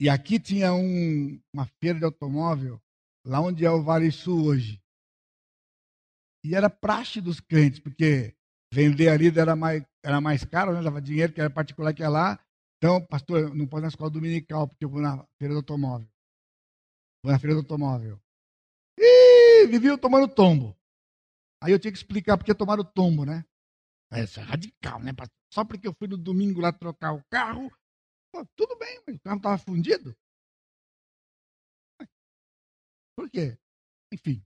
E 0.00 0.08
aqui 0.08 0.40
tinha 0.40 0.72
um, 0.72 1.40
uma 1.54 1.66
feira 1.80 1.98
de 1.98 2.04
automóvel, 2.04 2.80
lá 3.24 3.40
onde 3.40 3.64
é 3.64 3.70
o 3.70 3.82
Vale 3.82 4.10
Sul 4.10 4.46
hoje. 4.46 4.82
E 6.44 6.56
era 6.56 6.68
praxe 6.68 7.20
dos 7.20 7.38
crentes, 7.38 7.78
porque 7.78 8.34
vender 8.72 9.08
ali 9.08 9.28
era 9.38 9.54
mais, 9.54 9.84
era 10.04 10.20
mais 10.20 10.44
caro, 10.44 10.72
né? 10.72 10.82
dava 10.82 11.00
dinheiro, 11.00 11.32
que 11.32 11.40
era 11.40 11.48
particular 11.48 11.94
que 11.94 12.02
ia 12.02 12.08
lá. 12.08 12.44
Então, 12.78 13.04
pastor, 13.06 13.54
não 13.54 13.66
pode 13.66 13.82
ir 13.82 13.84
na 13.84 13.88
escola 13.88 14.10
dominical, 14.10 14.66
porque 14.66 14.84
eu 14.84 14.88
vou 14.88 15.00
na 15.00 15.24
feira 15.38 15.54
do 15.54 15.58
automóvel. 15.58 16.08
Vou 17.22 17.32
na 17.32 17.38
feira 17.38 17.54
do 17.54 17.60
automóvel. 17.60 18.20
Ih, 18.98 19.68
vivia 19.68 19.96
tomando 19.96 20.26
tombo. 20.26 20.76
Aí 21.62 21.70
eu 21.70 21.78
tinha 21.78 21.92
que 21.92 21.98
explicar 21.98 22.36
porque 22.36 22.52
tomaram 22.52 22.84
tombo, 22.84 23.24
né? 23.24 23.44
Isso 24.20 24.40
é 24.40 24.42
radical, 24.42 25.00
né? 25.00 25.12
Só 25.52 25.64
porque 25.64 25.88
eu 25.88 25.94
fui 25.94 26.08
no 26.08 26.16
domingo 26.16 26.60
lá 26.60 26.72
trocar 26.72 27.12
o 27.12 27.24
carro. 27.30 27.70
Pô, 28.30 28.44
tudo 28.56 28.76
bem, 28.76 29.02
mas 29.06 29.16
o 29.16 29.20
carro 29.20 29.36
estava 29.36 29.58
fundido. 29.58 30.16
Por 33.16 33.30
quê? 33.30 33.58
Enfim. 34.12 34.42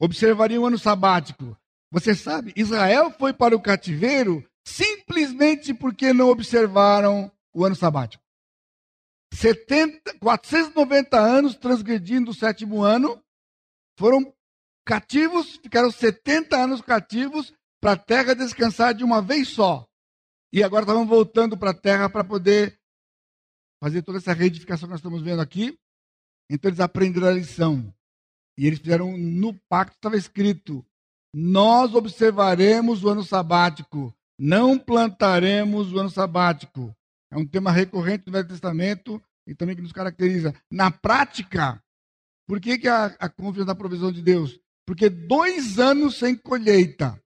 Observaria 0.00 0.60
o 0.60 0.66
ano 0.66 0.78
sabático. 0.78 1.56
Você 1.90 2.14
sabe, 2.14 2.52
Israel 2.56 3.10
foi 3.10 3.32
para 3.32 3.56
o 3.56 3.62
cativeiro 3.62 4.48
simplesmente 4.66 5.72
porque 5.72 6.12
não 6.12 6.28
observaram 6.28 7.30
o 7.54 7.64
ano 7.64 7.76
sabático. 7.76 8.22
70, 9.32 10.18
490 10.18 11.18
anos 11.18 11.54
transgredindo 11.54 12.30
o 12.30 12.34
sétimo 12.34 12.82
ano, 12.82 13.22
foram 13.98 14.34
cativos, 14.84 15.56
ficaram 15.56 15.90
70 15.90 16.56
anos 16.56 16.80
cativos 16.80 17.52
para 17.80 17.92
a 17.92 17.96
terra 17.96 18.34
descansar 18.34 18.94
de 18.94 19.04
uma 19.04 19.20
vez 19.20 19.48
só. 19.48 19.86
E 20.52 20.62
agora 20.62 20.84
estavam 20.84 21.06
voltando 21.06 21.56
para 21.56 21.70
a 21.70 21.74
terra 21.74 22.08
para 22.08 22.24
poder 22.24 22.78
fazer 23.82 24.02
toda 24.02 24.18
essa 24.18 24.32
reedificação 24.32 24.86
que 24.86 24.92
nós 24.92 25.00
estamos 25.00 25.22
vendo 25.22 25.40
aqui. 25.40 25.78
Então 26.50 26.68
eles 26.68 26.80
aprenderam 26.80 27.28
a 27.28 27.32
lição. 27.32 27.92
E 28.58 28.66
eles 28.66 28.78
fizeram 28.78 29.16
no 29.16 29.52
pacto, 29.68 29.96
estava 29.96 30.16
escrito: 30.16 30.84
Nós 31.34 31.94
observaremos 31.94 33.04
o 33.04 33.08
ano 33.08 33.22
sabático, 33.22 34.14
não 34.38 34.78
plantaremos 34.78 35.92
o 35.92 35.98
ano 35.98 36.10
sabático. 36.10 36.94
É 37.30 37.36
um 37.36 37.46
tema 37.46 37.70
recorrente 37.70 38.24
do 38.24 38.32
Velho 38.32 38.48
Testamento 38.48 39.22
e 39.46 39.54
também 39.54 39.76
que 39.76 39.82
nos 39.82 39.92
caracteriza. 39.92 40.54
Na 40.70 40.90
prática, 40.90 41.82
por 42.46 42.60
que, 42.60 42.78
que 42.78 42.88
a, 42.88 43.06
a 43.18 43.28
confiança 43.28 43.66
na 43.66 43.74
provisão 43.74 44.10
de 44.10 44.22
Deus? 44.22 44.58
Porque 44.86 45.10
dois 45.10 45.78
anos 45.78 46.16
sem 46.16 46.36
colheita. 46.36 47.20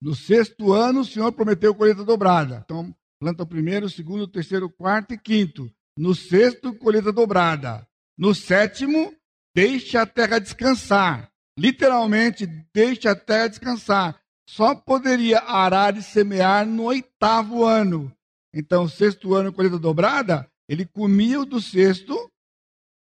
No 0.00 0.14
sexto 0.14 0.72
ano, 0.72 1.00
o 1.00 1.04
Senhor 1.04 1.32
prometeu 1.32 1.74
colheita 1.74 2.04
dobrada. 2.04 2.62
Então, 2.64 2.94
planta 3.20 3.42
o 3.42 3.46
primeiro, 3.46 3.86
o 3.86 3.90
segundo, 3.90 4.22
o 4.22 4.28
terceiro, 4.28 4.66
o 4.66 4.70
quarto 4.70 5.14
e 5.14 5.18
quinto. 5.18 5.70
No 5.98 6.14
sexto, 6.14 6.74
colheita 6.74 7.12
dobrada. 7.12 7.86
No 8.18 8.34
sétimo, 8.34 9.14
deixa 9.54 10.02
a 10.02 10.06
terra 10.06 10.38
descansar. 10.38 11.30
Literalmente, 11.58 12.46
deixa 12.74 13.12
a 13.12 13.16
terra 13.16 13.48
descansar. 13.48 14.20
Só 14.48 14.74
poderia 14.74 15.40
arar 15.40 15.96
e 15.96 16.02
semear 16.02 16.66
no 16.66 16.84
oitavo 16.84 17.64
ano. 17.64 18.12
Então, 18.54 18.88
sexto 18.88 19.34
ano, 19.34 19.52
colheita 19.52 19.78
dobrada, 19.78 20.48
ele 20.68 20.84
comia 20.84 21.40
o 21.40 21.46
do 21.46 21.60
sexto 21.60 22.30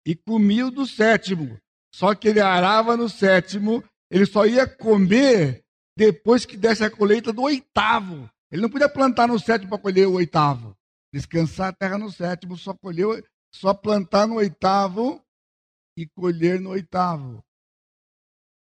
e 0.06 0.14
comia 0.14 0.66
o 0.66 0.70
do 0.70 0.86
sétimo. 0.86 1.58
Só 1.94 2.14
que 2.14 2.28
ele 2.28 2.40
arava 2.40 2.96
no 2.96 3.08
sétimo, 3.08 3.82
ele 4.10 4.26
só 4.26 4.46
ia 4.46 4.66
comer 4.66 5.64
depois 5.96 6.44
que 6.44 6.56
desse 6.56 6.84
a 6.84 6.90
colheita 6.90 7.32
do 7.32 7.42
oitavo. 7.42 8.30
Ele 8.50 8.62
não 8.62 8.70
podia 8.70 8.88
plantar 8.88 9.26
no 9.26 9.38
sétimo 9.38 9.70
para 9.70 9.78
colher 9.78 10.06
o 10.06 10.14
oitavo. 10.14 10.76
Descansar 11.12 11.68
a 11.68 11.72
terra 11.72 11.96
no 11.96 12.12
sétimo, 12.12 12.56
só 12.56 12.76
só 13.52 13.72
plantar 13.72 14.26
no 14.26 14.34
oitavo 14.34 15.24
e 15.96 16.06
colher 16.06 16.60
no 16.60 16.70
oitavo. 16.70 17.42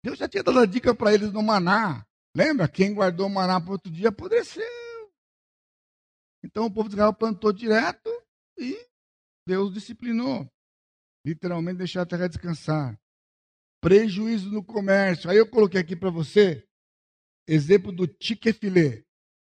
Deus 0.04 0.18
já 0.18 0.28
tinha 0.28 0.44
dado 0.44 0.60
a 0.60 0.66
dica 0.66 0.94
para 0.94 1.12
eles 1.12 1.32
no 1.32 1.42
maná. 1.42 2.06
Lembra? 2.34 2.68
Quem 2.68 2.94
guardou 2.94 3.26
o 3.26 3.30
maná 3.30 3.60
para 3.60 3.72
outro 3.72 3.90
dia 3.90 4.10
apodreceu. 4.10 4.62
Então 6.44 6.66
o 6.66 6.70
povo 6.70 6.88
de 6.88 6.94
Israel 6.94 7.12
plantou 7.12 7.52
direto 7.52 8.08
e 8.56 8.78
Deus 9.44 9.74
disciplinou. 9.74 10.48
Literalmente 11.24 11.78
deixar 11.78 12.02
a 12.02 12.06
terra 12.06 12.28
descansar. 12.28 12.96
Prejuízo 13.80 14.50
no 14.50 14.62
comércio. 14.62 15.28
Aí 15.28 15.36
eu 15.36 15.50
coloquei 15.50 15.80
aqui 15.80 15.96
para 15.96 16.10
você 16.10 16.65
exemplo 17.46 17.92
do 17.92 18.06
Chick-fil-A. 18.20 19.04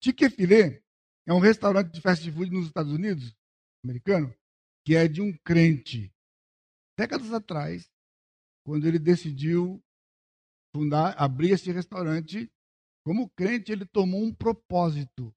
Chick-fil-A 0.03 0.81
é 1.27 1.33
um 1.33 1.39
restaurante 1.39 1.91
de 1.91 2.01
fast 2.01 2.29
food 2.31 2.51
nos 2.51 2.67
Estados 2.67 2.91
Unidos, 2.91 3.35
americano, 3.83 4.33
que 4.85 4.95
é 4.95 5.07
de 5.07 5.21
um 5.21 5.35
crente. 5.43 6.13
Décadas 6.97 7.33
atrás, 7.33 7.89
quando 8.65 8.87
ele 8.87 8.99
decidiu 8.99 9.83
fundar, 10.75 11.15
abrir 11.17 11.51
esse 11.51 11.71
restaurante, 11.71 12.51
como 13.05 13.29
crente, 13.29 13.71
ele 13.71 13.85
tomou 13.85 14.21
um 14.21 14.33
propósito. 14.33 15.33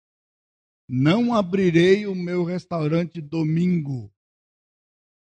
Não 0.88 1.32
abrirei 1.32 2.06
o 2.06 2.14
meu 2.14 2.44
restaurante 2.44 3.20
domingo. 3.20 4.12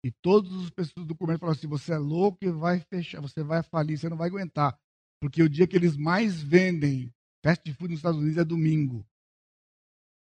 E 0.04 0.12
todas 0.12 0.52
as 0.64 0.70
pessoas 0.70 1.06
do 1.06 1.16
comércio 1.16 1.40
falaram 1.40 1.58
assim: 1.58 1.68
você 1.68 1.94
é 1.94 1.98
louco 1.98 2.40
e 2.42 2.52
vai 2.52 2.80
fechar, 2.80 3.22
você 3.22 3.44
vai 3.44 3.62
falir, 3.62 3.98
você 3.98 4.10
não 4.10 4.18
vai 4.18 4.28
aguentar. 4.28 4.78
Porque 5.22 5.44
o 5.44 5.50
dia 5.50 5.68
que 5.68 5.76
eles 5.76 5.96
mais 5.96 6.42
vendem 6.42 7.14
fast 7.44 7.74
food 7.74 7.92
nos 7.92 8.00
Estados 8.00 8.20
Unidos 8.20 8.38
é 8.38 8.46
domingo. 8.46 9.06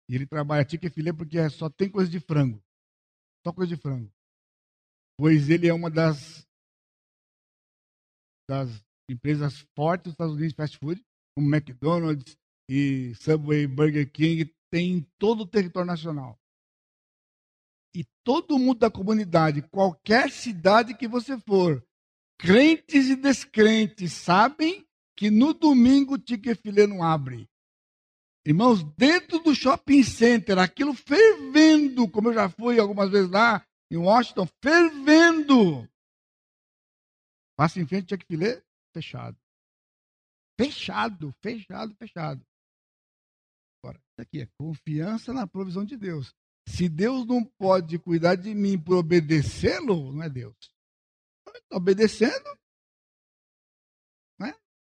E 0.09 0.14
ele 0.14 0.27
trabalha 0.27 0.64
tique 0.64 0.89
filé 0.89 1.12
porque 1.12 1.39
é 1.39 1.49
só 1.49 1.69
tem 1.69 1.91
coisa 1.91 2.11
de 2.11 2.21
frango. 2.21 2.62
Só 3.45 3.53
coisa 3.53 3.75
de 3.75 3.81
frango. 3.81 4.12
Pois 5.19 5.49
ele 5.49 5.67
é 5.67 5.75
uma 5.75 5.91
das, 5.91 6.47
das 8.49 8.69
empresas 9.11 9.67
fortes 9.75 10.05
dos 10.05 10.12
Estados 10.12 10.35
Unidos 10.35 10.53
de 10.53 10.57
fast 10.57 10.79
food, 10.79 11.03
como 11.35 11.55
McDonald's 11.55 12.37
e 12.69 13.14
Subway, 13.17 13.67
Burger 13.67 14.11
King, 14.11 14.53
tem 14.71 14.93
em 14.93 15.03
todo 15.19 15.43
o 15.43 15.47
território 15.47 15.87
nacional. 15.87 16.39
E 17.95 18.05
todo 18.23 18.59
mundo 18.59 18.81
da 18.81 18.91
comunidade, 18.91 19.62
qualquer 19.62 20.31
cidade 20.31 20.95
que 20.95 21.09
você 21.09 21.39
for, 21.41 21.83
crentes 22.39 23.09
e 23.09 23.17
descrentes, 23.17 24.12
sabem 24.12 24.86
que 25.17 25.31
no 25.31 25.55
domingo 25.55 26.14
o 26.14 26.19
Tiquefilé 26.19 26.87
não 26.87 27.03
abre. 27.03 27.49
Irmãos, 28.47 28.85
dentro 28.97 29.41
do 29.41 29.55
shopping 29.55 30.03
center, 30.05 30.59
aquilo 30.59 30.95
fervendo, 30.95 32.09
como 32.09 32.29
eu 32.29 32.35
já 32.35 32.49
fui 32.49 32.79
algumas 32.79 33.11
vezes 33.11 33.31
lá 33.31 33.67
em 33.91 33.97
Washington, 33.97 34.47
fervendo. 34.62 35.89
Passa 37.57 37.81
em 37.81 37.87
frente, 37.87 38.11
Chick-fil-A, 38.11 38.62
fechado. 38.93 39.37
Fechado, 40.61 41.35
fechado, 41.43 41.95
fechado. 41.97 42.47
Agora, 43.83 43.99
isso 43.99 44.21
aqui 44.21 44.41
é 44.43 44.49
confiança 44.59 45.33
na 45.33 45.47
provisão 45.47 45.85
de 45.85 45.97
Deus. 45.97 46.33
Se 46.69 46.89
Deus 46.89 47.27
não 47.27 47.45
pode 47.45 47.99
cuidar 47.99 48.35
de 48.35 48.55
mim 48.55 48.79
por 48.79 48.97
obedecê-lo, 48.97 50.12
não 50.12 50.23
é 50.23 50.29
Deus. 50.29 50.57
Está 51.49 51.77
obedecendo. 51.77 52.59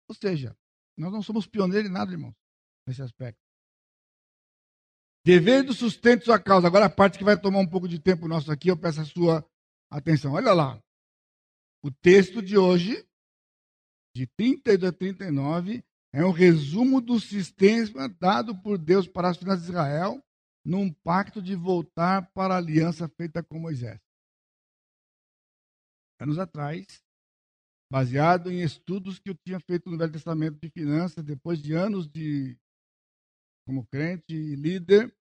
Ou 0.07 0.15
seja, 0.15 0.55
nós 0.97 1.11
não 1.11 1.21
somos 1.21 1.47
pioneiros 1.47 1.89
em 1.89 1.93
nada, 1.93 2.11
irmãos, 2.11 2.35
nesse 2.87 3.01
aspecto. 3.01 3.39
Dever 5.25 5.63
do 5.63 5.73
sustento 5.73 6.25
sua 6.25 6.39
causa. 6.39 6.67
Agora 6.67 6.85
a 6.85 6.89
parte 6.89 7.17
que 7.17 7.23
vai 7.23 7.39
tomar 7.39 7.59
um 7.59 7.67
pouco 7.67 7.87
de 7.87 7.99
tempo 7.99 8.27
nosso 8.27 8.51
aqui, 8.51 8.69
eu 8.69 8.77
peço 8.77 9.01
a 9.01 9.05
sua 9.05 9.43
atenção. 9.89 10.33
Olha 10.33 10.53
lá. 10.53 10.81
O 11.83 11.91
texto 11.91 12.41
de 12.41 12.57
hoje, 12.57 13.07
de 14.15 14.27
32 14.27 14.89
a 14.89 14.91
39, 14.91 15.83
é 16.13 16.23
um 16.23 16.31
resumo 16.31 17.01
do 17.01 17.19
sistema 17.19 18.07
dado 18.07 18.55
por 18.61 18.77
Deus 18.77 19.07
para 19.07 19.29
as 19.29 19.37
finanças 19.37 19.65
de 19.65 19.71
Israel 19.71 20.23
num 20.65 20.91
pacto 20.91 21.41
de 21.41 21.55
voltar 21.55 22.31
para 22.31 22.55
a 22.55 22.57
aliança 22.57 23.07
feita 23.07 23.43
com 23.43 23.59
Moisés. 23.59 23.99
Anos 26.19 26.39
atrás, 26.39 27.04
baseado 27.91 28.51
em 28.51 28.61
estudos 28.61 29.19
que 29.19 29.29
eu 29.29 29.35
tinha 29.35 29.59
feito 29.59 29.89
no 29.89 29.97
Velho 29.97 30.11
Testamento 30.11 30.59
de 30.59 30.69
finanças, 30.69 31.23
depois 31.23 31.61
de 31.61 31.73
anos 31.73 32.07
de 32.07 32.57
como 33.67 33.85
crente 33.87 34.33
e 34.33 34.55
líder, 34.55 35.15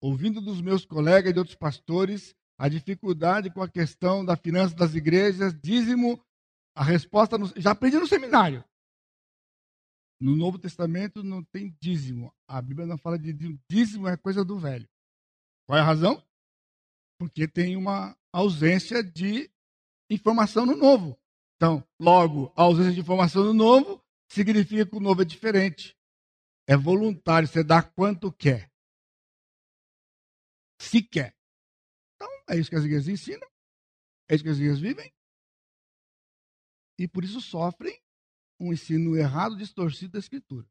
ouvindo 0.00 0.40
dos 0.40 0.60
meus 0.60 0.84
colegas 0.84 1.30
e 1.30 1.32
de 1.32 1.38
outros 1.38 1.56
pastores 1.56 2.34
a 2.58 2.68
dificuldade 2.68 3.50
com 3.50 3.62
a 3.62 3.68
questão 3.68 4.24
da 4.24 4.36
finança 4.36 4.74
das 4.74 4.94
igrejas, 4.94 5.54
dízimo, 5.60 6.20
a 6.74 6.82
resposta 6.82 7.36
no, 7.36 7.46
já 7.60 7.72
aprendi 7.72 7.98
no 7.98 8.06
seminário. 8.06 8.64
No 10.20 10.34
Novo 10.34 10.58
Testamento 10.58 11.22
não 11.22 11.44
tem 11.44 11.76
dízimo. 11.80 12.32
A 12.48 12.62
Bíblia 12.62 12.86
não 12.86 12.96
fala 12.96 13.18
de 13.18 13.32
dízimo. 13.32 13.60
Dízimo 13.70 14.08
é 14.08 14.16
coisa 14.16 14.42
do 14.42 14.58
velho. 14.58 14.88
Qual 15.66 15.78
é 15.78 15.82
a 15.82 15.84
razão? 15.84 16.22
Porque 17.18 17.46
tem 17.46 17.76
uma 17.76 18.16
ausência 18.32 19.02
de 19.02 19.50
informação 20.10 20.64
no 20.64 20.76
novo. 20.76 21.18
Então, 21.56 21.86
logo, 21.98 22.52
a 22.54 22.62
ausência 22.62 22.92
de 22.92 23.00
informação 23.00 23.44
no 23.44 23.54
novo 23.54 24.04
significa 24.28 24.86
que 24.86 24.96
o 24.96 25.00
novo 25.00 25.22
é 25.22 25.24
diferente. 25.24 25.96
É 26.68 26.76
voluntário, 26.76 27.48
você 27.48 27.64
dá 27.64 27.82
quanto 27.82 28.32
quer. 28.32 28.70
Se 30.80 31.02
quer. 31.02 31.34
Então, 32.14 32.28
é 32.50 32.58
isso 32.58 32.68
que 32.68 32.76
as 32.76 32.84
igrejas 32.84 33.08
ensinam, 33.08 33.48
é 34.28 34.34
isso 34.34 34.44
que 34.44 34.50
as 34.50 34.58
igrejas 34.58 34.80
vivem. 34.80 35.12
E 36.98 37.08
por 37.08 37.24
isso 37.24 37.40
sofrem 37.40 37.98
um 38.60 38.72
ensino 38.72 39.16
errado, 39.16 39.56
distorcido 39.56 40.12
da 40.12 40.18
Escritura. 40.18 40.66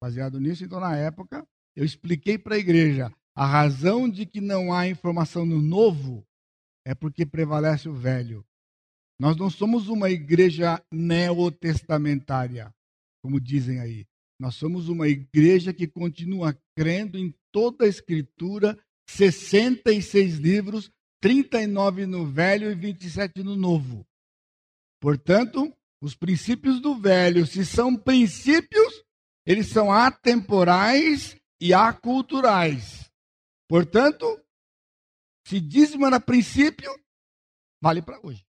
Baseado 0.00 0.40
nisso, 0.40 0.64
então, 0.64 0.80
na 0.80 0.96
época, 0.96 1.46
eu 1.76 1.84
expliquei 1.84 2.38
para 2.38 2.54
a 2.54 2.58
igreja 2.58 3.12
a 3.34 3.46
razão 3.46 4.08
de 4.08 4.26
que 4.26 4.40
não 4.40 4.72
há 4.72 4.88
informação 4.88 5.46
no 5.46 5.60
novo 5.60 6.26
é 6.84 6.94
porque 6.94 7.26
prevalece 7.26 7.88
o 7.88 7.94
velho. 7.94 8.44
Nós 9.20 9.36
não 9.36 9.50
somos 9.50 9.88
uma 9.88 10.10
igreja 10.10 10.82
neotestamentária, 10.92 12.72
como 13.22 13.40
dizem 13.40 13.80
aí. 13.80 14.06
Nós 14.40 14.54
somos 14.54 14.88
uma 14.88 15.08
igreja 15.08 15.72
que 15.72 15.88
continua 15.88 16.56
crendo 16.76 17.18
em 17.18 17.34
toda 17.52 17.84
a 17.84 17.88
Escritura, 17.88 18.78
66 19.08 20.36
livros, 20.36 20.90
39 21.20 22.06
no 22.06 22.24
Velho 22.24 22.70
e 22.70 22.74
27 22.76 23.42
no 23.42 23.56
Novo. 23.56 24.06
Portanto, 25.00 25.74
os 26.00 26.14
princípios 26.14 26.80
do 26.80 26.94
Velho, 26.94 27.44
se 27.44 27.66
são 27.66 27.96
princípios, 27.96 29.04
eles 29.44 29.68
são 29.68 29.90
atemporais 29.90 31.36
e 31.60 31.74
aculturais. 31.74 33.10
Portanto, 33.68 34.40
se 35.44 35.60
dízimo 35.60 36.06
era 36.06 36.20
princípio, 36.20 36.90
vale 37.82 38.00
para 38.00 38.20
hoje. 38.24 38.47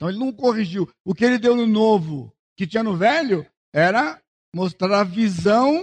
Então 0.00 0.08
ele 0.08 0.18
não 0.18 0.32
corrigiu. 0.32 0.88
O 1.04 1.14
que 1.14 1.26
ele 1.26 1.38
deu 1.38 1.54
no 1.54 1.66
novo, 1.66 2.34
que 2.56 2.66
tinha 2.66 2.82
no 2.82 2.96
velho, 2.96 3.46
era 3.70 4.18
mostrar 4.56 5.00
a 5.00 5.04
visão, 5.04 5.78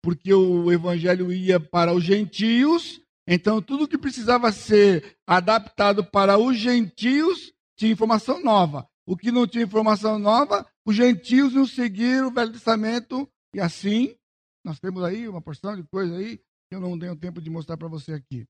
porque 0.00 0.32
o 0.32 0.70
evangelho 0.70 1.32
ia 1.32 1.58
para 1.58 1.92
os 1.92 2.04
gentios, 2.04 3.00
então 3.26 3.60
tudo 3.60 3.88
que 3.88 3.98
precisava 3.98 4.52
ser 4.52 5.16
adaptado 5.26 6.04
para 6.04 6.38
os 6.38 6.56
gentios 6.56 7.52
tinha 7.76 7.90
informação 7.90 8.40
nova. 8.40 8.88
O 9.04 9.16
que 9.16 9.32
não 9.32 9.44
tinha 9.44 9.64
informação 9.64 10.20
nova, 10.20 10.64
os 10.86 10.94
gentios 10.94 11.52
iam 11.52 11.66
seguir 11.66 12.24
o 12.24 12.30
Velho 12.30 12.52
Testamento, 12.52 13.28
e 13.52 13.60
assim 13.60 14.16
nós 14.64 14.78
temos 14.78 15.02
aí 15.02 15.28
uma 15.28 15.42
porção 15.42 15.74
de 15.74 15.82
coisa 15.82 16.16
aí 16.16 16.36
que 16.36 16.76
eu 16.76 16.80
não 16.80 16.96
tenho 16.96 17.16
tempo 17.16 17.40
de 17.40 17.50
mostrar 17.50 17.76
para 17.76 17.88
você 17.88 18.12
aqui. 18.12 18.46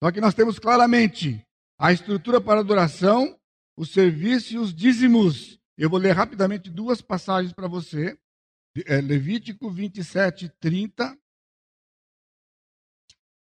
Só 0.00 0.12
que 0.12 0.20
nós 0.20 0.32
temos 0.32 0.60
claramente 0.60 1.44
a 1.76 1.92
estrutura 1.92 2.40
para 2.40 2.60
adoração, 2.60 3.36
o 3.76 3.84
serviço 3.84 4.54
e 4.54 4.58
os 4.58 4.74
dízimos. 4.74 5.58
Eu 5.76 5.88
vou 5.88 5.98
ler 5.98 6.12
rapidamente 6.12 6.70
duas 6.70 7.00
passagens 7.00 7.52
para 7.52 7.68
você. 7.68 8.18
É, 8.86 9.00
Levítico 9.00 9.70
27, 9.70 10.48
30. 10.60 11.18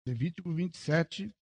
Levítico 0.06 0.52
27, 0.52 1.34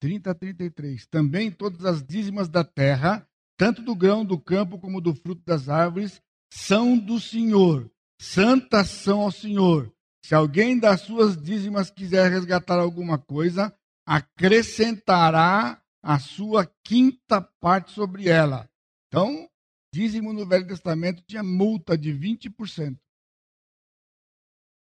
30 0.00 0.30
a 0.30 0.34
33. 0.34 1.06
Também 1.06 1.50
todas 1.50 1.84
as 1.84 2.02
dízimas 2.02 2.48
da 2.48 2.62
terra, 2.62 3.26
tanto 3.56 3.82
do 3.82 3.94
grão 3.94 4.24
do 4.24 4.38
campo 4.38 4.78
como 4.78 5.00
do 5.00 5.14
fruto 5.14 5.42
das 5.44 5.68
árvores, 5.68 6.20
são 6.52 6.98
do 6.98 7.18
Senhor. 7.18 7.90
Santas 8.20 8.88
são 8.88 9.20
ao 9.20 9.30
Senhor. 9.30 9.92
Se 10.24 10.34
alguém 10.34 10.78
das 10.78 11.02
suas 11.02 11.40
dízimas 11.40 11.90
quiser 11.90 12.30
resgatar 12.30 12.78
alguma 12.78 13.18
coisa, 13.18 13.74
acrescentará 14.04 15.80
a 16.06 16.20
sua 16.20 16.64
quinta 16.84 17.42
parte 17.42 17.90
sobre 17.90 18.28
ela. 18.28 18.70
Então, 19.08 19.50
dízimo 19.92 20.32
no 20.32 20.46
Velho 20.46 20.64
Testamento 20.64 21.20
tinha 21.24 21.42
multa 21.42 21.98
de 21.98 22.12
20%. 22.12 22.96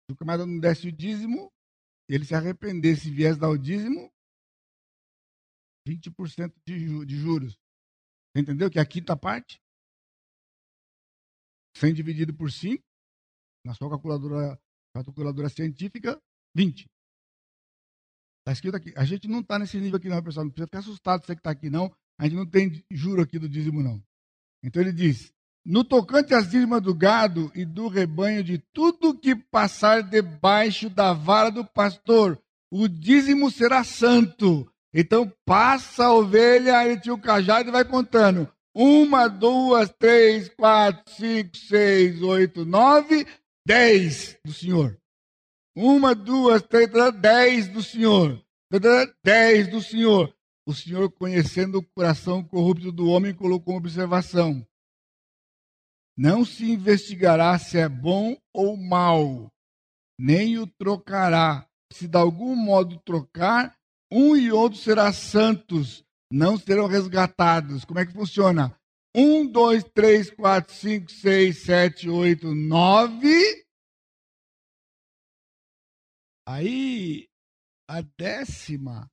Se 0.06 0.12
o 0.12 0.16
camarada 0.16 0.46
não 0.46 0.60
desse 0.60 0.86
o 0.86 0.92
dízimo, 0.92 1.52
ele 2.08 2.24
se 2.24 2.36
arrependesse 2.36 3.08
e 3.08 3.10
viesse 3.10 3.40
dar 3.40 3.48
o 3.48 3.58
dízimo, 3.58 4.12
20% 5.88 6.54
de, 6.64 7.04
de 7.04 7.16
juros. 7.16 7.58
Entendeu 8.36 8.70
que 8.70 8.78
é 8.78 8.82
a 8.82 8.86
quinta 8.86 9.16
parte? 9.16 9.60
100 11.78 11.94
dividido 11.94 12.32
por 12.32 12.52
5, 12.52 12.80
na 13.66 13.74
sua 13.74 13.90
calculadora, 13.90 14.56
calculadora 14.94 15.48
científica, 15.48 16.22
20. 16.54 16.88
Está 18.48 18.52
escrito 18.52 18.76
aqui. 18.76 18.94
A 18.96 19.04
gente 19.04 19.28
não 19.28 19.40
está 19.40 19.58
nesse 19.58 19.78
nível 19.78 19.98
aqui, 19.98 20.08
não, 20.08 20.22
pessoal. 20.22 20.44
Não 20.46 20.50
precisa 20.50 20.66
ficar 20.66 20.78
assustado 20.78 21.24
você 21.24 21.34
que 21.34 21.40
está 21.40 21.50
aqui, 21.50 21.68
não. 21.68 21.92
A 22.18 22.24
gente 22.24 22.36
não 22.36 22.46
tem 22.46 22.82
juro 22.90 23.20
aqui 23.20 23.38
do 23.38 23.48
dízimo, 23.48 23.82
não. 23.82 24.02
Então 24.64 24.80
ele 24.80 24.92
diz: 24.92 25.30
No 25.66 25.84
tocante 25.84 26.32
às 26.32 26.50
dízimas 26.50 26.80
do 26.80 26.94
gado 26.94 27.52
e 27.54 27.66
do 27.66 27.88
rebanho, 27.88 28.42
de 28.42 28.58
tudo 28.72 29.18
que 29.18 29.36
passar 29.36 30.02
debaixo 30.02 30.88
da 30.88 31.12
vara 31.12 31.50
do 31.50 31.62
pastor, 31.62 32.40
o 32.72 32.88
dízimo 32.88 33.50
será 33.50 33.84
santo. 33.84 34.66
Então 34.94 35.30
passa 35.44 36.06
a 36.06 36.14
ovelha, 36.14 36.86
ele 36.86 36.98
tinha 36.98 37.14
o 37.14 37.20
cajado 37.20 37.68
e 37.68 37.72
vai 37.72 37.84
contando. 37.84 38.50
Uma, 38.74 39.28
duas, 39.28 39.90
três, 39.98 40.48
quatro, 40.48 41.02
cinco, 41.12 41.54
seis, 41.54 42.22
oito, 42.22 42.64
nove, 42.64 43.26
dez 43.66 44.38
do 44.42 44.54
Senhor. 44.54 44.98
Uma, 45.80 46.12
duas, 46.12 46.60
três, 46.60 46.90
dez 47.20 47.68
do 47.68 47.80
Senhor. 47.80 48.44
Dez 49.22 49.68
do 49.68 49.80
Senhor. 49.80 50.34
O 50.66 50.74
Senhor, 50.74 51.08
conhecendo 51.08 51.78
o 51.78 51.86
coração 51.94 52.42
corrupto 52.42 52.90
do 52.90 53.06
homem, 53.06 53.32
colocou 53.32 53.74
uma 53.74 53.78
observação. 53.78 54.66
Não 56.16 56.44
se 56.44 56.68
investigará 56.68 57.56
se 57.60 57.78
é 57.78 57.88
bom 57.88 58.36
ou 58.52 58.76
mal, 58.76 59.52
nem 60.18 60.58
o 60.58 60.66
trocará. 60.66 61.64
Se 61.92 62.08
de 62.08 62.18
algum 62.18 62.56
modo 62.56 63.00
trocar, 63.04 63.72
um 64.10 64.36
e 64.36 64.50
outro 64.50 64.80
será 64.80 65.12
santos, 65.12 66.04
não 66.28 66.58
serão 66.58 66.88
resgatados. 66.88 67.84
Como 67.84 68.00
é 68.00 68.04
que 68.04 68.12
funciona? 68.12 68.76
Um, 69.14 69.46
dois, 69.46 69.84
três, 69.84 70.28
quatro, 70.28 70.74
cinco, 70.74 71.08
seis, 71.12 71.62
sete, 71.62 72.10
oito, 72.10 72.52
nove. 72.52 73.67
Aí, 76.50 77.28
a 77.86 78.00
décima 78.00 79.06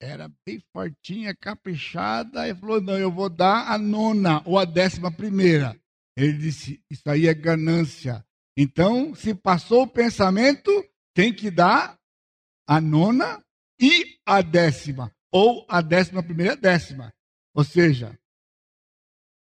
era 0.00 0.28
bem 0.44 0.58
fortinha, 0.72 1.36
caprichada, 1.36 2.48
e 2.48 2.54
falou: 2.56 2.80
não, 2.80 2.98
eu 2.98 3.12
vou 3.12 3.30
dar 3.30 3.70
a 3.70 3.78
nona 3.78 4.42
ou 4.44 4.58
a 4.58 4.64
décima 4.64 5.12
primeira. 5.12 5.80
Ele 6.16 6.36
disse: 6.36 6.84
Isso 6.90 7.08
aí 7.08 7.28
é 7.28 7.34
ganância. 7.34 8.26
Então, 8.56 9.14
se 9.14 9.36
passou 9.36 9.82
o 9.84 9.88
pensamento, 9.88 10.68
tem 11.14 11.32
que 11.32 11.48
dar 11.48 11.96
a 12.66 12.80
nona 12.80 13.40
e 13.80 14.20
a 14.26 14.42
décima. 14.42 15.14
Ou 15.30 15.64
a 15.68 15.80
décima 15.80 16.24
primeira 16.24 16.56
décima. 16.56 17.14
Ou 17.54 17.62
seja, 17.62 18.18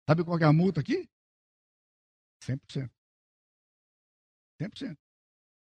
sabe 0.08 0.24
qual 0.24 0.38
é 0.38 0.46
a 0.46 0.54
multa 0.54 0.82
aqui? 0.82 1.10
100%. 2.44 2.88
100%. 4.62 4.96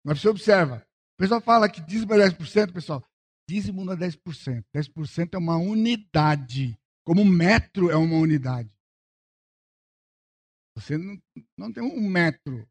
Mas 0.05 0.21
você 0.21 0.29
observa, 0.29 0.87
o 1.17 1.19
pessoal 1.19 1.41
fala 1.41 1.69
que 1.69 1.81
dízimo 1.81 2.13
é 2.13 2.29
10%, 2.29 2.73
pessoal. 2.73 3.03
Dízimo 3.49 3.85
não 3.85 3.95
é 3.95 3.97
10%. 3.97 4.65
10% 4.75 5.35
é 5.35 5.39
uma 5.39 5.57
unidade. 5.57 6.79
Como 7.07 7.25
metro 7.25 7.91
é 7.91 7.97
uma 7.97 8.17
unidade. 8.17 8.71
Você 10.77 10.99
não, 10.99 11.19
não 11.57 11.73
tem 11.73 11.83
um 11.83 12.07
metro. 12.07 12.69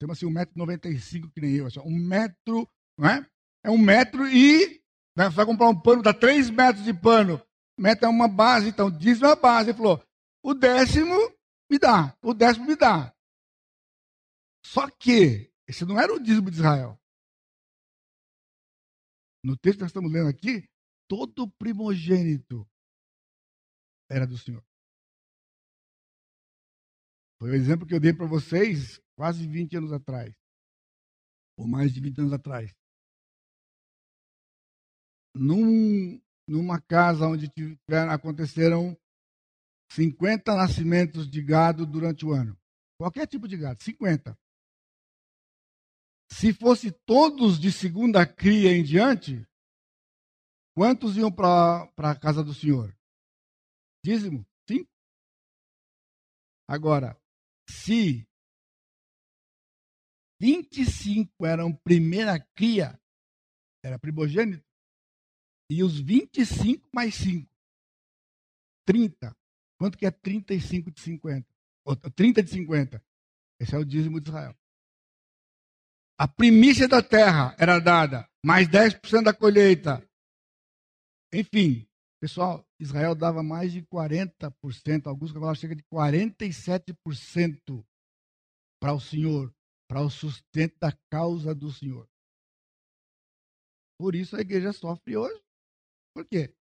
Tem 0.00 0.10
assim, 0.10 0.24
um 0.24 0.30
metro 0.30 0.54
noventa 0.56 0.88
e 0.88 0.98
cinco 0.98 1.30
que 1.30 1.40
nem 1.40 1.56
eu. 1.56 1.66
Assim, 1.66 1.80
um 1.80 1.94
metro, 1.94 2.66
não 2.98 3.08
é? 3.08 3.26
É 3.62 3.70
um 3.70 3.76
metro 3.76 4.26
e 4.26 4.82
né, 5.16 5.28
você 5.28 5.36
vai 5.36 5.46
comprar 5.46 5.68
um 5.68 5.78
pano, 5.78 6.02
dá 6.02 6.14
três 6.14 6.48
metros 6.48 6.84
de 6.84 6.94
pano. 6.94 7.40
Meta 7.78 8.06
é 8.06 8.08
uma 8.08 8.26
base, 8.26 8.68
então 8.68 8.90
dízimo 8.90 9.26
é 9.26 9.32
a 9.32 9.36
base. 9.36 9.70
Ele 9.70 9.76
falou, 9.76 10.02
o 10.42 10.54
décimo 10.54 11.14
me 11.70 11.78
dá, 11.78 12.16
o 12.22 12.32
décimo 12.32 12.66
me 12.66 12.76
dá. 12.76 13.14
Só 14.64 14.88
que, 14.88 15.52
esse 15.68 15.84
não 15.84 16.00
era 16.00 16.14
o 16.14 16.20
dízimo 16.20 16.50
de 16.50 16.56
Israel. 16.56 16.98
No 19.42 19.56
texto 19.56 19.78
que 19.78 19.82
nós 19.82 19.90
estamos 19.90 20.12
lendo 20.12 20.28
aqui, 20.28 20.68
todo 21.08 21.50
primogênito 21.58 22.68
era 24.08 24.26
do 24.26 24.38
Senhor. 24.38 24.64
Foi 27.38 27.50
o 27.50 27.54
exemplo 27.54 27.86
que 27.86 27.94
eu 27.94 28.00
dei 28.00 28.12
para 28.12 28.26
vocês 28.26 29.00
quase 29.16 29.46
20 29.48 29.76
anos 29.78 29.92
atrás. 29.92 30.32
Ou 31.56 31.66
mais 31.66 31.92
de 31.92 32.00
20 32.00 32.20
anos 32.20 32.32
atrás. 32.32 32.72
Num, 35.34 36.20
numa 36.46 36.80
casa 36.80 37.26
onde 37.26 37.48
tiveram, 37.48 38.12
aconteceram 38.12 38.96
50 39.90 40.54
nascimentos 40.54 41.28
de 41.28 41.42
gado 41.42 41.84
durante 41.84 42.24
o 42.24 42.32
ano. 42.32 42.56
Qualquer 42.96 43.26
tipo 43.26 43.48
de 43.48 43.56
gado, 43.56 43.82
50. 43.82 44.38
Se 46.32 46.52
fosse 46.54 46.90
todos 46.90 47.60
de 47.60 47.70
segunda 47.70 48.26
cria 48.26 48.72
em 48.72 48.82
diante, 48.82 49.46
quantos 50.74 51.16
iam 51.16 51.30
para 51.30 51.92
a 51.98 52.18
casa 52.18 52.42
do 52.42 52.54
Senhor? 52.54 52.96
Dízimo? 54.02 54.44
Cinco. 54.66 54.90
Agora, 56.66 57.20
se 57.68 58.26
25 60.40 61.44
eram 61.44 61.72
primeira 61.72 62.40
cria, 62.56 62.98
era 63.84 63.98
primogênito, 63.98 64.64
e 65.70 65.84
os 65.84 66.00
25 66.00 66.88
mais 66.94 67.14
5, 67.14 67.48
30. 68.86 69.36
Quanto 69.78 69.98
que 69.98 70.06
é 70.06 70.10
35 70.10 70.90
de 70.90 71.00
50? 71.02 71.46
Ou 71.84 71.94
30 71.94 72.42
de 72.42 72.50
50. 72.50 73.04
Esse 73.60 73.74
é 73.74 73.78
o 73.78 73.84
dízimo 73.84 74.18
de 74.18 74.30
Israel. 74.30 74.61
A 76.18 76.28
primícia 76.28 76.86
da 76.86 77.02
terra 77.02 77.54
era 77.58 77.78
dada, 77.78 78.28
mais 78.44 78.68
10% 78.68 79.24
da 79.24 79.34
colheita. 79.34 80.06
Enfim, 81.32 81.88
pessoal, 82.20 82.64
Israel 82.78 83.14
dava 83.14 83.42
mais 83.42 83.72
de 83.72 83.82
40%, 83.82 85.06
alguns 85.06 85.32
calculam 85.32 85.54
chega 85.54 85.74
de 85.74 85.82
47% 85.84 87.84
para 88.80 88.92
o 88.92 89.00
Senhor, 89.00 89.52
para 89.88 90.02
o 90.02 90.10
sustento 90.10 90.78
da 90.78 90.92
causa 91.10 91.54
do 91.54 91.72
Senhor. 91.72 92.06
Por 93.98 94.14
isso 94.14 94.36
a 94.36 94.40
igreja 94.40 94.72
sofre 94.72 95.16
hoje. 95.16 95.40
Por 96.14 96.26
quê? 96.26 96.54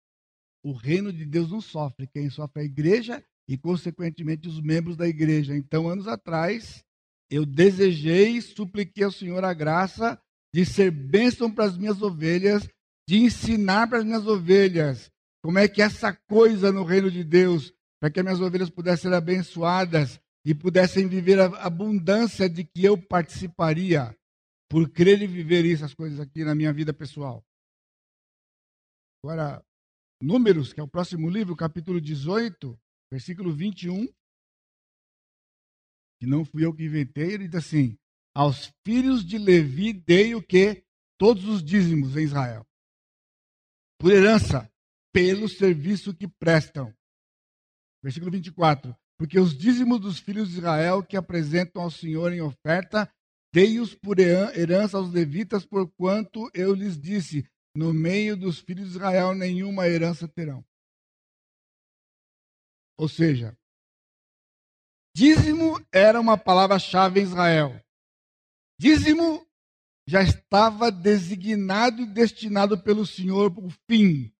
O 0.64 0.72
reino 0.72 1.12
de 1.12 1.24
Deus 1.24 1.50
não 1.50 1.60
sofre, 1.60 2.08
quem 2.08 2.28
sofre 2.28 2.60
é 2.60 2.62
a 2.64 2.66
igreja 2.66 3.24
e, 3.48 3.56
consequentemente, 3.56 4.48
os 4.48 4.60
membros 4.60 4.96
da 4.96 5.06
igreja. 5.06 5.56
Então, 5.56 5.88
anos 5.88 6.06
atrás, 6.06 6.84
eu 7.30 7.44
desejei 7.44 8.40
supliquei 8.40 9.04
ao 9.04 9.12
Senhor 9.12 9.44
a 9.44 9.52
graça 9.52 10.20
de 10.52 10.64
ser 10.64 10.90
bênção 10.90 11.52
para 11.52 11.64
as 11.64 11.76
minhas 11.76 12.00
ovelhas, 12.00 12.68
de 13.08 13.18
ensinar 13.18 13.86
para 13.88 13.98
as 13.98 14.04
minhas 14.04 14.26
ovelhas 14.26 15.10
como 15.42 15.58
é 15.58 15.68
que 15.68 15.80
essa 15.80 16.12
coisa 16.12 16.72
no 16.72 16.84
reino 16.84 17.10
de 17.10 17.22
Deus, 17.22 17.72
para 18.00 18.10
que 18.10 18.18
as 18.18 18.24
minhas 18.24 18.40
ovelhas 18.40 18.70
pudessem 18.70 19.10
ser 19.10 19.16
abençoadas 19.16 20.20
e 20.44 20.54
pudessem 20.54 21.06
viver 21.06 21.38
a 21.38 21.46
abundância 21.64 22.48
de 22.48 22.64
que 22.64 22.84
eu 22.84 22.96
participaria, 22.96 24.16
por 24.68 24.88
crer 24.90 25.22
e 25.22 25.26
viver 25.26 25.70
essas 25.70 25.94
coisas 25.94 26.20
aqui 26.20 26.44
na 26.44 26.54
minha 26.54 26.72
vida 26.72 26.92
pessoal. 26.92 27.44
Agora, 29.22 29.62
Números, 30.20 30.72
que 30.72 30.80
é 30.80 30.82
o 30.82 30.88
próximo 30.88 31.30
livro, 31.30 31.54
capítulo 31.54 32.00
18, 32.00 32.76
versículo 33.10 33.52
21, 33.52 34.08
que 36.18 36.26
não 36.26 36.44
fui 36.44 36.64
eu 36.64 36.74
que 36.74 36.84
inventei, 36.84 37.32
ele 37.32 37.48
diz 37.48 37.64
assim: 37.64 37.98
Aos 38.34 38.72
filhos 38.84 39.24
de 39.24 39.38
Levi 39.38 39.92
dei 39.92 40.34
o 40.34 40.42
que? 40.42 40.84
Todos 41.16 41.44
os 41.44 41.62
dízimos 41.62 42.16
em 42.16 42.22
Israel. 42.22 42.66
Por 43.98 44.12
herança, 44.12 44.70
pelo 45.12 45.48
serviço 45.48 46.14
que 46.14 46.28
prestam. 46.28 46.94
Versículo 48.02 48.30
24. 48.30 48.96
porque 49.18 49.40
os 49.40 49.56
dízimos 49.56 49.98
dos 50.00 50.20
filhos 50.20 50.50
de 50.50 50.58
Israel 50.58 51.02
que 51.02 51.16
apresentam 51.16 51.82
ao 51.82 51.90
Senhor 51.90 52.32
em 52.32 52.40
oferta, 52.40 53.12
dei-os 53.52 53.92
por 53.92 54.20
herança 54.20 54.96
aos 54.96 55.12
levitas, 55.12 55.66
porquanto 55.66 56.48
eu 56.54 56.72
lhes 56.72 56.96
disse: 56.96 57.44
no 57.74 57.92
meio 57.92 58.36
dos 58.36 58.60
filhos 58.60 58.90
de 58.90 58.96
Israel 58.96 59.34
nenhuma 59.34 59.88
herança 59.88 60.28
terão. 60.28 60.64
Ou 62.96 63.08
seja, 63.08 63.56
dízimo 65.18 65.84
era 65.90 66.20
uma 66.20 66.38
palavra-chave 66.38 67.18
em 67.18 67.24
Israel. 67.24 67.84
Dízimo 68.78 69.44
já 70.06 70.22
estava 70.22 70.92
designado 70.92 72.00
e 72.00 72.06
destinado 72.06 72.80
pelo 72.80 73.04
Senhor 73.04 73.52
para 73.52 73.64
o 73.64 73.70
fim. 73.90 74.32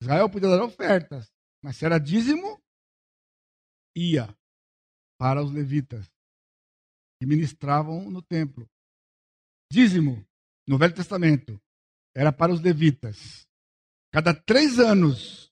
Israel 0.00 0.30
podia 0.30 0.48
dar 0.48 0.64
ofertas, 0.64 1.30
mas 1.62 1.76
se 1.76 1.84
era 1.84 1.98
dízimo, 1.98 2.58
ia 3.94 4.34
para 5.18 5.44
os 5.44 5.52
levitas, 5.52 6.10
que 7.20 7.26
ministravam 7.26 8.10
no 8.10 8.22
templo. 8.22 8.66
Dízimo, 9.70 10.26
no 10.66 10.78
Velho 10.78 10.94
Testamento, 10.94 11.60
era 12.16 12.32
para 12.32 12.50
os 12.50 12.62
levitas. 12.62 13.46
Cada 14.10 14.32
três 14.32 14.78
anos, 14.78 15.51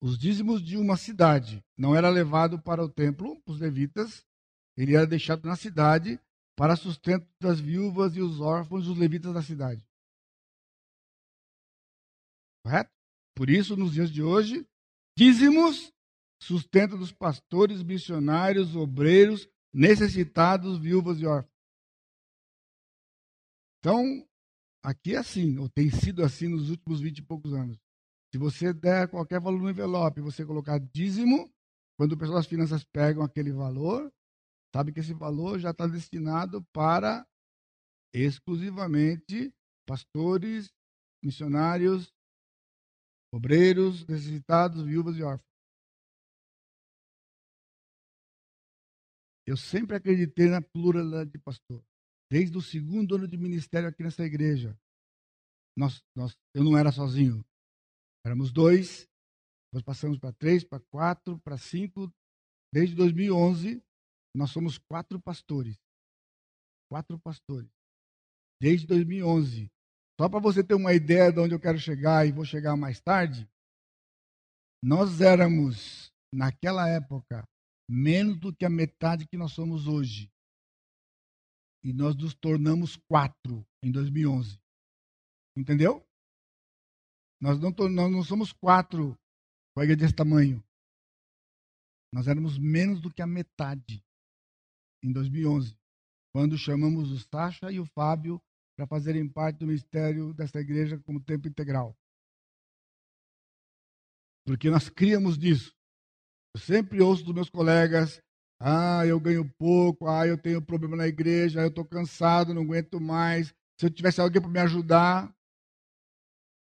os 0.00 0.18
dízimos 0.18 0.62
de 0.62 0.76
uma 0.76 0.96
cidade 0.96 1.62
não 1.76 1.94
era 1.94 2.08
levado 2.08 2.60
para 2.60 2.82
o 2.82 2.88
templo, 2.88 3.40
os 3.46 3.60
levitas, 3.60 4.26
ele 4.76 4.96
era 4.96 5.06
deixado 5.06 5.46
na 5.46 5.56
cidade 5.56 6.18
para 6.56 6.76
sustento 6.76 7.28
das 7.40 7.60
viúvas 7.60 8.16
e 8.16 8.20
os 8.20 8.40
órfãos 8.40 8.86
dos 8.86 8.96
levitas 8.96 9.34
da 9.34 9.42
cidade. 9.42 9.86
Correto? 12.64 12.90
Por 13.34 13.48
isso, 13.48 13.76
nos 13.76 13.92
dias 13.92 14.10
de 14.10 14.22
hoje, 14.22 14.66
dízimos, 15.16 15.92
sustento 16.42 16.96
dos 16.96 17.12
pastores, 17.12 17.82
missionários, 17.82 18.74
obreiros, 18.76 19.48
necessitados, 19.72 20.78
viúvas 20.78 21.20
e 21.20 21.26
órfãos. 21.26 21.50
Então, 23.78 24.28
aqui 24.82 25.14
é 25.14 25.18
assim, 25.18 25.58
ou 25.58 25.68
tem 25.68 25.90
sido 25.90 26.22
assim 26.22 26.48
nos 26.48 26.68
últimos 26.70 27.00
vinte 27.00 27.18
e 27.18 27.22
poucos 27.22 27.52
anos. 27.54 27.78
Se 28.32 28.38
você 28.38 28.72
der 28.72 29.08
qualquer 29.08 29.40
valor 29.40 29.60
no 29.60 29.70
envelope, 29.70 30.20
você 30.20 30.44
colocar 30.46 30.78
dízimo, 30.78 31.52
quando 31.98 32.12
o 32.12 32.18
pessoal 32.18 32.38
das 32.38 32.46
finanças 32.46 32.84
pegam 32.84 33.22
aquele 33.22 33.52
valor, 33.52 34.12
sabe 34.74 34.92
que 34.92 35.00
esse 35.00 35.12
valor 35.12 35.58
já 35.58 35.70
está 35.70 35.86
destinado 35.86 36.64
para 36.72 37.26
exclusivamente 38.14 39.52
pastores, 39.86 40.72
missionários, 41.22 42.12
obreiros, 43.34 44.06
necessitados, 44.06 44.82
viúvas 44.82 45.16
e 45.16 45.22
órfãos. 45.22 45.50
Eu 49.46 49.56
sempre 49.56 49.96
acreditei 49.96 50.48
na 50.48 50.62
pluralidade 50.62 51.30
de 51.30 51.38
pastor. 51.38 51.84
Desde 52.30 52.56
o 52.56 52.62
segundo 52.62 53.16
ano 53.16 53.26
de 53.26 53.36
ministério 53.36 53.88
aqui 53.88 54.04
nessa 54.04 54.24
igreja. 54.24 54.78
Nós, 55.76 56.00
nós, 56.14 56.36
eu 56.54 56.62
não 56.62 56.78
era 56.78 56.92
sozinho. 56.92 57.44
Éramos 58.24 58.52
dois. 58.52 59.08
Nós 59.72 59.82
passamos 59.82 60.18
para 60.18 60.32
três, 60.32 60.64
para 60.64 60.80
quatro, 60.90 61.38
para 61.40 61.56
cinco. 61.56 62.12
Desde 62.72 62.94
2011, 62.94 63.82
nós 64.34 64.50
somos 64.50 64.78
quatro 64.78 65.20
pastores. 65.20 65.76
Quatro 66.90 67.18
pastores. 67.18 67.70
Desde 68.60 68.86
2011. 68.86 69.70
Só 70.20 70.28
para 70.28 70.40
você 70.40 70.62
ter 70.62 70.74
uma 70.74 70.92
ideia 70.92 71.32
de 71.32 71.40
onde 71.40 71.54
eu 71.54 71.60
quero 71.60 71.78
chegar 71.78 72.26
e 72.26 72.32
vou 72.32 72.44
chegar 72.44 72.76
mais 72.76 73.00
tarde. 73.00 73.48
Nós 74.82 75.20
éramos, 75.20 76.12
naquela 76.32 76.88
época, 76.88 77.48
menos 77.88 78.38
do 78.38 78.54
que 78.54 78.64
a 78.64 78.70
metade 78.70 79.26
que 79.26 79.36
nós 79.36 79.52
somos 79.52 79.86
hoje 79.86 80.30
e 81.82 81.92
nós 81.92 82.14
nos 82.14 82.34
tornamos 82.34 82.96
quatro 83.08 83.66
em 83.82 83.90
2011. 83.90 84.60
Entendeu? 85.56 86.06
Nós 87.40 87.58
não, 87.58 87.70
nós 87.88 88.12
não 88.12 88.22
somos 88.22 88.52
quatro 88.52 89.18
com 89.74 89.80
a 89.80 89.84
igreja 89.84 90.00
desse 90.00 90.14
tamanho. 90.14 90.62
Nós 92.12 92.26
éramos 92.28 92.58
menos 92.58 93.00
do 93.00 93.12
que 93.12 93.22
a 93.22 93.26
metade 93.26 94.04
em 95.02 95.12
2011, 95.12 95.76
quando 96.34 96.58
chamamos 96.58 97.10
o 97.10 97.18
Sacha 97.18 97.70
e 97.70 97.80
o 97.80 97.86
Fábio 97.86 98.40
para 98.76 98.86
fazerem 98.86 99.28
parte 99.28 99.58
do 99.58 99.66
ministério 99.66 100.34
dessa 100.34 100.60
igreja 100.60 100.98
como 101.00 101.22
tempo 101.22 101.48
integral. 101.48 101.96
Porque 104.44 104.68
nós 104.68 104.88
criamos 104.88 105.38
disso. 105.38 105.72
Eu 106.54 106.60
sempre 106.60 107.00
ouço 107.00 107.24
dos 107.24 107.34
meus 107.34 107.48
colegas 107.48 108.20
ah, 108.62 109.06
eu 109.06 109.18
ganho 109.18 109.50
pouco, 109.58 110.06
ah, 110.06 110.26
eu 110.26 110.36
tenho 110.36 110.60
problema 110.60 110.94
na 110.94 111.08
igreja, 111.08 111.62
eu 111.62 111.68
estou 111.68 111.84
cansado, 111.84 112.52
não 112.52 112.60
aguento 112.62 113.00
mais. 113.00 113.54
Se 113.80 113.86
eu 113.86 113.90
tivesse 113.90 114.20
alguém 114.20 114.42
para 114.42 114.50
me 114.50 114.60
ajudar. 114.60 115.34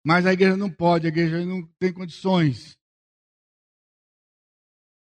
Mas 0.05 0.25
a 0.25 0.33
igreja 0.33 0.55
não 0.55 0.71
pode, 0.71 1.05
a 1.05 1.09
igreja 1.09 1.45
não 1.45 1.65
tem 1.79 1.93
condições. 1.93 2.77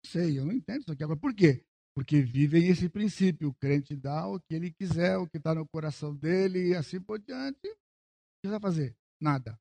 Sei, 0.04 0.38
eu 0.38 0.44
não 0.46 0.52
entendo 0.52 0.80
isso 0.80 0.92
aqui 0.92 1.04
agora. 1.04 1.18
Por 1.18 1.34
quê? 1.34 1.64
Porque 1.94 2.22
vivem 2.22 2.68
esse 2.68 2.88
princípio. 2.88 3.48
O 3.48 3.54
crente 3.54 3.94
dá 3.94 4.26
o 4.26 4.40
que 4.40 4.54
ele 4.54 4.70
quiser, 4.70 5.18
o 5.18 5.28
que 5.28 5.36
está 5.36 5.54
no 5.54 5.66
coração 5.68 6.14
dele 6.14 6.68
e 6.68 6.74
assim 6.74 7.00
por 7.00 7.18
diante. 7.18 7.68
O 7.68 8.42
que 8.42 8.48
vai 8.48 8.60
fazer? 8.60 8.96
Nada. 9.20 9.58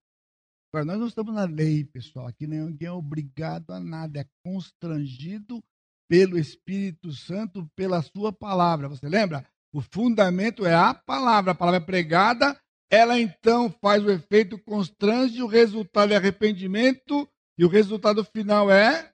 Agora, 0.72 0.86
nós 0.86 1.00
não 1.00 1.08
estamos 1.08 1.34
na 1.34 1.46
lei, 1.46 1.84
pessoal. 1.84 2.28
Aqui 2.28 2.46
ninguém 2.46 2.88
é 2.88 2.92
obrigado 2.92 3.72
a 3.72 3.80
nada. 3.80 4.22
É 4.22 4.28
constrangido 4.44 5.64
pelo 6.08 6.38
Espírito 6.38 7.12
Santo, 7.12 7.70
pela 7.76 8.02
sua 8.02 8.32
palavra. 8.32 8.88
Você 8.88 9.10
lembra? 9.10 9.46
O 9.74 9.82
fundamento 9.82 10.66
é 10.66 10.76
a 10.76 10.94
palavra. 10.94 11.52
A 11.52 11.56
palavra 11.56 11.82
é 11.82 11.86
pregada, 11.86 12.60
ela 12.90 13.20
então 13.20 13.70
faz 13.82 14.04
o 14.04 14.12
efeito 14.12 14.58
constrange, 14.60 15.42
o 15.42 15.48
resultado 15.48 16.14
é 16.14 16.16
arrependimento, 16.16 17.28
e 17.58 17.66
o 17.66 17.68
resultado 17.68 18.24
final 18.24 18.72
é 18.72 19.14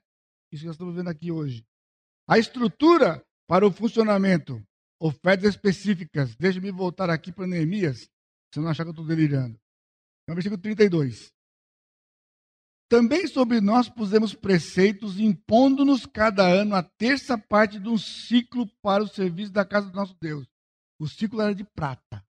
isso 0.52 0.62
que 0.62 0.66
nós 0.66 0.76
estamos 0.76 0.94
vendo 0.94 1.08
aqui 1.08 1.32
hoje. 1.32 1.66
A 2.28 2.38
estrutura 2.38 3.24
para 3.46 3.66
o 3.66 3.72
funcionamento, 3.72 4.62
ofertas 5.00 5.50
específicas. 5.50 6.34
Deixa-me 6.36 6.70
voltar 6.70 7.10
aqui 7.10 7.32
para 7.32 7.46
Neemias, 7.46 8.08
se 8.52 8.60
não 8.60 8.68
achar 8.68 8.84
que 8.84 8.88
eu 8.88 8.92
estou 8.92 9.06
delirando. 9.06 9.58
É 10.28 10.32
o 10.32 10.34
versículo 10.34 10.60
32. 10.60 11.32
Também 12.88 13.26
sobre 13.26 13.60
nós 13.60 13.88
pusemos 13.88 14.34
preceitos, 14.34 15.18
impondo-nos 15.18 16.06
cada 16.06 16.46
ano 16.46 16.76
a 16.76 16.82
terça 16.82 17.36
parte 17.36 17.78
de 17.78 17.88
um 17.88 17.98
ciclo 17.98 18.66
para 18.80 19.02
o 19.02 19.08
serviço 19.08 19.50
da 19.52 19.64
casa 19.64 19.90
do 19.90 19.96
nosso 19.96 20.16
Deus. 20.20 20.46
O 20.98 21.08
ciclo 21.08 21.40
era 21.40 21.54
de 21.54 21.64
prata. 21.64 22.24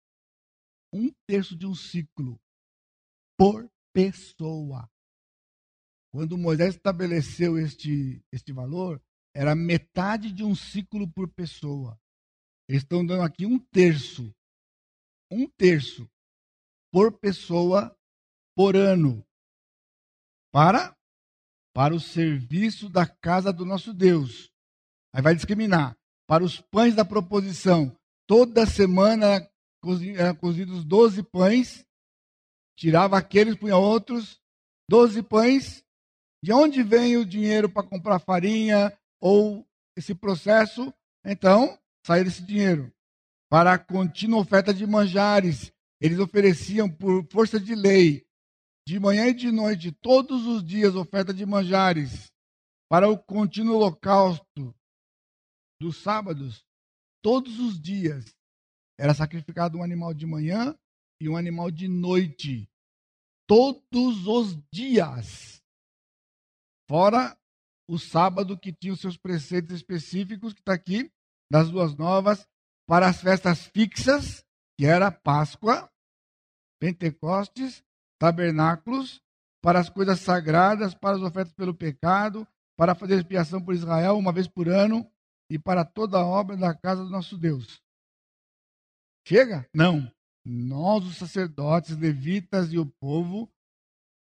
Um 0.93 1.11
terço 1.27 1.55
de 1.55 1.65
um 1.65 1.73
ciclo 1.73 2.39
por 3.37 3.69
pessoa. 3.93 4.89
Quando 6.11 6.37
Moisés 6.37 6.75
estabeleceu 6.75 7.57
este, 7.57 8.23
este 8.31 8.53
valor, 8.53 9.01
era 9.35 9.55
metade 9.55 10.31
de 10.31 10.43
um 10.43 10.55
ciclo 10.55 11.11
por 11.11 11.27
pessoa. 11.33 11.99
Eles 12.69 12.83
estão 12.83 13.05
dando 13.05 13.23
aqui 13.23 13.45
um 13.45 13.57
terço. 13.57 14.33
Um 15.31 15.49
terço 15.49 16.07
por 16.91 17.11
pessoa 17.19 17.97
por 18.55 18.75
ano 18.75 19.25
para 20.53 20.95
para 21.73 21.95
o 21.95 21.99
serviço 21.99 22.87
da 22.87 23.07
casa 23.07 23.51
do 23.51 23.65
nosso 23.65 23.91
Deus. 23.91 24.51
Aí 25.11 25.23
vai 25.23 25.33
discriminar. 25.33 25.97
Para 26.27 26.43
os 26.43 26.61
pães 26.61 26.93
da 26.93 27.03
proposição. 27.03 27.97
Toda 28.27 28.67
semana 28.67 29.41
eram 30.15 30.35
cozidos 30.35 30.83
12 30.83 31.23
pães. 31.23 31.85
Tirava 32.77 33.17
aqueles, 33.17 33.55
punha 33.55 33.77
outros. 33.77 34.39
12 34.89 35.23
pães. 35.23 35.83
De 36.43 36.51
onde 36.51 36.83
vem 36.83 37.17
o 37.17 37.25
dinheiro 37.25 37.69
para 37.69 37.87
comprar 37.87 38.19
farinha 38.19 38.91
ou 39.21 39.65
esse 39.95 40.13
processo? 40.13 40.93
Então, 41.25 41.79
sair 42.05 42.23
desse 42.23 42.43
dinheiro. 42.43 42.91
Para 43.49 43.73
a 43.73 43.79
contínua 43.79 44.39
oferta 44.39 44.73
de 44.73 44.85
manjares. 44.85 45.71
Eles 46.01 46.19
ofereciam 46.19 46.89
por 46.89 47.25
força 47.31 47.59
de 47.59 47.75
lei 47.75 48.25
de 48.85 48.99
manhã 48.99 49.27
e 49.27 49.33
de 49.33 49.51
noite, 49.51 49.91
todos 49.91 50.45
os 50.45 50.63
dias, 50.63 50.95
oferta 50.95 51.33
de 51.33 51.45
manjares 51.45 52.31
para 52.89 53.09
o 53.09 53.17
contínuo 53.17 53.75
holocausto 53.75 54.75
dos 55.79 55.97
sábados, 55.97 56.65
todos 57.21 57.59
os 57.59 57.81
dias 57.81 58.35
era 58.97 59.13
sacrificado 59.13 59.77
um 59.77 59.83
animal 59.83 60.13
de 60.13 60.25
manhã 60.25 60.77
e 61.19 61.29
um 61.29 61.37
animal 61.37 61.71
de 61.71 61.87
noite. 61.87 62.69
Todos 63.47 64.27
os 64.27 64.57
dias. 64.71 65.61
Fora 66.87 67.37
o 67.87 67.97
sábado 67.99 68.57
que 68.57 68.71
tinha 68.71 68.93
os 68.93 69.01
seus 69.01 69.17
preceitos 69.17 69.75
específicos, 69.75 70.53
que 70.53 70.61
está 70.61 70.73
aqui, 70.73 71.11
das 71.51 71.69
duas 71.69 71.95
novas, 71.95 72.47
para 72.87 73.07
as 73.07 73.21
festas 73.21 73.65
fixas, 73.67 74.43
que 74.77 74.85
era 74.85 75.11
Páscoa, 75.11 75.89
Pentecostes 76.79 77.83
tabernáculos, 78.23 79.21
para 79.61 79.81
as 79.81 79.89
coisas 79.89 80.21
sagradas, 80.21 80.95
para 80.95 81.17
as 81.17 81.21
ofertas 81.21 81.53
pelo 81.53 81.73
pecado, 81.73 82.47
para 82.77 82.95
fazer 82.95 83.15
expiação 83.15 83.61
por 83.61 83.75
Israel 83.75 84.17
uma 84.17 84.31
vez 84.31 84.47
por 84.47 84.69
ano 84.69 85.05
e 85.49 85.59
para 85.59 85.83
toda 85.83 86.17
a 86.17 86.25
obra 86.25 86.55
da 86.55 86.73
casa 86.73 87.03
do 87.03 87.09
nosso 87.09 87.37
Deus. 87.37 87.82
Chega? 89.25 89.67
Não. 89.73 90.11
Nós, 90.45 91.05
os 91.05 91.17
sacerdotes, 91.17 91.97
levitas 91.97 92.73
e 92.73 92.77
o 92.77 92.85
povo, 92.85 93.49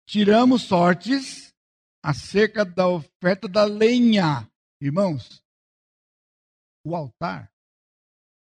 tiramos 0.08 0.62
sortes 0.62 1.54
acerca 2.02 2.64
da 2.64 2.88
oferta 2.88 3.48
da 3.48 3.64
lenha. 3.64 4.50
Irmãos, 4.80 5.44
o 6.84 6.96
altar 6.96 7.52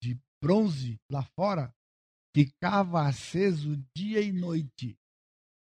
de 0.02 0.20
bronze 0.44 1.00
lá 1.10 1.24
fora 1.24 1.74
ficava 2.36 3.08
aceso 3.08 3.78
dia 3.96 4.20
e 4.20 4.34
noite, 4.34 5.00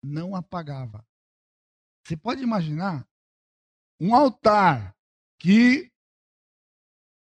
não 0.05 0.37
apagava. 0.37 1.03
Você 2.07 2.17
pode 2.17 2.43
imaginar 2.43 3.09
um 3.99 4.15
altar 4.15 4.95
que 5.41 5.91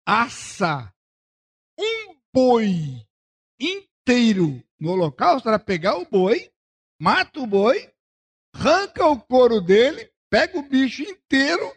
assa 0.05 0.93
um 1.79 2.21
boi 2.31 3.07
inteiro 3.61 4.63
no 4.79 4.91
holocausto 4.91 5.47
era 5.47 5.59
pegar 5.59 5.97
o 5.97 6.05
boi, 6.05 6.51
mata 6.99 7.39
o 7.39 7.47
boi, 7.47 7.93
arranca 8.53 9.05
o 9.05 9.21
couro 9.21 9.61
dele, 9.61 10.11
pega 10.29 10.57
o 10.57 10.67
bicho 10.67 11.03
inteiro, 11.03 11.71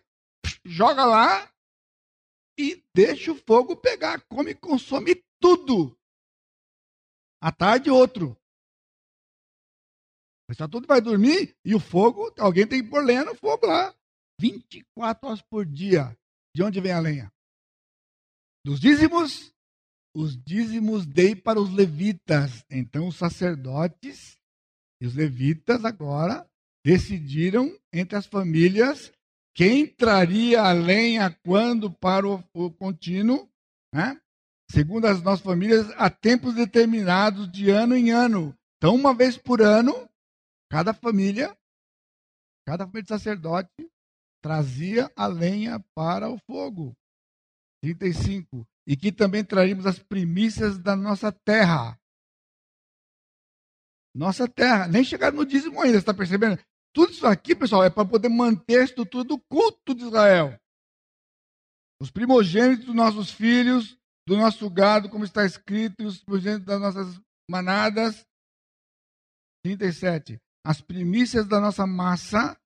joga 0.64 1.05
lá 1.05 1.53
e 2.59 2.82
deixa 2.95 3.32
o 3.32 3.37
fogo 3.37 3.76
pegar, 3.76 4.20
come 4.22 4.53
e 4.53 4.55
consome 4.55 5.22
tudo. 5.39 5.97
À 7.43 7.53
tarde, 7.53 7.91
outro. 7.91 8.37
O 10.51 10.68
todo 10.68 10.87
vai 10.87 11.01
dormir 11.01 11.57
e 11.64 11.74
o 11.74 11.80
fogo, 11.80 12.32
alguém 12.39 12.66
tem 12.66 12.82
que 12.82 12.89
pôr 12.89 13.05
lenha 13.05 13.24
no 13.24 13.35
fogo 13.35 13.66
lá. 13.66 13.95
24 14.41 15.28
horas 15.28 15.43
por 15.43 15.64
dia. 15.64 16.16
De 16.55 16.62
onde 16.62 16.80
vem 16.80 16.93
a 16.93 17.01
lenha? 17.01 17.32
Dos 18.64 18.80
dízimos? 18.80 19.53
Os 20.14 20.36
dízimos 20.36 21.04
dei 21.04 21.34
para 21.34 21.60
os 21.60 21.70
levitas. 21.70 22.64
Então 22.70 23.08
os 23.08 23.16
sacerdotes 23.16 24.38
e 25.00 25.06
os 25.06 25.14
levitas 25.14 25.84
agora 25.84 26.48
decidiram 26.84 27.76
entre 27.92 28.16
as 28.16 28.26
famílias 28.26 29.12
quem 29.54 29.86
traria 29.86 30.62
a 30.62 30.72
lenha 30.72 31.30
quando 31.44 31.90
para 31.90 32.28
o, 32.28 32.42
o 32.52 32.70
contínuo, 32.72 33.48
né? 33.92 34.20
segundo 34.70 35.06
as 35.06 35.22
nossas 35.22 35.44
famílias, 35.44 35.88
a 35.96 36.10
tempos 36.10 36.54
determinados 36.54 37.50
de 37.50 37.70
ano 37.70 37.96
em 37.96 38.10
ano. 38.10 38.56
Então, 38.76 38.96
uma 38.96 39.14
vez 39.14 39.38
por 39.38 39.62
ano, 39.62 40.08
cada 40.68 40.92
família, 40.92 41.56
cada 42.66 42.84
família 42.84 43.02
de 43.02 43.08
sacerdote 43.08 43.70
trazia 44.42 45.10
a 45.16 45.26
lenha 45.26 45.82
para 45.94 46.28
o 46.28 46.38
fogo. 46.38 46.92
35. 47.82 48.66
E 48.87 48.97
que 48.97 49.11
também 49.11 49.45
traríamos 49.45 49.87
as 49.87 49.99
primícias 49.99 50.78
da 50.78 50.95
nossa 50.95 51.32
terra. 51.32 51.99
Nossa 54.14 54.47
terra. 54.47 54.87
Nem 54.87 55.03
chegaram 55.03 55.37
no 55.37 55.47
dízimo 55.47 55.80
ainda, 55.80 55.99
está 55.99 56.14
percebendo? 56.14 56.62
Tudo 56.95 57.12
isso 57.12 57.26
aqui, 57.26 57.57
pessoal, 57.57 57.82
é 57.82 57.91
para 57.91 58.09
poder 58.09 58.28
manter 58.28 58.80
a 58.80 58.85
estrutura 58.85 59.24
do 59.24 59.39
culto 59.39 59.95
de 59.95 60.05
Israel. 60.05 60.59
Os 62.01 62.11
primogênitos 62.11 62.87
dos 62.87 62.95
nossos 62.95 63.30
filhos, 63.30 63.99
do 64.26 64.37
nosso 64.37 64.68
gado, 64.70 65.09
como 65.09 65.24
está 65.24 65.45
escrito, 65.45 66.05
os 66.05 66.22
primogênitos 66.22 66.66
das 66.66 66.80
nossas 66.80 67.20
manadas. 67.51 68.24
37. 69.64 70.39
As 70.64 70.80
primícias 70.80 71.47
da 71.47 71.61
nossa 71.61 71.87
massa, 71.87 72.57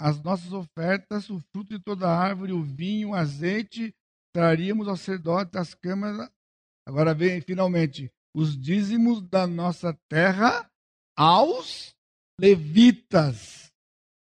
as 0.00 0.20
nossas 0.22 0.52
ofertas, 0.52 1.28
o 1.28 1.38
fruto 1.52 1.76
de 1.76 1.78
toda 1.78 2.08
árvore, 2.08 2.52
o 2.52 2.62
vinho, 2.62 3.10
o 3.10 3.14
azeite, 3.14 3.94
traríamos 4.32 4.88
ao 4.88 4.96
sacerdote 4.96 5.52
das 5.52 5.74
câmaras. 5.74 6.30
Agora 6.86 7.14
vem 7.14 7.40
finalmente 7.40 8.12
os 8.34 8.58
dízimos 8.58 9.22
da 9.22 9.46
nossa 9.46 9.92
terra 10.08 10.70
aos 11.16 11.94
levitas, 12.40 13.72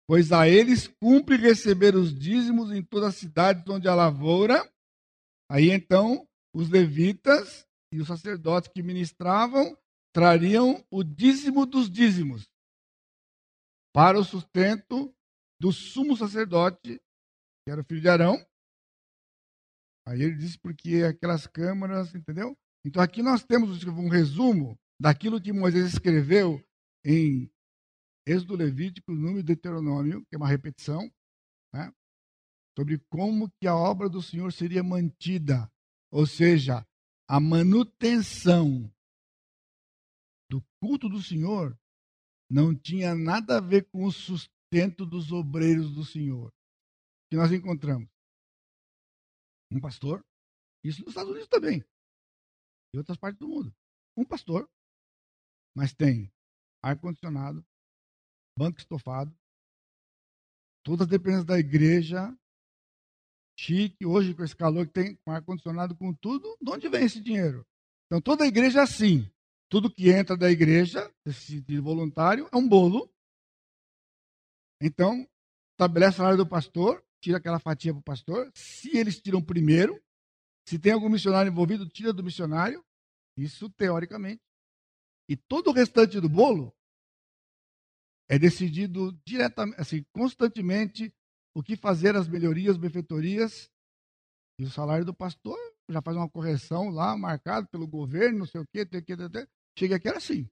pois 0.06 0.30
a 0.30 0.48
eles 0.48 0.86
cumpre 0.86 1.36
receber 1.36 1.96
os 1.96 2.14
dízimos 2.14 2.70
em 2.70 2.82
todas 2.82 3.10
as 3.10 3.16
cidades 3.16 3.66
onde 3.68 3.88
há 3.88 3.94
lavoura. 3.94 4.70
Aí 5.50 5.70
então 5.70 6.28
os 6.54 6.68
levitas 6.68 7.66
e 7.92 8.00
os 8.00 8.06
sacerdotes 8.06 8.70
que 8.72 8.82
ministravam 8.82 9.76
trariam 10.12 10.84
o 10.90 11.02
dízimo 11.02 11.66
dos 11.66 11.90
dízimos 11.90 12.48
para 13.92 14.18
o 14.18 14.24
sustento 14.24 15.14
do 15.60 15.72
sumo 15.72 16.16
sacerdote, 16.16 17.00
que 17.64 17.70
era 17.70 17.80
o 17.80 17.84
filho 17.84 18.00
de 18.00 18.08
Arão. 18.08 18.44
Aí 20.06 20.22
ele 20.22 20.36
disse 20.36 20.58
porque 20.58 21.02
aquelas 21.02 21.46
câmaras, 21.46 22.14
entendeu? 22.14 22.56
Então 22.84 23.02
aqui 23.02 23.22
nós 23.22 23.44
temos 23.44 23.82
um 23.84 24.08
resumo 24.08 24.78
daquilo 25.00 25.40
que 25.40 25.52
Moisés 25.52 25.86
escreveu 25.86 26.62
em 27.04 27.50
Êxodo 28.26 28.56
Levítico, 28.56 29.12
Número 29.12 29.38
de 29.38 29.54
Deuteronômio, 29.54 30.22
que 30.26 30.34
é 30.34 30.38
uma 30.38 30.48
repetição, 30.48 31.10
né? 31.72 31.92
sobre 32.76 32.98
como 33.10 33.50
que 33.60 33.66
a 33.66 33.74
obra 33.74 34.08
do 34.08 34.20
Senhor 34.20 34.52
seria 34.52 34.82
mantida 34.82 35.70
ou 36.14 36.28
seja, 36.28 36.86
a 37.28 37.40
manutenção 37.40 38.88
do 40.48 40.64
culto 40.80 41.08
do 41.08 41.20
Senhor 41.20 41.76
não 42.48 42.72
tinha 42.72 43.16
nada 43.16 43.56
a 43.56 43.60
ver 43.60 43.90
com 43.90 44.04
o 44.04 44.12
sustento 44.12 45.04
dos 45.04 45.32
obreiros 45.32 45.92
do 45.92 46.04
Senhor. 46.04 46.52
Que 47.28 47.36
nós 47.36 47.50
encontramos 47.50 48.08
um 49.74 49.80
pastor, 49.80 50.24
isso 50.84 51.00
nos 51.00 51.10
Estados 51.10 51.30
Unidos 51.30 51.48
também, 51.48 51.84
e 52.94 52.98
outras 52.98 53.18
partes 53.18 53.38
do 53.38 53.48
mundo. 53.48 53.74
Um 54.16 54.24
pastor, 54.24 54.70
mas 55.74 55.92
tem 55.92 56.32
ar-condicionado, 56.82 57.64
banco 58.56 58.78
estofado, 58.78 59.36
todas 60.84 61.06
as 61.06 61.10
dependências 61.10 61.46
da 61.46 61.58
igreja, 61.58 62.36
chique, 63.58 64.06
hoje 64.06 64.34
com 64.34 64.44
esse 64.44 64.54
calor 64.54 64.86
que 64.86 64.92
tem, 64.92 65.16
com 65.16 65.32
ar-condicionado, 65.32 65.96
com 65.96 66.14
tudo, 66.14 66.56
de 66.60 66.70
onde 66.70 66.88
vem 66.88 67.04
esse 67.04 67.20
dinheiro? 67.20 67.66
Então 68.06 68.20
toda 68.20 68.44
a 68.44 68.46
igreja 68.46 68.80
é 68.80 68.82
assim. 68.82 69.30
Tudo 69.68 69.92
que 69.92 70.10
entra 70.10 70.36
da 70.36 70.50
igreja, 70.50 71.12
de 71.66 71.80
voluntário, 71.80 72.48
é 72.52 72.56
um 72.56 72.68
bolo. 72.68 73.12
Então, 74.80 75.28
estabelece 75.72 76.14
o 76.14 76.18
salário 76.18 76.38
do 76.38 76.46
pastor, 76.46 77.03
tira 77.24 77.38
aquela 77.38 77.58
fatia 77.58 77.92
para 77.92 78.00
o 78.00 78.02
pastor. 78.02 78.50
Se 78.54 78.94
eles 78.96 79.18
tiram 79.18 79.42
primeiro, 79.42 79.98
se 80.68 80.78
tem 80.78 80.92
algum 80.92 81.08
missionário 81.08 81.50
envolvido, 81.50 81.88
tira 81.88 82.12
do 82.12 82.22
missionário. 82.22 82.84
Isso 83.36 83.70
teoricamente. 83.70 84.42
E 85.28 85.34
todo 85.34 85.70
o 85.70 85.72
restante 85.72 86.20
do 86.20 86.28
bolo 86.28 86.70
é 88.28 88.38
decidido 88.38 89.18
diretamente, 89.26 89.80
assim, 89.80 90.04
constantemente 90.12 91.12
o 91.54 91.62
que 91.62 91.76
fazer 91.76 92.14
as 92.14 92.28
melhorias, 92.28 92.76
benfeitorias, 92.76 93.70
e 94.58 94.64
o 94.64 94.70
salário 94.70 95.04
do 95.04 95.14
pastor 95.14 95.58
já 95.88 96.02
faz 96.02 96.16
uma 96.16 96.28
correção 96.28 96.90
lá, 96.90 97.16
marcado 97.16 97.66
pelo 97.68 97.86
governo, 97.86 98.40
não 98.40 98.46
sei 98.46 98.60
o 98.60 98.66
quê, 98.66 98.84
tem 98.84 99.02
que, 99.02 99.14
chega 99.78 99.96
aqui 99.96 100.08
era 100.08 100.18
assim. 100.18 100.48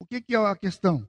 O 0.00 0.06
que, 0.06 0.20
que 0.20 0.34
é 0.34 0.38
a 0.38 0.56
questão? 0.56 1.08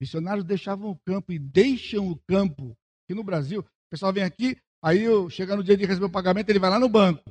Missionários 0.00 0.46
deixavam 0.46 0.90
o 0.90 0.98
campo 0.98 1.32
e 1.32 1.38
deixam 1.38 2.10
o 2.10 2.18
campo. 2.20 2.76
Aqui 3.04 3.14
no 3.14 3.22
Brasil, 3.22 3.60
o 3.60 3.90
pessoal 3.90 4.12
vem 4.12 4.22
aqui, 4.22 4.56
aí 4.82 5.00
eu, 5.00 5.28
chega 5.28 5.54
no 5.54 5.62
dia 5.62 5.76
de 5.76 5.84
receber 5.84 6.06
o 6.06 6.12
pagamento, 6.12 6.48
ele 6.48 6.58
vai 6.58 6.70
lá 6.70 6.78
no 6.78 6.88
banco. 6.88 7.22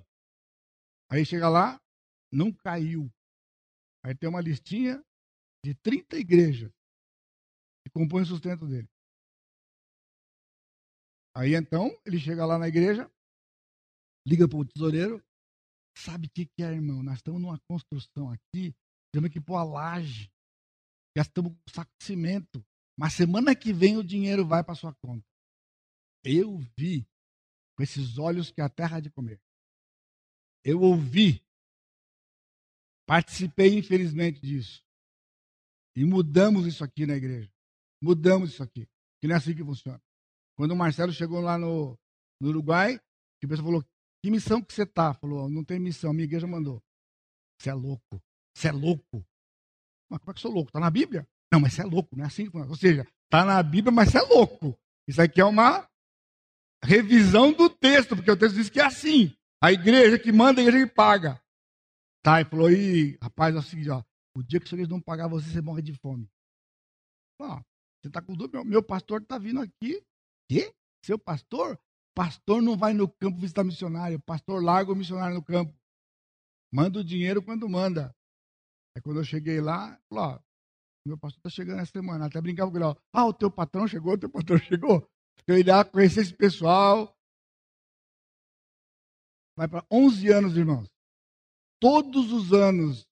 Aí 1.11 1.25
chega 1.25 1.49
lá, 1.49 1.81
não 2.31 2.53
caiu. 2.53 3.11
Aí 4.05 4.15
tem 4.15 4.29
uma 4.29 4.41
listinha 4.41 5.03
de 5.65 5.73
30 5.73 6.17
igrejas 6.17 6.71
que 7.83 7.91
compõem 7.91 8.23
o 8.23 8.27
sustento 8.27 8.67
dele. 8.67 8.87
Aí 11.35 11.55
então, 11.55 11.89
ele 12.05 12.19
chega 12.19 12.45
lá 12.45 12.57
na 12.57 12.67
igreja, 12.67 13.09
liga 14.27 14.47
para 14.47 14.57
o 14.57 14.65
tesoureiro, 14.65 15.23
sabe 15.97 16.27
o 16.27 16.29
que, 16.29 16.45
que 16.45 16.63
é, 16.63 16.71
irmão? 16.71 17.01
Nós 17.01 17.17
estamos 17.17 17.41
numa 17.41 17.59
construção 17.67 18.29
aqui, 18.31 18.75
temos 19.11 19.29
que 19.31 19.41
pôr 19.41 19.55
a 19.55 19.63
laje, 19.63 20.29
gastamos 21.15 21.52
um 21.52 21.57
saco 21.69 21.91
de 21.99 22.06
cimento, 22.06 22.65
mas 22.98 23.14
semana 23.14 23.56
que 23.56 23.72
vem 23.73 23.98
o 23.98 24.03
dinheiro 24.03 24.45
vai 24.45 24.64
para 24.64 24.76
sua 24.76 24.94
conta. 24.95 25.26
Eu 26.23 26.57
vi 26.77 27.07
com 27.76 27.84
esses 27.84 28.18
olhos 28.18 28.52
que 28.52 28.61
a 28.61 28.69
terra 28.69 28.98
há 28.98 28.99
de 28.99 29.10
comer. 29.10 29.41
Eu 30.64 30.81
ouvi, 30.81 31.41
participei 33.07 33.77
infelizmente 33.77 34.41
disso. 34.41 34.84
E 35.95 36.03
mudamos 36.03 36.65
isso 36.65 36.84
aqui 36.84 37.06
na 37.06 37.15
igreja. 37.15 37.52
Mudamos 38.02 38.52
isso 38.52 38.64
aqui. 38.64 38.88
Que 39.22 39.27
não 39.27 39.36
é 39.36 39.38
assim 39.38 39.56
que 39.56 39.64
funciona. 39.64 40.02
Quando 40.56 40.72
o 40.72 40.76
Marcelo 40.76 41.11
chegou 41.11 41.40
lá 41.40 41.57
no, 41.57 41.98
no 42.41 42.49
Uruguai, 42.49 42.99
que 43.40 43.45
o 43.45 43.49
pessoal 43.49 43.68
falou: 43.68 43.86
Que 44.22 44.30
missão 44.30 44.61
que 44.61 44.73
você 44.73 44.86
tá? 44.86 45.14
Falou: 45.14 45.49
Não 45.49 45.64
tem 45.64 45.80
missão, 45.80 46.14
minha 46.14 46.26
igreja 46.26 46.45
mandou. 46.45 46.84
Você 47.60 47.69
é 47.69 47.73
louco. 47.73 48.22
Você 48.53 48.68
é 48.68 48.72
louco. 48.72 49.26
Mas 50.10 50.19
como 50.19 50.31
é 50.31 50.34
que 50.34 50.40
eu 50.40 50.41
sou 50.41 50.52
louco? 50.52 50.69
Está 50.69 50.80
na 50.80 50.90
Bíblia? 50.90 51.27
Não, 51.52 51.60
mas 51.60 51.73
você 51.73 51.81
é 51.81 51.86
louco, 51.86 52.15
não 52.15 52.23
é 52.23 52.27
assim. 52.27 52.49
Ou 52.53 52.76
seja, 52.76 53.07
está 53.26 53.45
na 53.45 53.61
Bíblia, 53.61 53.91
mas 53.91 54.10
você 54.10 54.18
é 54.18 54.22
louco. 54.22 54.77
Isso 55.07 55.22
aqui 55.22 55.41
é 55.41 55.45
uma 55.45 55.88
revisão 56.84 57.52
do 57.52 57.69
texto, 57.69 58.15
porque 58.15 58.31
o 58.31 58.38
texto 58.38 58.56
diz 58.56 58.69
que 58.69 58.80
é 58.80 58.86
assim. 58.86 59.36
A 59.61 59.72
igreja 59.72 60.18
que 60.18 60.31
manda, 60.31 60.61
a 60.61 60.64
igreja 60.64 60.88
que 60.88 60.94
paga. 60.94 61.41
Tá, 62.23 62.41
e 62.41 62.45
falou, 62.45 62.68
aí, 62.68 63.18
rapaz, 63.22 63.56
é 63.56 63.60
o 63.60 63.61
seguinte, 63.61 63.90
ó, 63.90 64.03
o 64.36 64.44
dia 64.44 64.60
que 64.60 64.65
os 64.65 64.69
senhores 64.69 64.90
não 64.90 65.02
pagar 65.02 65.27
você, 65.27 65.49
você 65.49 65.61
morre 65.61 65.81
de 65.81 65.94
fome. 65.94 66.30
Ó, 67.40 67.61
você 68.02 68.10
tá 68.10 68.22
com 68.22 68.34
dúvida? 68.34 68.57
Meu, 68.57 68.65
meu 68.65 68.84
pastor 68.84 69.23
tá 69.26 69.38
vindo 69.38 69.61
aqui. 69.61 70.03
Quê? 70.49 70.73
Seu 71.03 71.18
pastor? 71.18 71.80
Pastor 72.15 72.61
não 72.61 72.77
vai 72.77 72.94
no 72.94 73.07
campo 73.07 73.40
visitar 73.40 73.64
missionário. 73.64 74.19
Pastor 74.19 74.64
larga 74.64 74.91
o 74.91 74.95
missionário 74.95 75.36
no 75.36 75.44
campo. 75.44 75.73
Manda 76.72 76.99
o 76.99 77.03
dinheiro 77.03 77.41
quando 77.41 77.69
manda. 77.69 78.14
Aí 78.99 79.01
quando 79.01 79.21
eu 79.21 79.23
cheguei 79.23 79.61
lá, 79.61 79.97
ó, 80.11 80.38
meu 81.05 81.17
pastor 81.17 81.41
tá 81.41 81.49
chegando 81.49 81.80
essa 81.80 81.93
semana. 81.93 82.26
Até 82.26 82.41
brincava 82.41 82.69
com 82.69 82.76
ele, 82.76 82.84
ó, 82.84 82.97
ah, 83.13 83.26
o 83.27 83.34
teu 83.34 83.49
patrão 83.49 83.88
chegou, 83.88 84.13
o 84.13 84.17
teu 84.17 84.30
patrão 84.30 84.57
chegou. 84.59 85.09
Eu 85.47 85.57
ia 85.57 85.77
lá 85.77 85.85
conhecer 85.85 86.19
esse 86.19 86.34
pessoal. 86.34 87.17
Vai 89.57 89.69
para 89.69 89.85
11 89.89 90.27
anos, 90.27 90.57
irmãos. 90.57 90.89
Todos 91.80 92.34
os 92.34 92.51
anos, 92.51 93.07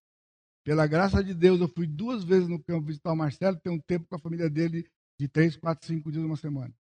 pela 0.66 0.86
graça 0.86 1.24
de 1.24 1.34
Deus, 1.34 1.62
eu 1.62 1.70
fui 1.70 1.88
duas 1.88 2.22
vezes 2.22 2.50
no 2.50 2.62
campo 2.62 2.88
visitar 2.88 3.14
o 3.14 3.16
Marcelo, 3.16 3.58
ter 3.58 3.70
um 3.70 3.80
tempo 3.80 4.08
com 4.10 4.16
a 4.16 4.20
família 4.20 4.50
dele 4.50 4.92
de 5.18 5.30
três, 5.30 5.56
quatro, 5.56 5.88
cinco 5.88 6.12
dias, 6.12 6.26
uma 6.26 6.36
semana. 6.36 6.76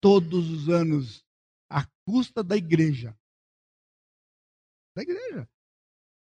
Todos 0.00 0.50
os 0.50 0.68
anos, 0.68 1.24
à 1.70 1.86
custa 2.04 2.42
da 2.42 2.56
igreja. 2.56 3.16
Da 4.96 5.02
igreja. 5.02 5.48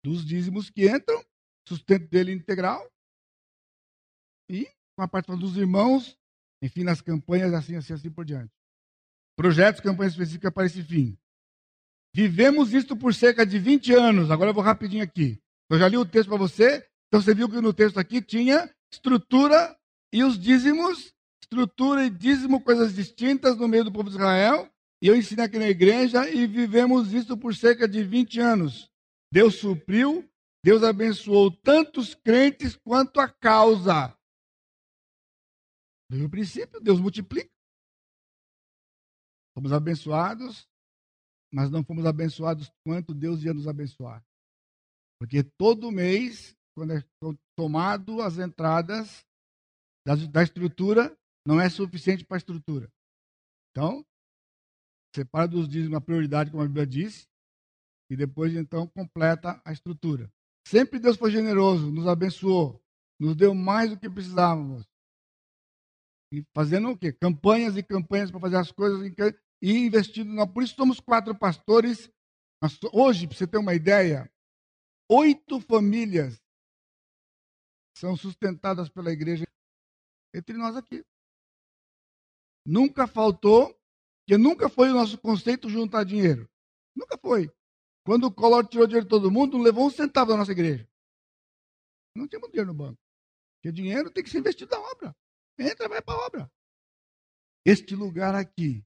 Dos 0.02 0.24
dízimos 0.24 0.68
que 0.68 0.90
entram, 0.90 1.24
sustento 1.66 2.09
dele 2.09 2.32
integral. 2.32 2.91
E 4.49 4.69
com 4.97 5.03
a 5.03 5.09
participação 5.09 5.41
dos 5.41 5.57
irmãos, 5.57 6.16
enfim, 6.62 6.85
nas 6.85 7.01
campanhas, 7.01 7.53
assim, 7.53 7.77
assim, 7.77 7.93
assim 7.93 8.11
por 8.11 8.24
diante. 8.24 8.53
Projetos, 9.36 9.81
campanhas 9.81 10.12
específicas 10.12 10.53
para 10.53 10.66
esse 10.66 10.82
fim. 10.82 11.19
Vivemos 12.15 12.73
isto 12.73 12.97
por 12.97 13.12
cerca 13.12 13.45
de 13.45 13.59
20 13.59 13.93
anos. 13.93 14.31
Agora 14.31 14.51
eu 14.51 14.55
vou 14.55 14.62
rapidinho 14.62 15.03
aqui. 15.03 15.41
Eu 15.69 15.78
já 15.78 15.89
li 15.89 15.97
o 15.97 16.07
texto 16.07 16.28
para 16.28 16.39
você. 16.39 16.86
Então 17.09 17.20
você 17.20 17.35
viu 17.35 17.49
que 17.49 17.61
no 17.61 17.73
texto 17.73 17.99
aqui 17.99 18.23
tinha 18.23 18.73
estrutura 18.93 19.77
e 20.12 20.23
os 20.23 20.39
dízimos. 20.39 21.12
Estrutura 21.43 22.07
e 22.07 22.11
dízimo, 22.11 22.61
coisas 22.61 22.95
distintas 22.95 23.57
no 23.57 23.69
meio 23.69 23.85
do 23.85 23.93
povo 23.93 24.09
de 24.09 24.16
Israel. 24.16 24.70
E 25.03 25.09
eu 25.09 25.16
ensinei 25.16 25.45
aqui 25.45 25.59
na 25.59 25.69
igreja 25.69 26.28
e 26.31 26.47
vivemos 26.47 27.12
isso 27.12 27.36
por 27.36 27.55
cerca 27.55 27.86
de 27.86 28.03
20 28.03 28.41
anos. 28.41 28.91
Deus 29.31 29.57
supriu, 29.57 30.27
Deus 30.65 30.82
abençoou 30.82 31.55
tantos 31.55 32.15
crentes 32.15 32.74
quanto 32.74 33.20
a 33.20 33.28
causa. 33.31 34.16
Desde 36.09 36.27
o 36.27 36.31
princípio, 36.31 36.81
Deus 36.81 36.99
multiplica. 36.99 37.53
Fomos 39.55 39.74
abençoados, 39.74 40.66
mas 41.53 41.70
não 41.70 41.85
fomos 41.85 42.07
abençoados 42.07 42.73
quanto 42.82 43.12
Deus 43.12 43.43
ia 43.43 43.53
nos 43.53 43.69
abençoar. 43.69 44.24
Porque 45.20 45.45
todo 45.45 45.93
mês, 45.93 46.57
quando 46.74 46.95
é 46.95 47.05
tomado 47.55 48.23
as 48.23 48.39
entradas 48.39 49.23
da, 50.32 50.43
estrutura, 50.43 51.15
não 51.47 51.61
é 51.61 51.69
suficiente 51.69 52.24
para 52.24 52.39
a 52.39 52.39
estrutura. 52.39 52.91
Então, 53.70 54.03
separa 55.15 55.47
dos 55.47 55.69
dízimos 55.69 55.99
a 55.99 56.01
prioridade, 56.01 56.51
como 56.51 56.62
a 56.62 56.66
Bíblia 56.66 56.86
diz, 56.86 57.28
e 58.11 58.16
depois 58.16 58.55
então 58.55 58.89
completa 58.89 59.61
a 59.62 59.70
estrutura. 59.70 60.32
Sempre 60.66 60.99
Deus 60.99 61.16
foi 61.16 61.31
generoso, 61.31 61.91
nos 61.91 62.07
abençoou, 62.07 62.82
nos 63.20 63.36
deu 63.36 63.55
mais 63.55 63.91
do 63.91 63.99
que 63.99 64.09
precisávamos. 64.09 64.86
E 66.32 66.45
fazendo 66.55 66.91
o 66.91 66.99
quê? 66.99 67.12
Campanhas 67.12 67.77
e 67.77 67.82
campanhas 67.82 68.31
para 68.31 68.41
fazer 68.41 68.57
as 68.57 68.73
coisas 68.73 69.01
e 69.62 69.73
investindo. 69.73 70.32
Na... 70.32 70.47
Por 70.47 70.62
isso 70.62 70.74
somos 70.74 70.99
quatro 70.99 71.35
pastores. 71.35 72.11
Hoje, 72.93 73.27
para 73.27 73.36
você 73.36 73.47
ter 73.47 73.59
uma 73.59 73.74
ideia, 73.74 74.32
oito 75.09 75.61
famílias 75.61 76.43
são 77.97 78.16
sustentadas 78.16 78.89
pela 78.89 79.12
igreja 79.12 79.45
entre 80.35 80.57
nós 80.57 80.77
aqui. 80.77 81.05
Nunca 82.66 83.07
faltou, 83.07 83.78
que 84.27 84.36
nunca 84.39 84.69
foi 84.69 84.91
o 84.91 84.95
nosso 84.95 85.19
conceito 85.19 85.69
juntar 85.69 86.05
dinheiro. 86.05 86.49
Nunca 86.97 87.19
foi. 87.19 87.53
Quando 88.05 88.24
o 88.24 88.35
Collor 88.35 88.66
tirou 88.68 88.86
dinheiro 88.86 89.06
de 89.06 89.10
todo 89.10 89.31
mundo, 89.31 89.56
não 89.56 89.64
levou 89.64 89.86
um 89.86 89.90
centavo 89.90 90.31
da 90.31 90.36
nossa 90.36 90.52
igreja. 90.52 90.86
Não 92.14 92.28
tínhamos 92.28 92.51
dinheiro 92.51 92.72
no 92.72 92.78
banco. 92.78 93.01
Porque 93.56 93.72
dinheiro 93.72 94.10
tem 94.10 94.22
que 94.22 94.31
ser 94.31 94.39
investido 94.39 94.70
na 94.70 94.78
obra. 94.78 95.16
Entra, 95.59 95.89
vai 95.89 96.02
para 96.02 96.14
a 96.14 96.26
obra. 96.26 96.52
Este 97.64 97.94
lugar 97.94 98.35
aqui 98.35 98.85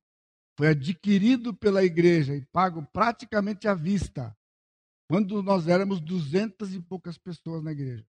foi 0.56 0.68
adquirido 0.68 1.52
pela 1.52 1.84
igreja 1.84 2.34
e 2.34 2.46
pago 2.46 2.86
praticamente 2.92 3.66
à 3.66 3.74
vista, 3.74 4.36
quando 5.10 5.42
nós 5.42 5.66
éramos 5.66 6.00
duzentas 6.00 6.72
e 6.72 6.80
poucas 6.80 7.18
pessoas 7.18 7.62
na 7.62 7.72
igreja. 7.72 8.06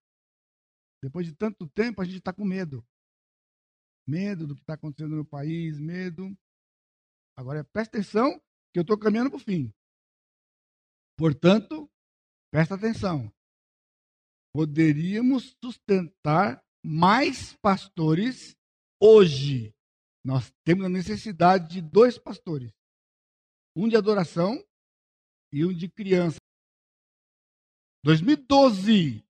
Depois 1.02 1.26
de 1.26 1.34
tanto 1.34 1.68
tempo, 1.70 2.02
a 2.02 2.06
gente 2.06 2.18
está 2.18 2.34
com 2.34 2.46
medo. 2.46 2.86
Medo 4.08 4.46
do 4.46 4.56
que 4.56 4.62
está 4.62 4.74
acontecendo 4.74 5.16
no 5.16 5.26
país, 5.26 5.80
medo. 5.80 6.38
Agora, 7.38 7.64
presta 7.64 7.98
atenção, 7.98 8.40
que 8.74 8.80
eu 8.80 8.82
estou 8.82 8.98
caminhando 8.98 9.30
para 9.30 9.38
o 9.38 9.44
fim. 9.44 9.74
Portanto, 11.20 11.92
presta 12.50 12.76
atenção. 12.76 13.30
Poderíamos 14.56 15.54
sustentar 15.62 16.64
mais 16.82 17.58
pastores 17.58 18.56
hoje. 19.02 19.76
Nós 20.24 20.50
temos 20.64 20.86
a 20.86 20.90
necessidade 20.90 21.68
de 21.74 21.82
dois 21.82 22.18
pastores: 22.18 22.72
um 23.76 23.90
de 23.90 23.98
adoração 23.98 24.66
e 25.52 25.66
um 25.66 25.74
de 25.74 25.90
criança. 25.90 26.40
2012 28.06 29.22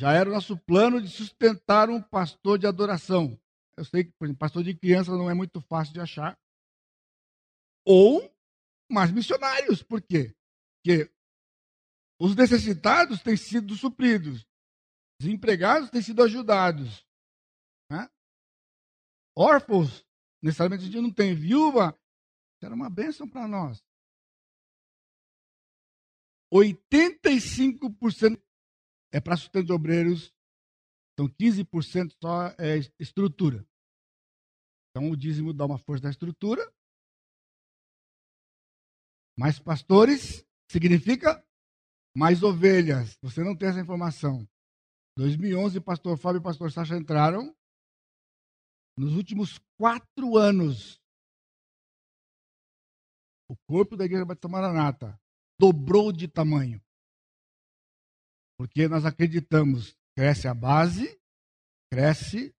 já 0.00 0.12
era 0.14 0.28
o 0.28 0.32
nosso 0.32 0.58
plano 0.58 1.00
de 1.00 1.08
sustentar 1.08 1.88
um 1.88 2.02
pastor 2.02 2.58
de 2.58 2.66
adoração. 2.66 3.40
Eu 3.78 3.84
sei 3.84 4.02
que, 4.02 4.12
por 4.18 4.24
exemplo, 4.24 4.40
pastor 4.40 4.64
de 4.64 4.74
criança 4.74 5.12
não 5.12 5.30
é 5.30 5.34
muito 5.34 5.60
fácil 5.60 5.94
de 5.94 6.00
achar. 6.00 6.36
Ou 7.86 8.34
mais 8.90 9.12
missionários. 9.12 9.80
Por 9.82 10.02
quê? 10.02 10.35
Porque 10.86 11.12
os 12.20 12.36
necessitados 12.36 13.20
têm 13.20 13.36
sido 13.36 13.74
supridos. 13.74 14.46
Desempregados 15.20 15.90
têm 15.90 16.00
sido 16.00 16.22
ajudados. 16.22 17.04
Né? 17.90 18.08
Órfãos, 19.36 20.06
necessariamente 20.40 20.84
a 20.84 20.86
gente 20.86 21.00
não 21.00 21.12
tem. 21.12 21.34
Viúva, 21.34 21.98
era 22.62 22.72
uma 22.72 22.88
bênção 22.88 23.28
para 23.28 23.48
nós. 23.48 23.84
85% 26.54 28.40
é 29.12 29.20
para 29.20 29.36
sustento 29.36 29.66
de 29.66 29.72
obreiros, 29.72 30.32
então 31.12 31.28
15% 31.28 32.14
só 32.22 32.46
é 32.58 32.78
estrutura. 33.00 33.66
Então 34.90 35.10
o 35.10 35.16
dízimo 35.16 35.52
dá 35.52 35.66
uma 35.66 35.78
força 35.78 36.04
da 36.04 36.10
estrutura. 36.10 36.62
Mais 39.36 39.58
pastores 39.58 40.46
significa 40.70 41.44
mais 42.16 42.42
ovelhas. 42.42 43.16
Você 43.22 43.42
não 43.42 43.56
tem 43.56 43.68
essa 43.68 43.80
informação. 43.80 44.48
2011, 45.18 45.80
pastor 45.80 46.18
Fábio 46.18 46.40
e 46.40 46.42
pastor 46.42 46.70
Sacha 46.70 46.96
entraram. 46.96 47.54
Nos 48.98 49.14
últimos 49.14 49.58
quatro 49.78 50.36
anos, 50.36 51.00
o 53.48 53.56
corpo 53.68 53.96
da 53.96 54.04
Igreja 54.04 54.24
Batista 54.24 54.48
Maranata 54.48 55.20
dobrou 55.58 56.10
de 56.12 56.26
tamanho. 56.26 56.82
Porque 58.58 58.88
nós 58.88 59.04
acreditamos, 59.04 59.94
cresce 60.16 60.48
a 60.48 60.54
base, 60.54 61.20
cresce 61.92 62.54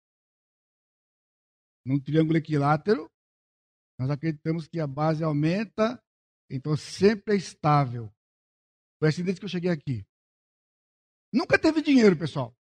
num 1.87 1.99
triângulo 1.99 2.37
equilátero, 2.37 3.11
nós 3.99 4.11
acreditamos 4.11 4.67
que 4.69 4.79
a 4.79 4.87
base 4.87 5.25
aumenta, 5.25 6.03
então 6.51 6.77
sempre 6.77 7.35
é 7.35 7.37
estável. 7.37 8.13
Foi 8.99 9.09
assim 9.09 9.23
desde 9.23 9.41
que 9.41 9.45
eu 9.45 9.51
cheguei 9.51 9.71
aqui. 9.71 10.07
Nunca 11.33 11.59
teve 11.59 11.83
dinheiro, 11.83 12.17
pessoal. 12.17 12.57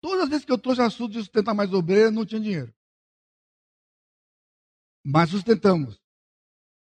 Todas 0.00 0.24
as 0.24 0.28
vezes 0.28 0.44
que 0.44 0.52
eu 0.52 0.58
trouxe 0.58 0.80
assunto 0.80 1.12
de 1.12 1.18
sustentar 1.18 1.54
mais 1.54 1.72
obreiro, 1.72 2.10
não 2.10 2.24
tinha 2.24 2.40
dinheiro. 2.40 2.74
Mas 5.04 5.30
sustentamos. 5.30 6.00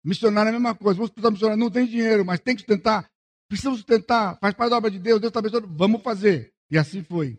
Missionário 0.03 0.47
é 0.47 0.49
a 0.49 0.53
mesma 0.53 0.75
coisa. 0.75 0.97
Vamos 0.97 1.09
sustentar 1.09 1.31
missionário, 1.31 1.59
não 1.59 1.71
tem 1.71 1.85
dinheiro, 1.85 2.25
mas 2.25 2.39
tem 2.39 2.55
que 2.55 2.61
sustentar. 2.61 3.11
Precisamos 3.47 3.79
sustentar, 3.79 4.39
faz 4.39 4.55
parte 4.55 4.69
da 4.69 4.77
obra 4.77 4.89
de 4.89 4.97
Deus, 4.97 5.19
Deus 5.19 5.29
está 5.29 5.39
abençoando, 5.39 5.67
vamos 5.67 6.01
fazer. 6.01 6.53
E 6.69 6.77
assim 6.77 7.03
foi. 7.03 7.37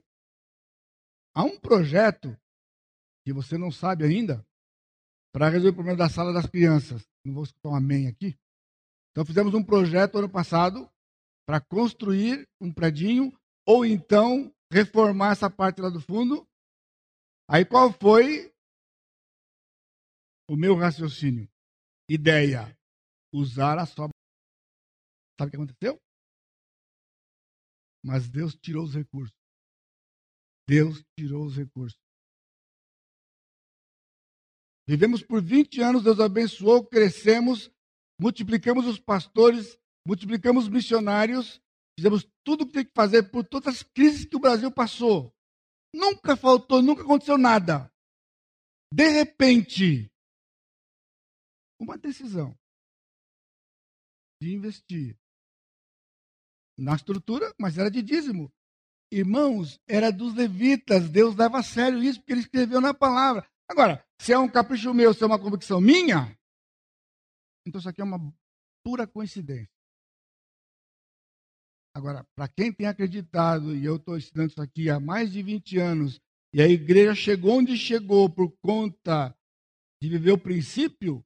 Há 1.35 1.43
um 1.43 1.59
projeto 1.59 2.37
que 3.25 3.33
você 3.33 3.57
não 3.57 3.73
sabe 3.73 4.05
ainda 4.05 4.47
para 5.33 5.49
resolver 5.49 5.71
o 5.71 5.75
problema 5.75 5.97
da 5.97 6.11
sala 6.11 6.33
das 6.33 6.47
crianças. 6.47 7.03
Não 7.25 7.33
vou 7.33 7.45
escutar 7.45 7.71
um 7.71 7.75
amém 7.75 8.07
aqui. 8.09 8.39
Então 9.13 9.25
fizemos 9.25 9.55
um 9.55 9.63
projeto 9.63 10.19
ano 10.19 10.29
passado 10.29 10.91
para 11.47 11.61
construir 11.61 12.49
um 12.61 12.73
predinho 12.73 13.33
ou 13.67 13.85
então 13.85 14.53
reformar 14.73 15.33
essa 15.33 15.51
parte 15.51 15.81
lá 15.81 15.91
do 15.91 16.01
fundo. 16.01 16.49
Aí 17.49 17.65
qual 17.65 17.93
foi 17.93 18.53
o 20.49 20.57
meu 20.57 20.75
raciocínio. 20.75 21.49
Ideia: 22.09 22.77
usar 23.33 23.79
a 23.79 23.87
sua. 23.87 24.09
Sabe 25.39 25.49
o 25.49 25.51
que 25.51 25.57
aconteceu? 25.57 26.01
Mas 28.05 28.29
Deus 28.29 28.55
tirou 28.55 28.85
os 28.85 28.95
recursos. 28.95 29.37
Deus 30.67 31.03
tirou 31.19 31.47
os 31.47 31.57
recursos. 31.57 31.99
Vivemos 34.87 35.23
por 35.23 35.43
20 35.43 35.81
anos, 35.81 36.03
Deus 36.03 36.19
abençoou, 36.19 36.85
crescemos, 36.85 37.71
multiplicamos 38.23 38.87
os 38.87 39.01
pastores, 39.01 39.77
multiplicamos 40.07 40.69
missionários, 40.69 41.61
fizemos 41.99 42.25
tudo 42.45 42.63
o 42.63 42.67
que 42.67 42.73
tem 42.73 42.85
que 42.85 42.93
fazer 42.95 43.25
por 43.25 43.45
todas 43.45 43.75
as 43.75 43.83
crises 43.83 44.25
que 44.25 44.37
o 44.37 44.41
Brasil 44.41 44.71
passou. 44.71 45.35
Nunca 45.93 46.37
faltou, 46.37 46.81
nunca 46.81 47.03
aconteceu 47.03 47.37
nada. 47.37 47.93
De 48.95 49.09
repente, 49.09 50.09
uma 51.81 51.99
decisão 51.99 52.57
de 54.41 54.55
investir 54.55 55.19
na 56.79 56.95
estrutura, 56.95 57.53
mas 57.59 57.77
era 57.77 57.91
de 57.91 58.03
dízimo. 58.03 58.53
Irmãos, 59.11 59.81
era 59.87 60.13
dos 60.13 60.33
levitas, 60.35 61.11
Deus 61.11 61.35
dava 61.35 61.59
a 61.59 61.63
sério 61.63 62.03
isso, 62.03 62.21
porque 62.21 62.33
ele 62.33 62.41
escreveu 62.41 62.81
na 62.81 62.95
palavra. 62.95 63.47
Agora, 63.69 64.07
se 64.21 64.33
é 64.33 64.39
um 64.39 64.49
capricho 64.49 64.95
meu, 64.95 65.13
se 65.13 65.25
é 65.25 65.27
uma 65.27 65.39
convicção 65.39 65.81
minha, 65.81 66.39
então 67.67 67.79
isso 67.79 67.89
aqui 67.89 68.01
é 68.01 68.05
uma 68.05 68.33
pura 68.85 69.07
coincidência. 69.07 69.71
Agora, 71.95 72.27
para 72.35 72.49
quem 72.49 72.73
tem 72.73 72.87
acreditado, 72.87 73.77
e 73.77 73.85
eu 73.85 73.97
estou 73.97 74.17
ensinando 74.17 74.51
isso 74.51 74.63
aqui 74.63 74.89
há 74.89 74.99
mais 74.99 75.31
de 75.31 75.43
20 75.43 75.79
anos, 75.79 76.21
e 76.55 76.63
a 76.63 76.67
igreja 76.67 77.15
chegou 77.15 77.59
onde 77.59 77.77
chegou 77.77 78.31
por 78.31 78.51
conta 78.63 79.35
de 80.03 80.09
viver 80.09 80.33
o 80.33 80.39
princípio, 80.39 81.25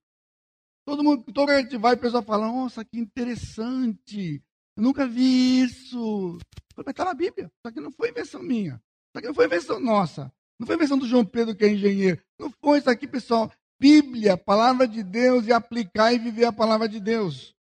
todo 0.85 1.03
mundo, 1.05 1.33
toda 1.33 1.57
a 1.57 1.61
gente 1.61 1.77
vai, 1.77 1.95
o 1.95 1.99
pessoal 1.99 2.23
fala, 2.23 2.47
nossa, 2.47 2.85
que 2.85 2.99
interessante, 2.99 4.43
eu 4.77 4.83
nunca 4.83 5.07
vi 5.07 5.63
isso. 5.63 6.39
Mas 6.77 6.87
está 6.89 7.05
na 7.05 7.15
Bíblia, 7.15 7.47
isso 7.47 7.69
aqui 7.69 7.81
não 7.81 7.93
foi 7.93 8.11
invenção 8.11 8.43
minha, 8.43 8.75
isso 8.75 9.19
aqui 9.19 9.27
não 9.29 9.35
foi 9.35 9.47
invenção 9.47 9.81
nossa, 9.81 10.33
não 10.59 10.67
foi 10.67 10.77
invenção 10.77 10.99
do 10.99 11.07
João 11.07 11.25
Pedro, 11.25 11.57
que 11.57 11.65
é 11.65 11.69
engenheiro, 11.69 12.23
não 12.39 12.51
foi 12.51 12.79
isso 12.79 12.91
aqui, 12.91 13.07
pessoal. 13.07 13.51
Bíblia, 13.79 14.37
palavra 14.37 14.89
de 14.89 15.03
Deus, 15.03 15.47
e 15.47 15.53
aplicar 15.53 16.13
e 16.13 16.19
viver 16.19 16.47
a 16.47 16.53
palavra 16.53 16.89
de 16.89 16.99
Deus. 17.01 17.55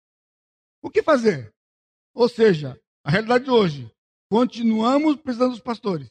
O 0.83 0.91
que 0.91 1.03
fazer? 1.03 1.55
Ou 2.15 2.29
seja, 2.29 2.79
a 3.05 3.11
realidade 3.11 3.45
de 3.45 3.51
hoje, 3.51 3.91
continuamos 4.31 5.17
precisando 5.17 5.53
dos 5.53 5.61
pastores. 5.61 6.11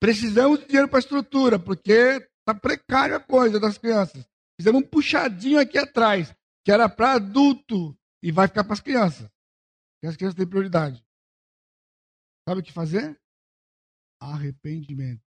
Precisamos 0.00 0.60
de 0.60 0.66
dinheiro 0.66 0.88
para 0.88 0.98
a 0.98 1.00
estrutura, 1.00 1.58
porque 1.58 1.92
está 1.92 2.54
precária 2.54 3.16
a 3.16 3.20
coisa 3.20 3.58
das 3.58 3.78
crianças. 3.78 4.28
Fizemos 4.60 4.82
um 4.82 4.86
puxadinho 4.86 5.60
aqui 5.60 5.78
atrás, 5.78 6.34
que 6.64 6.70
era 6.70 6.88
para 6.88 7.14
adulto, 7.14 7.96
e 8.22 8.30
vai 8.30 8.48
ficar 8.48 8.64
para 8.64 8.74
as 8.74 8.80
crianças. 8.80 9.28
Porque 9.94 10.06
as 10.08 10.16
crianças 10.16 10.36
têm 10.36 10.46
prioridade. 10.46 11.04
Sabe 12.48 12.60
o 12.60 12.64
que 12.64 12.72
fazer? 12.72 13.18
Arrependimento. 14.20 15.22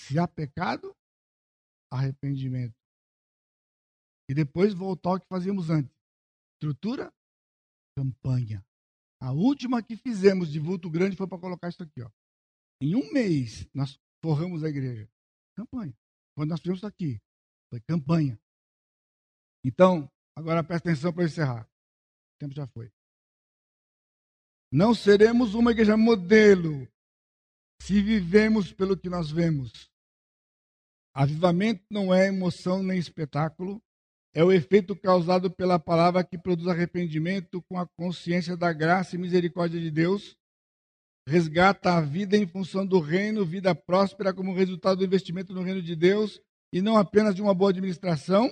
Se 0.00 0.18
há 0.18 0.26
pecado, 0.28 0.94
arrependimento. 1.90 2.74
E 4.28 4.34
depois 4.34 4.74
voltar 4.74 5.10
ao 5.10 5.20
que 5.20 5.26
fazíamos 5.26 5.70
antes. 5.70 5.94
Estrutura, 6.54 7.12
campanha. 7.96 8.64
A 9.20 9.32
última 9.32 9.82
que 9.82 9.96
fizemos 9.96 10.50
de 10.50 10.58
vulto 10.58 10.90
grande 10.90 11.16
foi 11.16 11.26
para 11.26 11.38
colocar 11.38 11.68
isso 11.68 11.82
aqui. 11.82 12.02
Ó. 12.02 12.10
Em 12.80 12.94
um 12.94 13.12
mês, 13.12 13.68
nós 13.74 13.98
forramos 14.22 14.62
a 14.62 14.68
igreja. 14.68 15.08
Campanha. 15.56 15.96
Quando 16.36 16.50
nós 16.50 16.60
fizemos 16.60 16.78
isso 16.78 16.86
aqui, 16.86 17.20
foi 17.70 17.80
campanha. 17.80 18.38
Então, 19.64 20.10
agora 20.36 20.62
presta 20.62 20.90
atenção 20.90 21.12
para 21.12 21.24
encerrar. 21.24 21.64
O 21.64 22.38
tempo 22.38 22.54
já 22.54 22.66
foi. 22.68 22.92
Não 24.70 24.94
seremos 24.94 25.54
uma 25.54 25.72
igreja 25.72 25.96
modelo 25.96 26.86
se 27.80 28.02
vivemos 28.02 28.72
pelo 28.72 28.96
que 28.96 29.08
nós 29.08 29.30
vemos. 29.30 29.87
Avivamento 31.18 31.82
não 31.90 32.14
é 32.14 32.28
emoção 32.28 32.80
nem 32.80 32.96
espetáculo, 32.96 33.82
é 34.32 34.44
o 34.44 34.52
efeito 34.52 34.94
causado 34.94 35.50
pela 35.50 35.76
palavra 35.76 36.22
que 36.22 36.38
produz 36.38 36.68
arrependimento 36.68 37.60
com 37.62 37.76
a 37.76 37.88
consciência 37.88 38.56
da 38.56 38.72
graça 38.72 39.16
e 39.16 39.18
misericórdia 39.18 39.80
de 39.80 39.90
Deus, 39.90 40.36
resgata 41.26 41.92
a 41.94 42.00
vida 42.00 42.36
em 42.36 42.46
função 42.46 42.86
do 42.86 43.00
reino, 43.00 43.44
vida 43.44 43.74
próspera 43.74 44.32
como 44.32 44.54
resultado 44.54 44.98
do 44.98 45.04
investimento 45.04 45.52
no 45.52 45.62
reino 45.62 45.82
de 45.82 45.96
Deus 45.96 46.40
e 46.72 46.80
não 46.80 46.96
apenas 46.96 47.34
de 47.34 47.42
uma 47.42 47.52
boa 47.52 47.70
administração, 47.70 48.48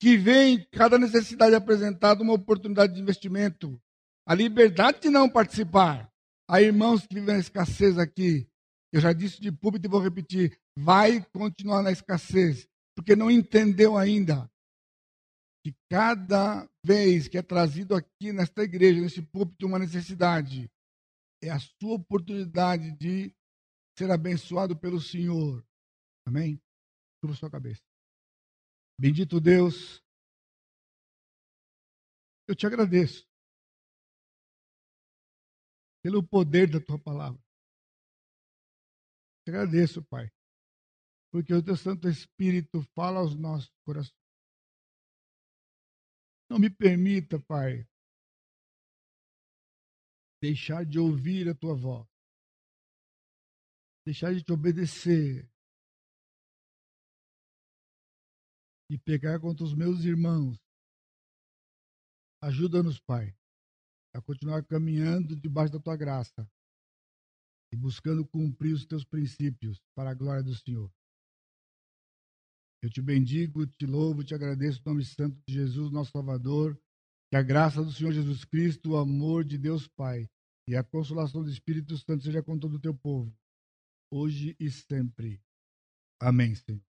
que 0.00 0.16
vê 0.16 0.50
em 0.50 0.64
cada 0.70 0.96
necessidade 0.96 1.56
apresentada 1.56 2.22
uma 2.22 2.34
oportunidade 2.34 2.94
de 2.94 3.00
investimento, 3.00 3.76
a 4.24 4.36
liberdade 4.36 5.00
de 5.00 5.10
não 5.10 5.28
participar. 5.28 6.08
Há 6.48 6.62
irmãos 6.62 7.04
que 7.04 7.16
vivem 7.16 7.34
na 7.34 7.40
escassez 7.40 7.98
aqui. 7.98 8.46
Eu 8.92 9.00
já 9.00 9.12
disse 9.12 9.40
de 9.40 9.50
público 9.50 9.84
e 9.84 9.90
vou 9.90 10.00
repetir: 10.00 10.61
vai 10.76 11.24
continuar 11.30 11.82
na 11.82 11.92
escassez, 11.92 12.68
porque 12.96 13.14
não 13.14 13.30
entendeu 13.30 13.96
ainda 13.96 14.50
que 15.64 15.74
cada 15.90 16.68
vez 16.84 17.28
que 17.28 17.38
é 17.38 17.42
trazido 17.42 17.94
aqui 17.94 18.32
nesta 18.32 18.62
igreja, 18.62 19.00
nesse 19.00 19.22
púlpito, 19.22 19.66
uma 19.66 19.78
necessidade, 19.78 20.70
é 21.42 21.50
a 21.50 21.58
sua 21.58 21.94
oportunidade 21.94 22.96
de 22.96 23.34
ser 23.96 24.10
abençoado 24.10 24.78
pelo 24.78 25.00
Senhor. 25.00 25.64
Amém? 26.26 26.60
Sobre 27.20 27.36
sua 27.36 27.50
cabeça. 27.50 27.82
Bendito 28.98 29.40
Deus, 29.40 30.02
eu 32.48 32.54
te 32.54 32.66
agradeço 32.66 33.26
pelo 36.02 36.26
poder 36.26 36.68
da 36.70 36.80
tua 36.80 36.98
palavra. 36.98 37.40
Te 39.44 39.50
agradeço, 39.50 40.02
Pai, 40.04 40.28
porque 41.32 41.54
o 41.54 41.64
teu 41.64 41.74
Santo 41.74 42.10
Espírito 42.10 42.82
fala 42.94 43.20
aos 43.20 43.34
nossos 43.34 43.72
corações. 43.86 44.14
Não 46.50 46.58
me 46.58 46.68
permita, 46.68 47.40
Pai, 47.40 47.88
deixar 50.42 50.84
de 50.84 50.98
ouvir 50.98 51.48
a 51.48 51.54
tua 51.54 51.74
voz, 51.74 52.06
deixar 54.04 54.34
de 54.34 54.44
te 54.44 54.52
obedecer 54.52 55.50
e 58.90 58.98
pegar 58.98 59.40
contra 59.40 59.64
os 59.64 59.74
meus 59.74 60.04
irmãos. 60.04 60.58
Ajuda-nos, 62.42 63.00
Pai, 63.00 63.34
a 64.14 64.20
continuar 64.20 64.66
caminhando 64.66 65.34
debaixo 65.34 65.72
da 65.72 65.80
tua 65.80 65.96
graça 65.96 66.46
e 67.72 67.76
buscando 67.76 68.28
cumprir 68.28 68.74
os 68.74 68.84
teus 68.84 69.02
princípios 69.02 69.80
para 69.94 70.10
a 70.10 70.14
glória 70.14 70.42
do 70.42 70.54
Senhor. 70.54 70.92
Eu 72.82 72.90
te 72.90 73.00
bendigo, 73.00 73.64
te 73.64 73.86
louvo, 73.86 74.24
te 74.24 74.34
agradeço 74.34 74.82
no 74.84 74.92
nome 74.92 75.04
santo 75.04 75.40
de 75.46 75.54
Jesus, 75.54 75.92
nosso 75.92 76.10
Salvador. 76.10 76.76
Que 77.30 77.36
a 77.36 77.42
graça 77.42 77.82
do 77.82 77.92
Senhor 77.92 78.12
Jesus 78.12 78.44
Cristo, 78.44 78.90
o 78.90 78.96
amor 78.96 79.44
de 79.44 79.56
Deus 79.56 79.86
Pai 79.86 80.28
e 80.66 80.76
a 80.76 80.82
consolação 80.82 81.42
do 81.42 81.50
Espírito 81.50 81.96
Santo 81.96 82.24
seja 82.24 82.42
com 82.42 82.58
todo 82.58 82.74
o 82.74 82.80
teu 82.80 82.94
povo, 82.94 83.32
hoje 84.10 84.56
e 84.58 84.70
sempre. 84.70 85.40
Amém, 86.20 86.54
Senhor. 86.54 86.91